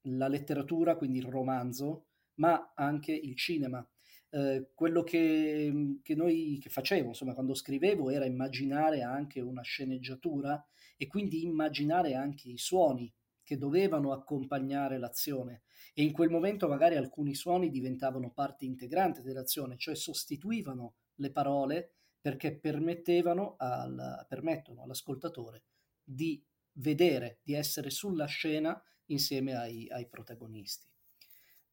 la 0.07 0.29
letteratura, 0.29 0.97
quindi 0.97 1.18
il 1.18 1.27
romanzo, 1.27 2.07
ma 2.35 2.73
anche 2.75 3.12
il 3.12 3.37
cinema. 3.37 3.87
Eh, 4.35 4.70
quello 4.74 5.03
che, 5.03 5.68
mhmm, 5.70 6.01
che, 6.03 6.14
noi 6.14 6.59
che 6.59 6.70
facevo, 6.70 7.09
insomma, 7.09 7.35
quando 7.35 7.55
scrivevo 7.55 8.09
era 8.09 8.24
immaginare 8.24 9.03
anche 9.03 9.41
una 9.41 9.61
sceneggiatura 9.61 10.64
e 10.97 11.07
quindi 11.07 11.45
immaginare 11.45 12.14
anche 12.14 12.49
i 12.49 12.57
suoni 12.57 13.12
che 13.43 13.59
dovevano 13.59 14.12
accompagnare 14.12 14.97
l'azione 14.99 15.64
e 15.93 16.03
in 16.03 16.12
quel 16.12 16.30
momento 16.30 16.66
magari 16.66 16.97
alcuni 16.97 17.35
suoni 17.35 17.68
diventavano 17.68 18.30
parte 18.30 18.64
integrante 18.64 19.20
dell'azione, 19.20 19.76
cioè 19.76 19.95
sostituivano 19.95 20.95
le 21.16 21.30
parole 21.30 21.91
perché 22.18 22.57
permettevano 22.57 23.57
al, 23.59 24.24
permettono 24.28 24.83
all'ascoltatore 24.83 25.64
di 26.03 26.43
vedere, 26.74 27.41
di 27.43 27.53
essere 27.53 27.91
sulla 27.91 28.24
scena 28.24 28.80
insieme 29.07 29.55
ai, 29.57 29.89
ai 29.91 30.09
protagonisti. 30.09 30.89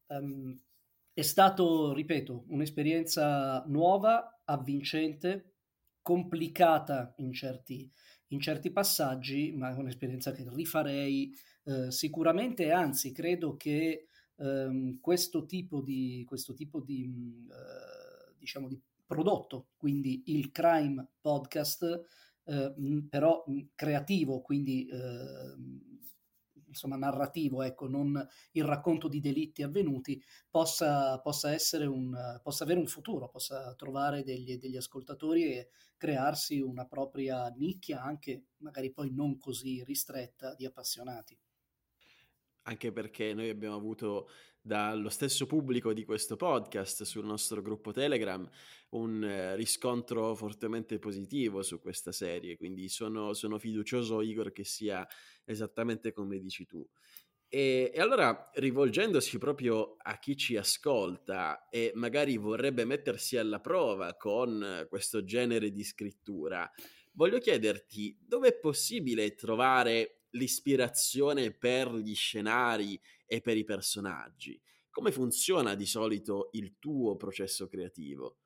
Um, 0.08 0.60
è 1.20 1.22
stato, 1.22 1.92
ripeto, 1.92 2.44
un'esperienza 2.48 3.62
nuova, 3.66 4.40
avvincente, 4.46 5.56
complicata 6.00 7.12
in 7.18 7.30
certi, 7.34 7.92
in 8.28 8.40
certi 8.40 8.70
passaggi, 8.70 9.52
ma 9.52 9.68
è 9.68 9.74
un'esperienza 9.74 10.32
che 10.32 10.48
rifarei 10.48 11.30
eh, 11.64 11.90
sicuramente, 11.90 12.70
anzi 12.72 13.12
credo 13.12 13.54
che 13.58 14.06
ehm, 14.36 14.98
questo 15.00 15.44
tipo 15.44 15.82
di, 15.82 16.24
questo 16.26 16.54
tipo 16.54 16.80
di, 16.80 17.06
mm, 17.06 17.50
eh, 17.50 18.34
diciamo 18.38 18.66
di 18.66 18.80
prodotto, 19.06 19.68
quindi 19.76 20.22
il 20.28 20.50
crime 20.50 21.06
podcast, 21.20 22.02
eh, 22.44 22.74
però 23.10 23.44
mm, 23.46 23.58
creativo, 23.74 24.40
quindi 24.40 24.88
ehm, 24.90 25.89
insomma, 26.70 26.96
narrativo, 26.96 27.62
ecco, 27.62 27.88
non 27.88 28.26
il 28.52 28.64
racconto 28.64 29.08
di 29.08 29.20
delitti 29.20 29.62
avvenuti, 29.62 30.22
possa, 30.48 31.20
possa, 31.20 31.54
un, 31.88 32.40
possa 32.42 32.64
avere 32.64 32.80
un 32.80 32.86
futuro, 32.86 33.28
possa 33.28 33.74
trovare 33.74 34.22
degli, 34.22 34.56
degli, 34.56 34.76
ascoltatori 34.76 35.52
e 35.52 35.68
crearsi 35.96 36.60
una 36.60 36.86
propria 36.86 37.48
nicchia, 37.48 38.02
anche 38.02 38.44
magari 38.58 38.90
poi 38.92 39.12
non 39.12 39.38
così 39.38 39.84
ristretta, 39.84 40.54
di 40.54 40.64
appassionati. 40.64 41.38
Anche 42.62 42.92
perché 42.92 43.34
noi 43.34 43.48
abbiamo 43.48 43.76
avuto 43.76 44.28
dallo 44.62 45.08
stesso 45.08 45.46
pubblico 45.46 45.92
di 45.92 46.04
questo 46.04 46.36
podcast 46.36 47.04
sul 47.04 47.24
nostro 47.24 47.62
gruppo 47.62 47.92
Telegram 47.92 48.48
un 48.90 49.24
eh, 49.24 49.56
riscontro 49.56 50.34
fortemente 50.34 50.98
positivo 50.98 51.62
su 51.62 51.80
questa 51.80 52.12
serie, 52.12 52.56
quindi 52.56 52.88
sono, 52.88 53.32
sono 53.32 53.58
fiducioso 53.58 54.20
Igor 54.20 54.52
che 54.52 54.64
sia 54.64 55.06
esattamente 55.44 56.12
come 56.12 56.38
dici 56.38 56.66
tu. 56.66 56.86
E, 57.52 57.90
e, 57.92 58.00
allora, 58.00 58.50
rivolgendosi 58.54 59.38
proprio 59.38 59.96
a 59.98 60.18
chi 60.18 60.36
ci 60.36 60.56
ascolta 60.56 61.68
e 61.68 61.90
magari 61.96 62.36
vorrebbe 62.36 62.84
mettersi 62.84 63.36
alla 63.36 63.58
prova 63.58 64.14
con 64.14 64.86
questo 64.88 65.24
genere 65.24 65.72
di 65.72 65.82
scrittura, 65.82 66.70
voglio 67.14 67.38
chiederti 67.38 68.16
dove 68.20 68.48
è 68.48 68.58
possibile 68.58 69.34
trovare 69.34 70.26
l'ispirazione 70.30 71.50
per 71.50 71.92
gli 71.94 72.14
scenari 72.14 73.00
e 73.30 73.40
per 73.40 73.56
i 73.56 73.62
personaggi. 73.62 74.60
Come 74.90 75.12
funziona 75.12 75.76
di 75.76 75.86
solito 75.86 76.48
il 76.54 76.74
tuo 76.80 77.14
processo 77.14 77.68
creativo? 77.68 78.38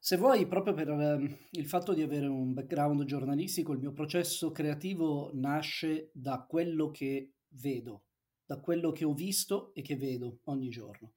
Se 0.00 0.16
vuoi, 0.16 0.48
proprio 0.48 0.74
per 0.74 0.88
ehm, 0.88 1.36
il 1.52 1.66
fatto 1.66 1.94
di 1.94 2.02
avere 2.02 2.26
un 2.26 2.52
background 2.52 3.04
giornalistico, 3.04 3.74
il 3.74 3.78
mio 3.78 3.92
processo 3.92 4.50
creativo 4.50 5.30
nasce 5.34 6.10
da 6.12 6.44
quello 6.48 6.90
che 6.90 7.34
vedo, 7.50 8.06
da 8.44 8.58
quello 8.58 8.90
che 8.90 9.04
ho 9.04 9.14
visto 9.14 9.72
e 9.72 9.82
che 9.82 9.94
vedo 9.94 10.40
ogni 10.46 10.68
giorno. 10.68 11.12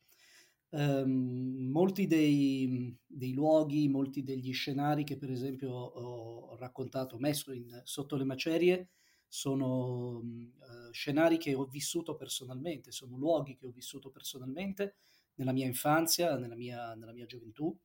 Um, 0.69 1.69
molti 1.71 2.05
dei, 2.05 2.95
dei, 3.07 3.33
luoghi, 3.33 3.87
molti 3.87 4.23
degli 4.23 4.53
scenari 4.53 5.03
che 5.03 5.17
per 5.17 5.31
esempio 5.31 5.71
ho 5.71 6.55
raccontato, 6.57 7.17
messo 7.17 7.51
in, 7.51 7.81
sotto 7.85 8.15
le 8.15 8.25
macerie, 8.25 8.89
sono 9.27 10.17
uh, 10.17 10.91
scenari 10.91 11.37
che 11.37 11.53
ho 11.53 11.65
vissuto 11.65 12.15
personalmente, 12.15 12.91
sono 12.91 13.17
luoghi 13.17 13.55
che 13.55 13.67
ho 13.67 13.71
vissuto 13.71 14.09
personalmente 14.09 14.95
nella 15.35 15.51
mia 15.51 15.65
infanzia, 15.65 16.37
nella 16.37 16.55
mia, 16.55 16.93
nella 16.95 17.13
mia 17.13 17.25
gioventù. 17.25 17.77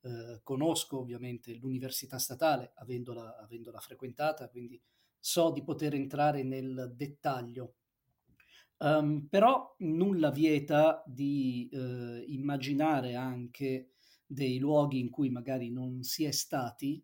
Uh, 0.00 0.40
conosco 0.42 0.98
ovviamente 0.98 1.54
l'università 1.54 2.18
statale, 2.18 2.72
avendola, 2.74 3.38
avendola 3.38 3.78
frequentata, 3.78 4.48
quindi 4.48 4.80
so 5.18 5.50
di 5.50 5.62
poter 5.62 5.94
entrare 5.94 6.42
nel 6.42 6.92
dettaglio. 6.96 7.74
Um, 8.78 9.28
però 9.28 9.76
nulla 9.78 10.32
vieta 10.32 11.04
di 11.06 11.68
uh, 11.70 12.20
immaginare 12.26 13.14
anche 13.14 13.92
dei 14.26 14.58
luoghi 14.58 14.98
in 14.98 15.08
cui 15.08 15.30
magari 15.30 15.70
non 15.70 16.02
si 16.02 16.24
è 16.24 16.32
stati 16.32 17.00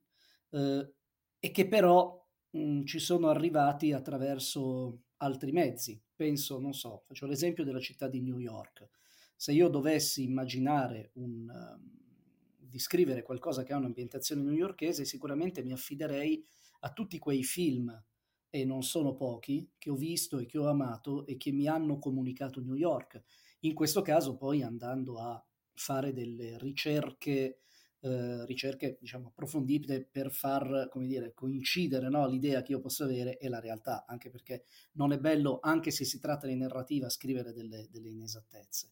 uh, 0.50 0.92
e 1.38 1.50
che 1.52 1.68
però 1.68 2.27
mhmm, 2.58 2.84
ci 2.84 2.98
sono 2.98 3.28
arrivati 3.28 3.92
attraverso 3.92 5.02
altri 5.18 5.52
mezzi. 5.52 6.00
Penso, 6.14 6.58
non 6.58 6.74
so, 6.74 7.02
faccio 7.06 7.26
l'esempio 7.26 7.64
della 7.64 7.80
città 7.80 8.08
di 8.08 8.20
New 8.20 8.38
York. 8.38 8.88
Se 9.36 9.52
io 9.52 9.68
dovessi 9.68 10.24
immaginare 10.24 11.10
un, 11.14 11.48
uh, 11.48 11.80
di 12.58 12.78
scrivere 12.78 13.22
qualcosa 13.22 13.62
che 13.62 13.72
ha 13.72 13.76
un'ambientazione 13.76 14.42
newyorkese, 14.42 15.04
sicuramente 15.04 15.62
mi 15.62 15.72
affiderei 15.72 16.44
a 16.80 16.92
tutti 16.92 17.18
quei 17.18 17.44
film, 17.44 17.96
e 18.50 18.64
non 18.64 18.82
sono 18.82 19.14
pochi, 19.14 19.70
che 19.76 19.90
ho 19.90 19.94
visto 19.94 20.38
e 20.38 20.46
che 20.46 20.58
ho 20.58 20.68
amato 20.68 21.26
e 21.26 21.36
che 21.36 21.52
mi 21.52 21.66
hanno 21.66 21.98
comunicato 21.98 22.60
New 22.60 22.74
York. 22.74 23.22
In 23.60 23.74
questo 23.74 24.02
caso 24.02 24.36
poi 24.36 24.62
andando 24.62 25.18
a 25.18 25.42
fare 25.74 26.12
delle 26.12 26.56
ricerche 26.58 27.60
eh, 28.00 28.44
ricerche 28.46 28.96
diciamo, 29.00 29.28
approfondite 29.28 30.04
per 30.10 30.30
far 30.30 30.88
dire, 30.94 31.34
coincidere 31.34 32.08
no, 32.08 32.28
l'idea 32.28 32.62
che 32.62 32.72
io 32.72 32.80
posso 32.80 33.04
avere 33.04 33.38
e 33.38 33.48
la 33.48 33.60
realtà, 33.60 34.04
anche 34.06 34.30
perché 34.30 34.64
non 34.92 35.12
è 35.12 35.18
bello, 35.18 35.58
anche 35.60 35.90
se 35.90 36.04
si 36.04 36.18
tratta 36.20 36.46
di 36.46 36.56
narrativa, 36.56 37.08
scrivere 37.08 37.52
delle, 37.52 37.88
delle 37.90 38.08
inesattezze. 38.08 38.90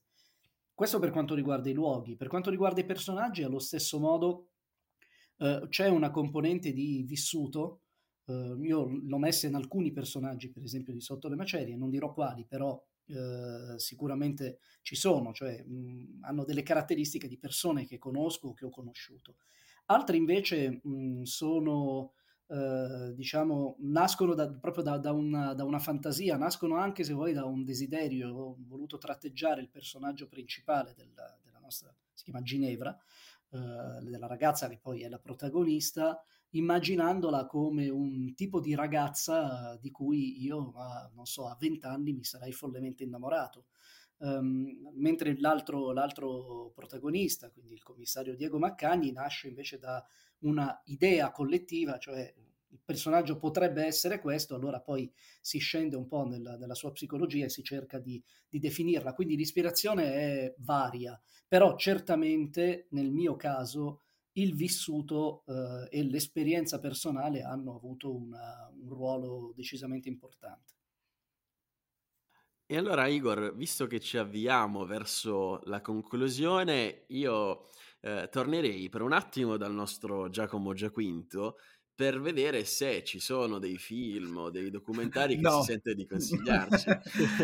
Questo 0.75 0.99
per 0.99 1.11
quanto 1.11 1.35
riguarda 1.35 1.71
i 1.71 1.73
luoghi. 1.73 2.17
Per 2.17 2.29
quanto 2.29 2.51
riguarda 2.51 2.81
i 2.81 2.85
personaggi, 2.85 3.43
allo 3.43 3.59
stesso 3.59 3.99
modo 3.99 4.49
eh, 5.39 5.67
c'è 5.69 5.89
una 5.89 6.11
componente 6.11 6.73
di 6.73 7.03
vissuto. 7.07 7.81
Eh, 8.27 8.57
io 8.61 8.87
l'ho 8.87 9.19
messa 9.19 9.47
in 9.47 9.55
alcuni 9.55 9.93
personaggi, 9.93 10.51
per 10.51 10.63
esempio 10.63 10.93
di 10.93 11.01
Sotto 11.01 11.29
le 11.29 11.37
Macerie, 11.37 11.77
non 11.77 11.91
dirò 11.91 12.13
quali, 12.13 12.45
però 12.45 12.79
eh, 13.09 13.79
sicuramente 13.79 14.59
ci 14.83 14.97
sono, 14.97 15.33
cioè 15.33 15.63
mh, 15.63 16.21
hanno 16.23 16.45
delle 16.45 16.63
caratteristiche 16.63 17.29
di 17.29 17.39
persone 17.39 17.87
che 17.87 17.99
conosco 17.99 18.49
o 18.49 18.55
che 18.55 18.65
ho 18.65 18.71
conosciuto. 18.71 19.37
Altri 19.87 20.17
invece 20.17 20.81
mh, 20.83 21.23
sono, 21.23 22.13
eh, 22.49 23.13
diciamo, 23.15 23.77
nascono 23.81 24.35
da, 24.35 24.51
proprio 24.51 24.83
da, 24.83 24.99
da, 24.99 25.13
una, 25.13 25.55
da, 25.55 25.65
una, 25.65 25.79
fantasia, 25.79 26.37
nascono 26.37 26.77
anche 26.77 27.05
se 27.05 27.13
vuoi 27.13 27.33
da 27.33 27.45
un 27.45 27.65
desiderio. 27.65 28.35
Ho 28.35 28.57
voluto 28.67 28.99
tratteggiare 28.99 29.61
il 29.61 29.69
personaggio 29.69 30.27
principale 30.27 30.95
della, 30.97 31.39
della 31.45 31.61
nostra, 31.61 31.95
si 32.13 32.25
chiama 32.25 32.43
Ginevra, 32.43 32.97
eh, 33.51 33.59
della 34.03 34.27
ragazza 34.27 34.69
che 34.69 34.79
poi 34.79 35.03
è 35.03 35.09
la 35.09 35.21
protagonista, 35.21 36.21
immaginandola 36.51 37.47
come 37.47 37.89
un 37.89 38.35
tipo 38.35 38.61
di 38.61 38.75
ragazza 38.75 39.77
di 39.81 39.91
cui 39.91 40.43
io, 40.43 40.73
a, 40.77 41.11
non 41.15 41.27
so, 41.27 41.47
a 41.47 41.57
vent'anni 41.59 42.13
mi 42.13 42.25
sarei 42.25 42.53
follemente 42.53 43.05
innamorato. 43.05 43.67
Um, 44.19 44.93
mentre 44.95 45.39
l'altro, 45.39 45.93
l'altro, 45.93 46.73
protagonista, 46.75 47.51
quindi 47.51 47.75
il 47.75 47.83
commissario 47.83 48.35
Diego 48.35 48.59
Maccagni, 48.59 49.13
nasce 49.13 49.49
invece 49.49 49.79
da 49.79 50.03
una 50.39 50.81
idea 50.87 51.31
collettiva, 51.31 51.99
cioè 51.99 52.33
il 52.69 52.81
personaggio 52.85 53.39
potrebbe 53.39 53.85
essere 53.85 54.21
questo, 54.21 54.55
allora 54.55 54.81
poi 54.81 55.11
si 55.41 55.59
scende 55.59 55.97
un 55.97 56.07
po' 56.07 56.27
nella, 56.27 56.57
nella 56.57 56.75
sua 56.75 56.93
psicologia 56.93 57.45
e 57.45 57.51
si 57.51 57.63
cerca 57.63 57.99
di, 57.99 58.23
di, 58.49 58.59
definirla. 58.59 59.13
Quindi 59.15 59.37
l'ispirazione 59.37 60.05
è 60.15 60.55
varia, 60.59 61.21
però 61.47 61.77
certamente 61.77 62.87
nel 62.91 63.11
mio 63.11 63.37
caso 63.37 64.03
il 64.37 64.55
vissuto 64.55 65.45
eh, 65.47 65.89
e 65.91 66.03
l'esperienza 66.03 66.78
personale 66.78 67.43
hanno 67.43 67.74
avuto 67.74 68.14
una, 68.14 68.70
un 68.72 68.89
ruolo 68.89 69.53
decisamente 69.55 70.09
importante. 70.09 70.74
E 72.68 72.76
allora 72.76 73.07
Igor, 73.07 73.55
visto 73.55 73.87
che 73.87 74.01
ci 74.01 74.18
avviamo 74.18 74.84
verso 74.84 75.61
la 75.66 75.80
conclusione, 75.80 77.05
io 77.09 77.68
eh, 78.01 78.28
tornerei 78.28 78.89
per 78.89 79.03
un 79.03 79.12
attimo 79.12 79.57
dal 79.57 79.72
nostro 79.72 80.28
Giacomo 80.30 80.74
Giaquinto 80.74 81.59
per 81.97 82.21
vedere 82.21 82.67
se 82.67 83.03
ci 83.05 83.19
sono 83.19 83.59
dei 83.59 83.79
film 83.79 84.37
o 84.37 84.51
dei 84.51 84.69
documentari 84.69 85.35
che 85.37 85.41
no. 85.41 85.63
si 85.63 85.73
sente 85.73 85.95
di 85.95 86.07
consigliarci. 86.07 86.91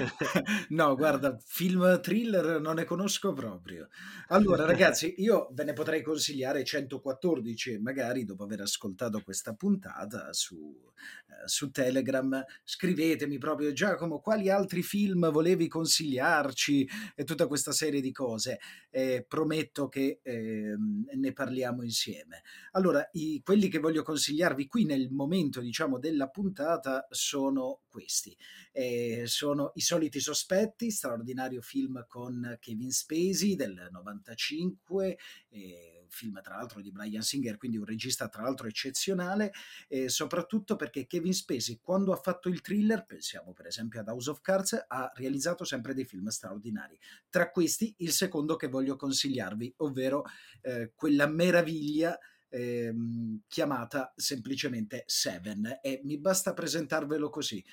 no, 0.77 0.95
guarda, 0.95 1.39
film 1.43 1.99
thriller 2.03 2.61
non 2.61 2.75
ne 2.75 2.85
conosco 2.85 3.33
proprio. 3.33 3.89
Allora, 4.29 4.67
ragazzi, 4.67 5.15
io 5.17 5.49
ve 5.53 5.65
ne 5.65 5.73
potrei 5.73 6.03
consigliare 6.03 6.65
114, 6.65 7.79
magari 7.79 8.27
dopo 8.27 8.45
aver 8.45 8.61
ascoltato 8.61 9.23
questa 9.23 9.55
puntata 9.55 10.35
su, 10.35 10.79
eh, 10.95 11.49
su 11.49 11.71
Telegram, 11.71 12.45
scrivetemi 12.63 13.39
proprio 13.39 13.73
Giacomo 13.73 14.21
quali 14.21 14.51
altri 14.51 14.83
film 14.83 15.31
volevi 15.31 15.67
consigliarci 15.67 16.87
e 17.15 17.25
tutta 17.25 17.47
questa 17.47 17.73
serie 17.73 18.03
di 18.03 18.13
cose. 18.13 18.59
Eh, 18.91 19.25
prometto 19.27 19.89
che 19.89 20.21
eh, 20.23 20.75
ne 20.77 21.33
parliamo 21.33 21.83
insieme. 21.83 22.43
Allora, 22.73 23.09
i, 23.13 23.41
quelli 23.43 23.69
che 23.69 23.79
voglio 23.79 24.03
consigliare 24.03 24.41
consigliarvi 24.43 24.67
qui 24.67 24.85
nel 24.85 25.11
momento 25.11 25.61
diciamo 25.61 25.99
della 25.99 26.29
puntata 26.29 27.07
sono 27.11 27.83
questi. 27.89 28.37
Eh, 28.73 29.25
sono 29.27 29.73
i 29.75 29.81
soliti 29.81 30.19
sospetti 30.19 30.91
straordinario 30.91 31.61
film 31.61 32.05
con 32.09 32.57
Kevin 32.59 32.91
Spacey 32.91 33.55
del 33.55 33.89
95 33.91 35.19
eh, 35.51 36.07
film 36.09 36.41
tra 36.43 36.57
l'altro 36.57 36.81
di 36.81 36.91
Brian 36.91 37.23
Singer 37.23 37.59
quindi 37.59 37.77
un 37.77 37.85
regista 37.85 38.29
tra 38.29 38.43
l'altro 38.43 38.67
eccezionale 38.67 39.53
eh, 39.89 40.09
soprattutto 40.09 40.77
perché 40.77 41.07
Kevin 41.07 41.35
Spacey 41.35 41.81
quando 41.83 42.13
ha 42.13 42.17
fatto 42.17 42.49
il 42.49 42.63
thriller 42.63 43.05
pensiamo 43.05 43.53
per 43.53 43.67
esempio 43.67 44.01
ad 44.01 44.09
House 44.09 44.31
of 44.31 44.41
Cards 44.41 44.85
ha 44.89 45.13
realizzato 45.15 45.65
sempre 45.65 45.95
dei 45.95 46.05
film 46.05 46.29
straordinari. 46.29 46.99
Tra 47.29 47.51
questi 47.51 47.95
il 47.99 48.11
secondo 48.13 48.57
che 48.57 48.69
voglio 48.69 48.97
consigliarvi 48.97 49.75
ovvero 49.79 50.25
eh, 50.63 50.93
quella 50.95 51.27
meraviglia 51.27 52.19
ehm, 52.53 53.43
chiamata 53.49 54.13
semplicemente 54.15 55.05
Seven. 55.07 55.79
E 55.83 56.01
mi 56.05 56.19
basta 56.19 56.53
presentarvelo 56.53 57.31
così. 57.31 57.65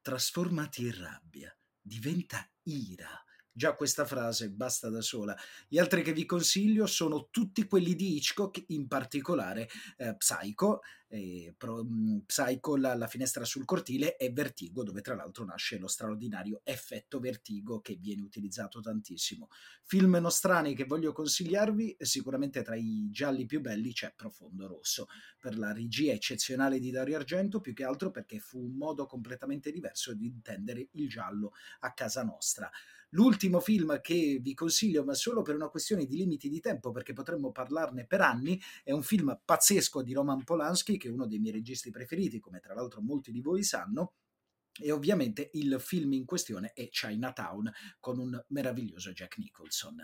Trasformati 0.00 0.82
in 0.82 1.00
rabbia, 1.00 1.56
diventa 1.80 2.48
ira, 2.64 3.22
già 3.58 3.74
questa 3.74 4.04
frase 4.04 4.50
basta 4.50 4.88
da 4.88 5.00
sola. 5.00 5.36
Gli 5.66 5.78
altri 5.78 6.02
che 6.02 6.12
vi 6.12 6.24
consiglio 6.24 6.86
sono 6.86 7.28
tutti 7.28 7.66
quelli 7.66 7.96
di 7.96 8.14
Hitchcock, 8.14 8.66
in 8.68 8.86
particolare 8.86 9.68
eh, 9.96 10.14
Psycho, 10.16 10.80
eh, 11.08 11.54
Pro, 11.56 11.82
mh, 11.82 12.22
Psycho 12.26 12.76
la, 12.76 12.94
la, 12.94 13.08
finestra 13.08 13.44
sul 13.44 13.64
cortile 13.64 14.16
e 14.16 14.30
Vertigo, 14.30 14.84
dove 14.84 15.00
tra 15.00 15.16
l'altro 15.16 15.44
nasce 15.44 15.76
lo 15.78 15.88
straordinario 15.88 16.60
effetto 16.62 17.18
Vertigo 17.18 17.80
che 17.80 17.96
viene 17.96 18.22
utilizzato 18.22 18.80
tantissimo. 18.80 19.48
Film 19.82 20.16
nostrani 20.20 20.76
che 20.76 20.84
voglio 20.84 21.12
consigliarvi, 21.12 21.96
sicuramente 21.98 22.62
tra 22.62 22.76
i 22.76 23.08
gialli 23.10 23.44
più 23.44 23.60
belli 23.60 23.92
c'è 23.92 24.12
Profondo 24.14 24.68
Rosso, 24.68 25.08
per 25.40 25.58
la 25.58 25.72
regia 25.72 26.12
eccezionale 26.12 26.78
di 26.78 26.92
Dario 26.92 27.16
Argento, 27.16 27.60
più 27.60 27.74
che 27.74 27.82
altro 27.82 28.12
perché 28.12 28.38
fu 28.38 28.60
un 28.60 28.76
modo 28.76 29.06
completamente 29.06 29.72
diverso 29.72 30.14
di 30.14 30.26
intendere 30.26 30.90
il 30.92 31.08
giallo 31.08 31.54
a 31.80 31.92
casa 31.92 32.22
nostra. 32.22 32.70
L'ultimo 33.10 33.60
film 33.60 34.00
che 34.00 34.38
vi 34.40 34.54
consiglio, 34.54 35.04
ma 35.04 35.14
solo 35.14 35.42
per 35.42 35.54
una 35.54 35.68
questione 35.68 36.04
di 36.04 36.16
limiti 36.16 36.48
di 36.48 36.60
tempo, 36.60 36.90
perché 36.90 37.12
potremmo 37.12 37.52
parlarne 37.52 38.06
per 38.06 38.20
anni, 38.20 38.60
è 38.84 38.92
un 38.92 39.02
film 39.02 39.40
pazzesco 39.44 40.02
di 40.02 40.12
Roman 40.12 40.44
Polanski, 40.44 40.98
che 40.98 41.08
è 41.08 41.10
uno 41.10 41.26
dei 41.26 41.38
miei 41.38 41.54
registi 41.54 41.90
preferiti, 41.90 42.38
come 42.38 42.60
tra 42.60 42.74
l'altro 42.74 43.00
molti 43.00 43.32
di 43.32 43.40
voi 43.40 43.62
sanno, 43.62 44.12
e 44.80 44.92
ovviamente 44.92 45.50
il 45.54 45.80
film 45.80 46.12
in 46.12 46.24
questione 46.24 46.72
è 46.72 46.88
Chinatown 46.88 47.72
con 47.98 48.18
un 48.18 48.44
meraviglioso 48.48 49.10
Jack 49.12 49.38
Nicholson. 49.38 49.96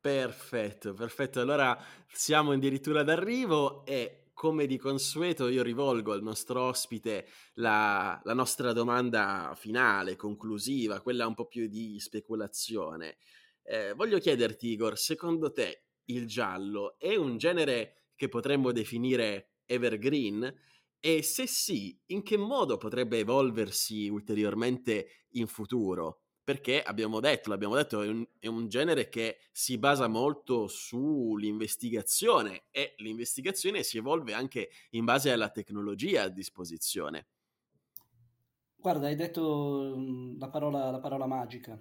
Perfetto, 0.00 0.94
perfetto. 0.94 1.40
Allora 1.40 1.76
siamo 2.12 2.52
addirittura 2.52 3.02
d'arrivo 3.02 3.84
e 3.86 4.25
come 4.36 4.66
di 4.66 4.76
consueto 4.76 5.48
io 5.48 5.62
rivolgo 5.62 6.12
al 6.12 6.22
nostro 6.22 6.60
ospite 6.60 7.26
la, 7.54 8.20
la, 8.22 8.34
nostra 8.34 8.74
domanda 8.74 9.54
finale, 9.56 10.14
conclusiva, 10.14 11.00
quella 11.00 11.26
un 11.26 11.32
po' 11.32 11.46
più 11.46 11.66
di 11.68 11.98
speculazione. 11.98 13.16
Eh, 13.62 13.94
voglio 13.94 14.18
chiederti, 14.18 14.72
Igor, 14.72 14.98
secondo 14.98 15.52
te 15.52 15.84
il 16.10 16.26
giallo 16.26 16.98
è 16.98 17.16
un 17.16 17.38
genere 17.38 18.08
che 18.14 18.28
potremmo 18.28 18.72
definire 18.72 19.52
evergreen? 19.64 20.54
E 21.00 21.22
se 21.22 21.46
sì, 21.46 21.98
in 22.08 22.22
che 22.22 22.36
modo 22.36 22.76
potrebbe 22.76 23.20
evolversi 23.20 24.06
ulteriormente 24.10 25.24
in 25.30 25.46
futuro? 25.46 26.25
Perché 26.46 26.80
abbiamo 26.80 27.18
detto, 27.18 27.50
l'abbiamo 27.50 27.74
detto, 27.74 28.02
è 28.02 28.06
un, 28.06 28.24
è 28.38 28.46
un, 28.46 28.68
genere 28.68 29.08
che 29.08 29.40
si 29.50 29.78
basa 29.78 30.06
molto 30.06 30.68
sull'investigazione 30.68 32.66
e 32.70 32.94
l'investigazione 32.98 33.82
si 33.82 33.98
evolve 33.98 34.32
anche 34.32 34.70
in 34.90 35.04
base 35.04 35.32
alla 35.32 35.50
tecnologia 35.50 36.22
a 36.22 36.28
disposizione. 36.28 37.26
Guarda, 38.76 39.08
hai 39.08 39.16
detto 39.16 39.94
mm, 39.96 40.38
la 40.38 40.48
parola, 40.48 40.88
la 40.92 41.00
parola 41.00 41.26
magica, 41.26 41.76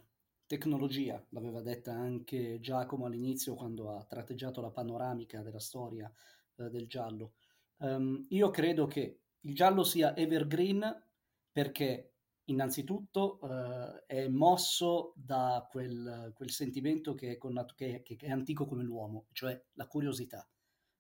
tecnologia, 0.47 1.23
l'aveva 1.29 1.61
detta 1.61 1.93
anche 1.93 2.59
Giacomo 2.59 3.05
all'inizio 3.05 3.53
quando 3.53 3.91
ha 3.91 4.03
tratteggiato 4.03 4.61
la 4.61 4.71
panoramica 4.71 5.43
della 5.43 5.59
storia 5.59 6.11
eh, 6.55 6.69
del 6.71 6.87
giallo. 6.87 7.33
Um, 7.77 8.25
io 8.29 8.49
credo 8.49 8.87
che 8.87 9.19
il 9.41 9.53
giallo 9.53 9.83
sia 9.83 10.15
evergreen 10.15 11.03
perché 11.51 12.14
innanzitutto 12.45 13.39
eh, 13.41 14.05
è 14.05 14.27
mosso 14.27 15.13
da 15.15 15.67
quel, 15.69 16.31
quel 16.35 16.51
sentimento 16.51 17.13
che 17.15 17.31
è, 17.31 17.37
connato, 17.37 17.73
che, 17.75 18.01
che 18.03 18.15
è, 18.19 18.31
antico 18.31 18.65
come 18.65 18.83
l'uomo, 18.83 19.27
cioè 19.31 19.59
la 19.73 19.87
curiosità. 19.87 20.47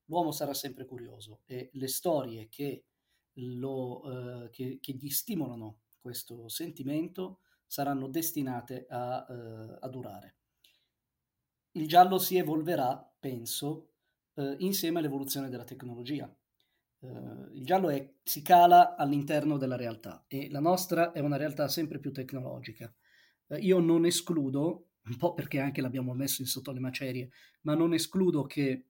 L'uomo 0.05 0.31
sarà 0.31 0.53
sempre 0.53 0.85
curioso 0.85 1.41
e 1.45 1.69
le 1.73 1.87
storie 1.87 2.47
che, 2.49 2.85
lo, 3.33 4.45
eh, 4.45 4.49
che, 4.49 4.79
gli 4.93 5.09
stimolano 5.09 5.81
questo 5.99 6.47
sentimento 6.47 7.39
saranno 7.65 8.07
destinate 8.07 8.85
a, 8.87 9.25
eh, 9.27 9.77
a 9.79 9.87
durare. 9.89 10.35
Il 11.71 11.87
giallo 11.87 12.19
si 12.19 12.37
evolverà, 12.37 13.15
penso, 13.19 13.89
eh, 14.35 14.55
insieme 14.59 14.99
all'evoluzione 14.99 15.49
della 15.49 15.63
tecnologia 15.63 16.33
Uh, 17.05 17.53
il 17.53 17.63
giallo 17.63 17.89
è, 17.89 18.13
si 18.23 18.41
cala 18.41 18.95
all'interno 18.95 19.57
della 19.57 19.75
realtà 19.75 20.25
e 20.27 20.49
la 20.49 20.59
nostra 20.59 21.11
è 21.11 21.19
una 21.19 21.37
realtà 21.37 21.67
sempre 21.67 21.99
più 21.99 22.11
tecnologica. 22.11 22.91
Uh, 23.47 23.55
io 23.55 23.79
non 23.79 24.05
escludo, 24.05 24.89
un 25.03 25.17
po' 25.17 25.33
perché 25.33 25.59
anche 25.59 25.81
l'abbiamo 25.81 26.13
messo 26.13 26.41
in 26.41 26.47
sotto 26.47 26.71
le 26.71 26.79
macerie, 26.79 27.29
ma 27.61 27.75
non 27.75 27.93
escludo 27.93 28.45
che 28.45 28.85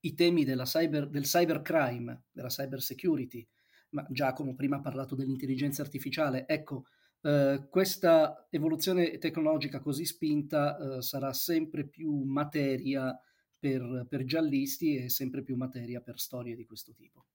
i 0.00 0.14
temi 0.14 0.44
cyber, 0.44 1.08
del 1.08 1.24
cybercrime, 1.24 2.24
della 2.30 2.48
cyber 2.48 2.80
security, 2.82 3.46
ma 3.90 4.06
Giacomo 4.10 4.54
prima 4.54 4.76
ha 4.76 4.80
parlato 4.80 5.14
dell'intelligenza 5.14 5.82
artificiale, 5.82 6.46
ecco, 6.46 6.84
uh, 7.22 7.68
questa 7.68 8.46
evoluzione 8.50 9.18
tecnologica 9.18 9.80
così 9.80 10.04
spinta 10.04 11.00
sarà 11.00 11.32
sempre 11.32 11.86
più 11.86 12.22
materia 12.22 13.18
per, 13.60 14.06
per 14.08 14.24
giallisti 14.24 14.96
e 14.96 15.08
sempre 15.10 15.42
più 15.42 15.54
materia 15.54 16.00
per 16.00 16.18
storie 16.18 16.56
di 16.56 16.64
questo 16.64 16.92
tipo. 16.94 17.26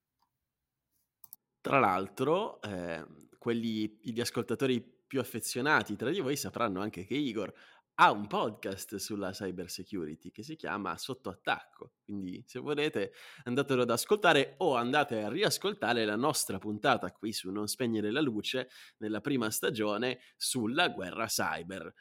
Tra 1.61 1.79
l'altro, 1.79 2.61
eh, 2.61 3.05
quelli, 3.37 3.97
gli 4.01 4.19
ascoltatori 4.19 4.81
più 5.07 5.19
affezionati 5.19 5.95
tra 5.95 6.09
di 6.09 6.19
voi 6.19 6.35
sapranno 6.35 6.81
anche 6.81 7.05
che 7.05 7.13
Igor 7.13 7.53
ha 7.97 8.11
un 8.11 8.27
podcast 8.27 8.97
sulla 8.97 9.31
cyber 9.31 9.69
security 9.69 10.29
che 10.29 10.43
si 10.43 10.55
chiama 10.55 10.97
Sotto 10.97 11.29
attacco. 11.29 11.93
Quindi, 12.03 12.43
se 12.45 12.59
volete, 12.59 13.13
andatelo 13.43 13.83
ad 13.83 13.89
ascoltare 13.89 14.55
o 14.57 14.75
andate 14.75 15.23
a 15.23 15.29
riascoltare 15.29 16.03
la 16.03 16.17
nostra 16.17 16.57
puntata 16.57 17.11
qui 17.11 17.31
su 17.31 17.51
Non 17.51 17.67
spegnere 17.67 18.11
la 18.11 18.19
luce 18.19 18.69
nella 18.97 19.21
prima 19.21 19.49
stagione 19.49 20.19
sulla 20.35 20.89
guerra 20.89 21.27
cyber. 21.27 21.93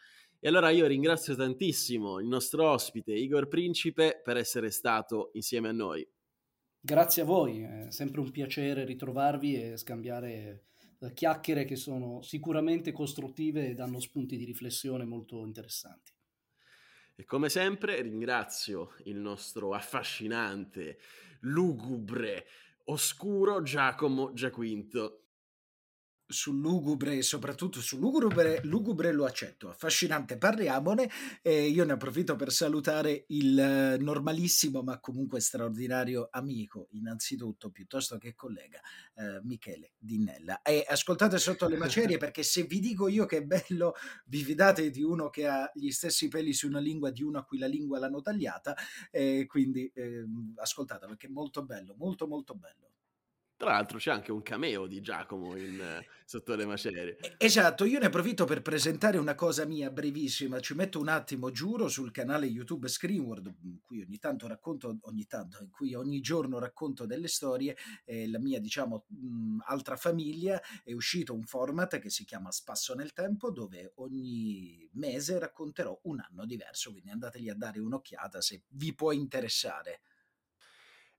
E 0.45 0.49
allora 0.49 0.69
io 0.69 0.87
ringrazio 0.87 1.35
tantissimo 1.35 2.21
il 2.21 2.27
nostro 2.27 2.69
ospite 2.69 3.15
Igor 3.15 3.49
Principe 3.49 4.21
per 4.23 4.37
essere 4.37 4.71
stato 4.71 5.31
insieme 5.33 5.71
a 5.71 5.73
noi. 5.73 6.07
Grazie 6.79 7.23
a 7.23 7.25
voi, 7.25 7.63
è 7.63 7.87
sempre 7.89 8.21
un 8.21 8.31
piacere 8.31 8.85
ritrovarvi 8.85 9.55
e 9.55 9.79
scambiare 9.79 10.65
eh, 10.99 11.15
chiacchiere 11.15 11.65
che 11.65 11.77
sono 11.77 12.21
sicuramente 12.21 12.93
costruttive 12.93 13.69
e 13.69 13.75
danno 13.75 14.01
spunti 14.01 14.37
di 14.37 14.45
riflessione 14.45 15.07
molto 15.07 15.47
interessanti. 15.47 16.13
E 17.15 17.25
come 17.25 17.49
sempre 17.49 18.03
ringrazio 18.03 18.97
il 19.05 19.17
nostro 19.17 19.73
affascinante, 19.73 20.99
lugubre, 21.41 22.45
oscuro 22.85 23.63
Giacomo 23.63 24.35
Giaquinto 24.35 25.24
sul 26.27 26.59
lugubre, 26.59 27.23
soprattutto 27.23 27.81
sul 27.81 28.01
lugubre, 28.01 28.61
lugubre 28.65 29.13
lo 29.13 29.25
accetto, 29.25 29.69
affascinante, 29.69 30.39
parliamone. 30.39 31.11
E 31.43 31.67
io 31.67 31.85
ne 31.85 31.93
approfitto 31.93 32.37
per 32.37 32.53
salutare 32.53 33.25
il 33.29 33.59
eh, 33.59 33.97
normalissimo 33.99 34.83
ma 34.83 34.99
comunque 35.01 35.41
straordinario 35.41 36.29
amico, 36.31 36.89
innanzitutto, 36.93 37.71
piuttosto 37.71 38.19
che 38.19 38.35
collega, 38.35 38.81
eh, 39.15 39.41
Michele 39.43 39.93
Dinnella. 39.99 40.63
E 40.63 40.85
ascoltate 40.89 41.39
sotto 41.39 41.69
le 41.69 41.77
macerie 41.77 42.19
perché 42.19 42.43
se 42.43 42.65
vi 42.65 42.81
dico 42.81 43.09
io 43.09 43.27
che 43.27 43.39
è 43.39 43.43
bello, 43.43 43.95
vi 44.27 44.43
fidate 44.43 44.91
di 44.91 45.03
uno 45.03 45.31
che 45.31 45.47
ha 45.47 45.71
gli 45.75 45.91
stessi 45.91 46.29
peli 46.29 46.53
su 46.53 46.67
una 46.67 46.81
lingua 46.81 47.11
di 47.11 47.23
uno 47.23 47.39
a 47.39 47.45
cui 47.45 47.59
la 47.59 47.67
lingua 47.67 47.99
l'hanno 47.99 48.21
tagliata, 48.21 48.77
e 49.11 49.47
quindi 49.47 49.91
eh, 49.95 50.25
ascoltate 50.57 51.07
perché 51.07 51.27
è 51.27 51.31
molto 51.31 51.65
bello, 51.65 51.95
molto 51.97 52.27
molto 52.27 52.55
bello. 52.55 52.94
Tra 53.65 53.73
l'altro 53.73 53.97
c'è 53.97 54.11
anche 54.11 54.31
un 54.31 54.43
cameo 54.43 54.87
di 54.87 55.01
Giacomo 55.01 55.57
in, 55.57 55.81
eh, 55.81 56.07
sotto 56.27 56.55
le 56.55 56.67
macerie. 56.67 57.17
Esatto, 57.39 57.87
io 57.87 57.99
ne 57.99 58.05
approfitto 58.07 58.45
per 58.45 58.61
presentare 58.61 59.17
una 59.17 59.35
cosa 59.35 59.65
mia 59.65 59.91
brevissima. 59.91 60.61
Ci 60.61 60.75
metto 60.75 61.01
un 61.01 61.09
attimo, 61.09 61.51
giuro, 61.51 61.89
sul 61.89 62.11
canale 62.11 62.45
YouTube 62.45 62.89
Screenword, 62.89 63.55
in 63.63 63.81
cui 63.81 64.03
ogni 64.03 64.19
tanto 64.19 64.47
racconto, 64.49 64.99
ogni 65.05 65.25
tanto, 65.25 65.63
in 65.63 65.71
cui 65.71 65.95
ogni 65.95 66.21
giorno 66.21 66.59
racconto 66.59 67.07
delle 67.07 67.27
storie. 67.27 67.75
Eh, 68.05 68.29
la 68.29 68.39
mia, 68.39 68.61
diciamo, 68.61 69.07
mh, 69.09 69.61
altra 69.65 69.97
famiglia 69.97 70.61
è 70.83 70.93
uscito 70.93 71.33
un 71.33 71.45
format 71.45 71.99
che 71.99 72.11
si 72.11 72.27
chiama 72.27 72.53
Spasso 72.53 72.93
nel 72.93 73.15
Tempo, 73.15 73.51
dove 73.51 73.93
ogni 73.95 74.87
mese 74.93 75.39
racconterò 75.39 75.99
un 76.03 76.21
anno 76.21 76.45
diverso. 76.45 76.91
Quindi 76.91 77.09
andategli 77.09 77.49
a 77.49 77.55
dare 77.55 77.81
un'occhiata 77.81 78.43
se 78.43 78.61
vi 78.69 78.95
può 78.95 79.11
interessare. 79.11 80.03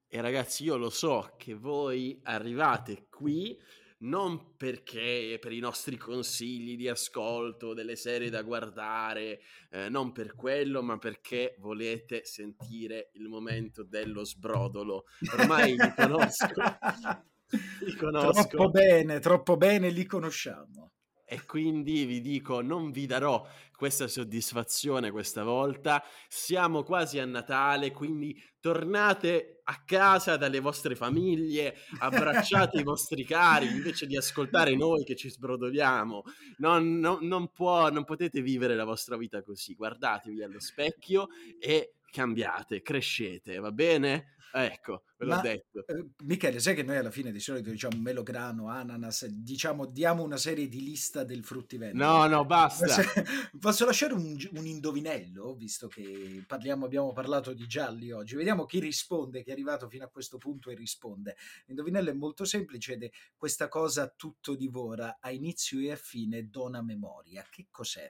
E 0.08 0.22
ragazzi, 0.22 0.64
io 0.64 0.78
lo 0.78 0.90
so 0.90 1.34
che 1.38 1.54
voi 1.54 2.20
arrivate 2.24 3.08
qui 3.10 3.58
non 3.98 4.56
perché 4.58 5.38
per 5.40 5.52
i 5.52 5.60
nostri 5.60 5.98
consigli 5.98 6.76
di 6.76 6.88
ascolto, 6.88 7.74
delle 7.74 7.96
serie 7.96 8.30
da 8.30 8.42
guardare, 8.42 9.40
eh, 9.72 9.90
non 9.90 10.12
per 10.12 10.36
quello, 10.36 10.84
ma 10.84 10.98
perché 10.98 11.56
volete 11.60 12.26
sentire 12.26 13.10
il 13.14 13.28
momento 13.28 13.84
dello 13.84 14.24
sbrodolo. 14.26 15.06
Ormai 15.38 15.76
li 15.76 15.94
conosco. 15.96 16.48
li 17.86 17.96
conosco. 17.96 18.48
Troppo 18.48 18.70
bene, 18.70 19.20
troppo 19.20 19.58
bene, 19.58 19.90
li 19.90 20.06
conosciamo. 20.06 20.92
E 21.26 21.44
quindi 21.46 22.06
vi 22.06 22.22
dico 22.22 22.62
non 22.62 22.92
vi 22.92 23.08
darò 23.08 23.46
questa 23.76 24.08
soddisfazione 24.08 25.12
questa 25.12 25.44
volta. 25.44 26.04
Siamo 26.30 26.84
quasi 26.84 27.20
a 27.20 27.26
Natale, 27.26 27.92
quindi 27.92 28.42
tornate 28.60 29.62
a 29.66 29.84
casa 29.84 30.38
dalle 30.38 30.60
vostre 30.60 30.96
famiglie, 30.96 31.76
abbracciate 32.00 32.80
i 32.80 32.84
vostri 32.84 33.26
cari 33.26 33.68
invece 33.68 34.06
di 34.06 34.16
ascoltare 34.16 34.76
noi 34.76 35.04
che 35.04 35.16
ci 35.16 35.30
sbrodoliamo. 35.30 36.24
Non, 36.58 37.00
non, 37.00 37.26
non, 37.28 37.52
può, 37.52 37.90
non 37.90 38.06
potete 38.06 38.42
vivere 38.42 38.76
la 38.76 38.86
vostra 38.86 39.18
vita 39.18 39.42
così. 39.44 39.74
Guardatevi 39.74 40.42
allo 40.42 40.60
specchio 40.60 41.28
e 41.60 41.96
cambiate, 42.16 42.82
crescete, 42.82 43.60
va 43.60 43.74
bene? 43.74 44.36
Ecco, 44.54 45.04
ve 45.18 45.26
l'ho 45.26 45.36
Ma, 45.36 45.42
detto. 45.42 45.86
Eh, 45.86 46.12
Michele, 46.24 46.62
sai 46.62 46.76
che 46.76 46.84
noi 46.84 46.96
alla 46.96 47.12
fine 47.12 47.30
di 47.34 47.42
solito 47.42 47.70
diciamo 47.70 47.98
melograno, 47.98 48.70
ananas, 48.70 49.26
diciamo 49.26 49.86
diamo 49.86 50.24
una 50.24 50.38
serie 50.38 50.70
di 50.70 50.82
lista 50.82 51.26
del 51.26 51.44
fruttivendolo. 51.44 52.06
No, 52.06 52.26
no, 52.28 52.46
basta. 52.46 53.04
Posso 53.60 53.84
lasciare 53.84 54.14
un, 54.14 54.38
un, 54.54 54.66
indovinello, 54.66 55.56
visto 55.56 55.90
che 55.90 56.42
parliamo, 56.48 56.86
abbiamo 56.86 57.12
parlato 57.12 57.52
di 57.52 57.68
gialli 57.68 58.12
oggi. 58.12 58.38
Vediamo 58.38 58.64
chi 58.64 58.80
risponde, 58.80 59.44
chi 59.44 59.50
è 59.50 59.52
arrivato 59.52 59.90
fino 59.90 60.06
a 60.06 60.10
questo 60.10 60.38
punto 60.38 60.70
e 60.70 60.76
risponde. 60.76 61.36
L'indovinello 61.66 62.12
è 62.12 62.14
molto 62.14 62.46
semplice 62.46 62.94
ed 62.94 63.04
è 63.04 63.10
questa 63.36 63.68
cosa 63.68 64.08
tutto 64.08 64.56
divora, 64.56 65.18
a 65.20 65.32
inizio 65.32 65.82
e 65.82 65.92
a 65.92 65.98
fine 65.98 66.48
dona 66.48 66.82
memoria. 66.82 67.46
Che 67.50 67.68
cos'è? 67.70 68.10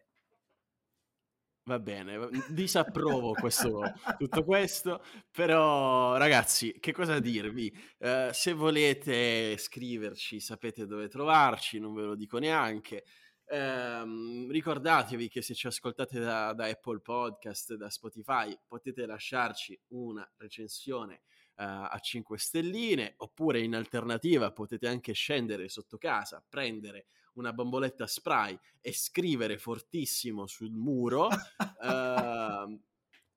Va 1.67 1.79
bene, 1.79 2.29
disapprovo 2.49 3.31
questo, 3.33 3.81
tutto 4.19 4.43
questo, 4.43 5.03
però 5.31 6.15
ragazzi, 6.15 6.77
che 6.79 6.93
cosa 6.93 7.17
dirvi? 7.17 7.75
Uh, 7.97 8.29
se 8.31 8.53
volete 8.53 9.57
scriverci, 9.57 10.39
sapete 10.39 10.85
dove 10.85 11.07
trovarci, 11.07 11.79
non 11.79 11.95
ve 11.95 12.03
lo 12.03 12.13
dico 12.13 12.37
neanche. 12.37 13.03
Uh, 13.47 14.47
ricordatevi 14.47 15.27
che 15.27 15.41
se 15.41 15.55
ci 15.55 15.65
ascoltate 15.65 16.19
da, 16.19 16.53
da, 16.53 16.65
Apple 16.65 16.99
Podcast, 16.99 17.73
da 17.73 17.89
Spotify, 17.89 18.55
potete 18.67 19.07
lasciarci 19.07 19.75
una 19.87 20.31
recensione 20.37 21.21
uh, 21.55 21.63
a 21.89 21.97
5 21.99 22.37
stelline, 22.37 23.15
oppure 23.17 23.59
in 23.59 23.73
alternativa 23.73 24.51
potete 24.51 24.87
anche 24.87 25.13
scendere 25.13 25.67
sotto 25.67 25.97
casa, 25.97 26.45
prendere 26.47 27.07
una 27.35 27.53
bomboletta 27.53 28.07
spray 28.07 28.57
e 28.81 28.91
scrivere 28.93 29.57
fortissimo 29.57 30.47
sul 30.47 30.71
muro. 30.71 31.27
uh, 31.27 32.79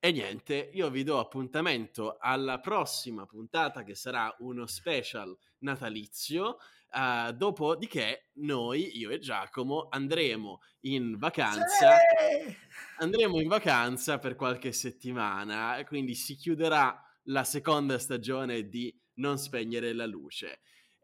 e 0.01 0.13
niente, 0.13 0.71
io 0.75 0.91
vi 0.91 1.03
do 1.03 1.19
appuntamento 1.19 2.17
alla 2.21 2.61
prossima 2.61 3.27
puntata 3.27 3.83
che 3.83 3.95
sarà 3.95 4.35
uno 4.41 4.67
special 4.67 5.37
natalizio. 5.59 6.59
Uh, 6.91 7.33
dopodiché 7.33 8.31
noi, 8.35 8.97
io 8.97 9.11
e 9.11 9.19
Giacomo, 9.19 9.89
andremo 9.91 10.61
in 10.81 11.19
vacanza. 11.19 11.97
Sì! 11.97 12.57
Andremo 12.99 13.41
in 13.41 13.49
vacanza 13.49 14.19
per 14.19 14.37
qualche 14.37 14.73
settimana, 14.73 15.83
quindi 15.87 16.15
si 16.15 16.35
chiuderà 16.35 17.03
la 17.25 17.45
seconda 17.45 17.99
stagione 17.99 18.69
di 18.69 18.95
Non 19.15 19.37
spegnere 19.37 19.93
la 19.93 20.07
luce. 20.07 20.61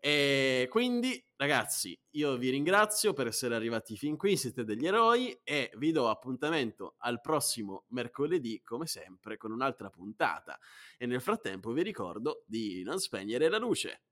E 0.07 0.67
quindi, 0.69 1.19
ragazzi, 1.37 1.99
io 2.11 2.37
vi 2.37 2.51
ringrazio 2.51 3.15
per 3.15 3.27
essere 3.29 3.55
arrivati 3.55 3.97
fin 3.97 4.19
qui, 4.19 4.37
siete 4.37 4.63
degli 4.63 4.87
eroi 4.87 5.41
e 5.43 5.71
vi 5.77 5.93
do 5.93 6.11
appuntamento 6.11 6.97
al 6.99 7.23
prossimo 7.23 7.87
mercoledì, 7.89 8.61
come 8.63 8.87
sempre, 8.87 9.39
con 9.39 9.51
un'altra 9.51 9.89
puntata. 9.89 10.59
E 10.99 11.07
nel 11.07 11.23
frattempo 11.23 11.73
vi 11.73 11.83
ricordo 11.83 12.45
di 12.47 12.83
non 12.83 12.99
spegnere 12.99 13.49
la 13.49 13.57
luce. 13.57 14.03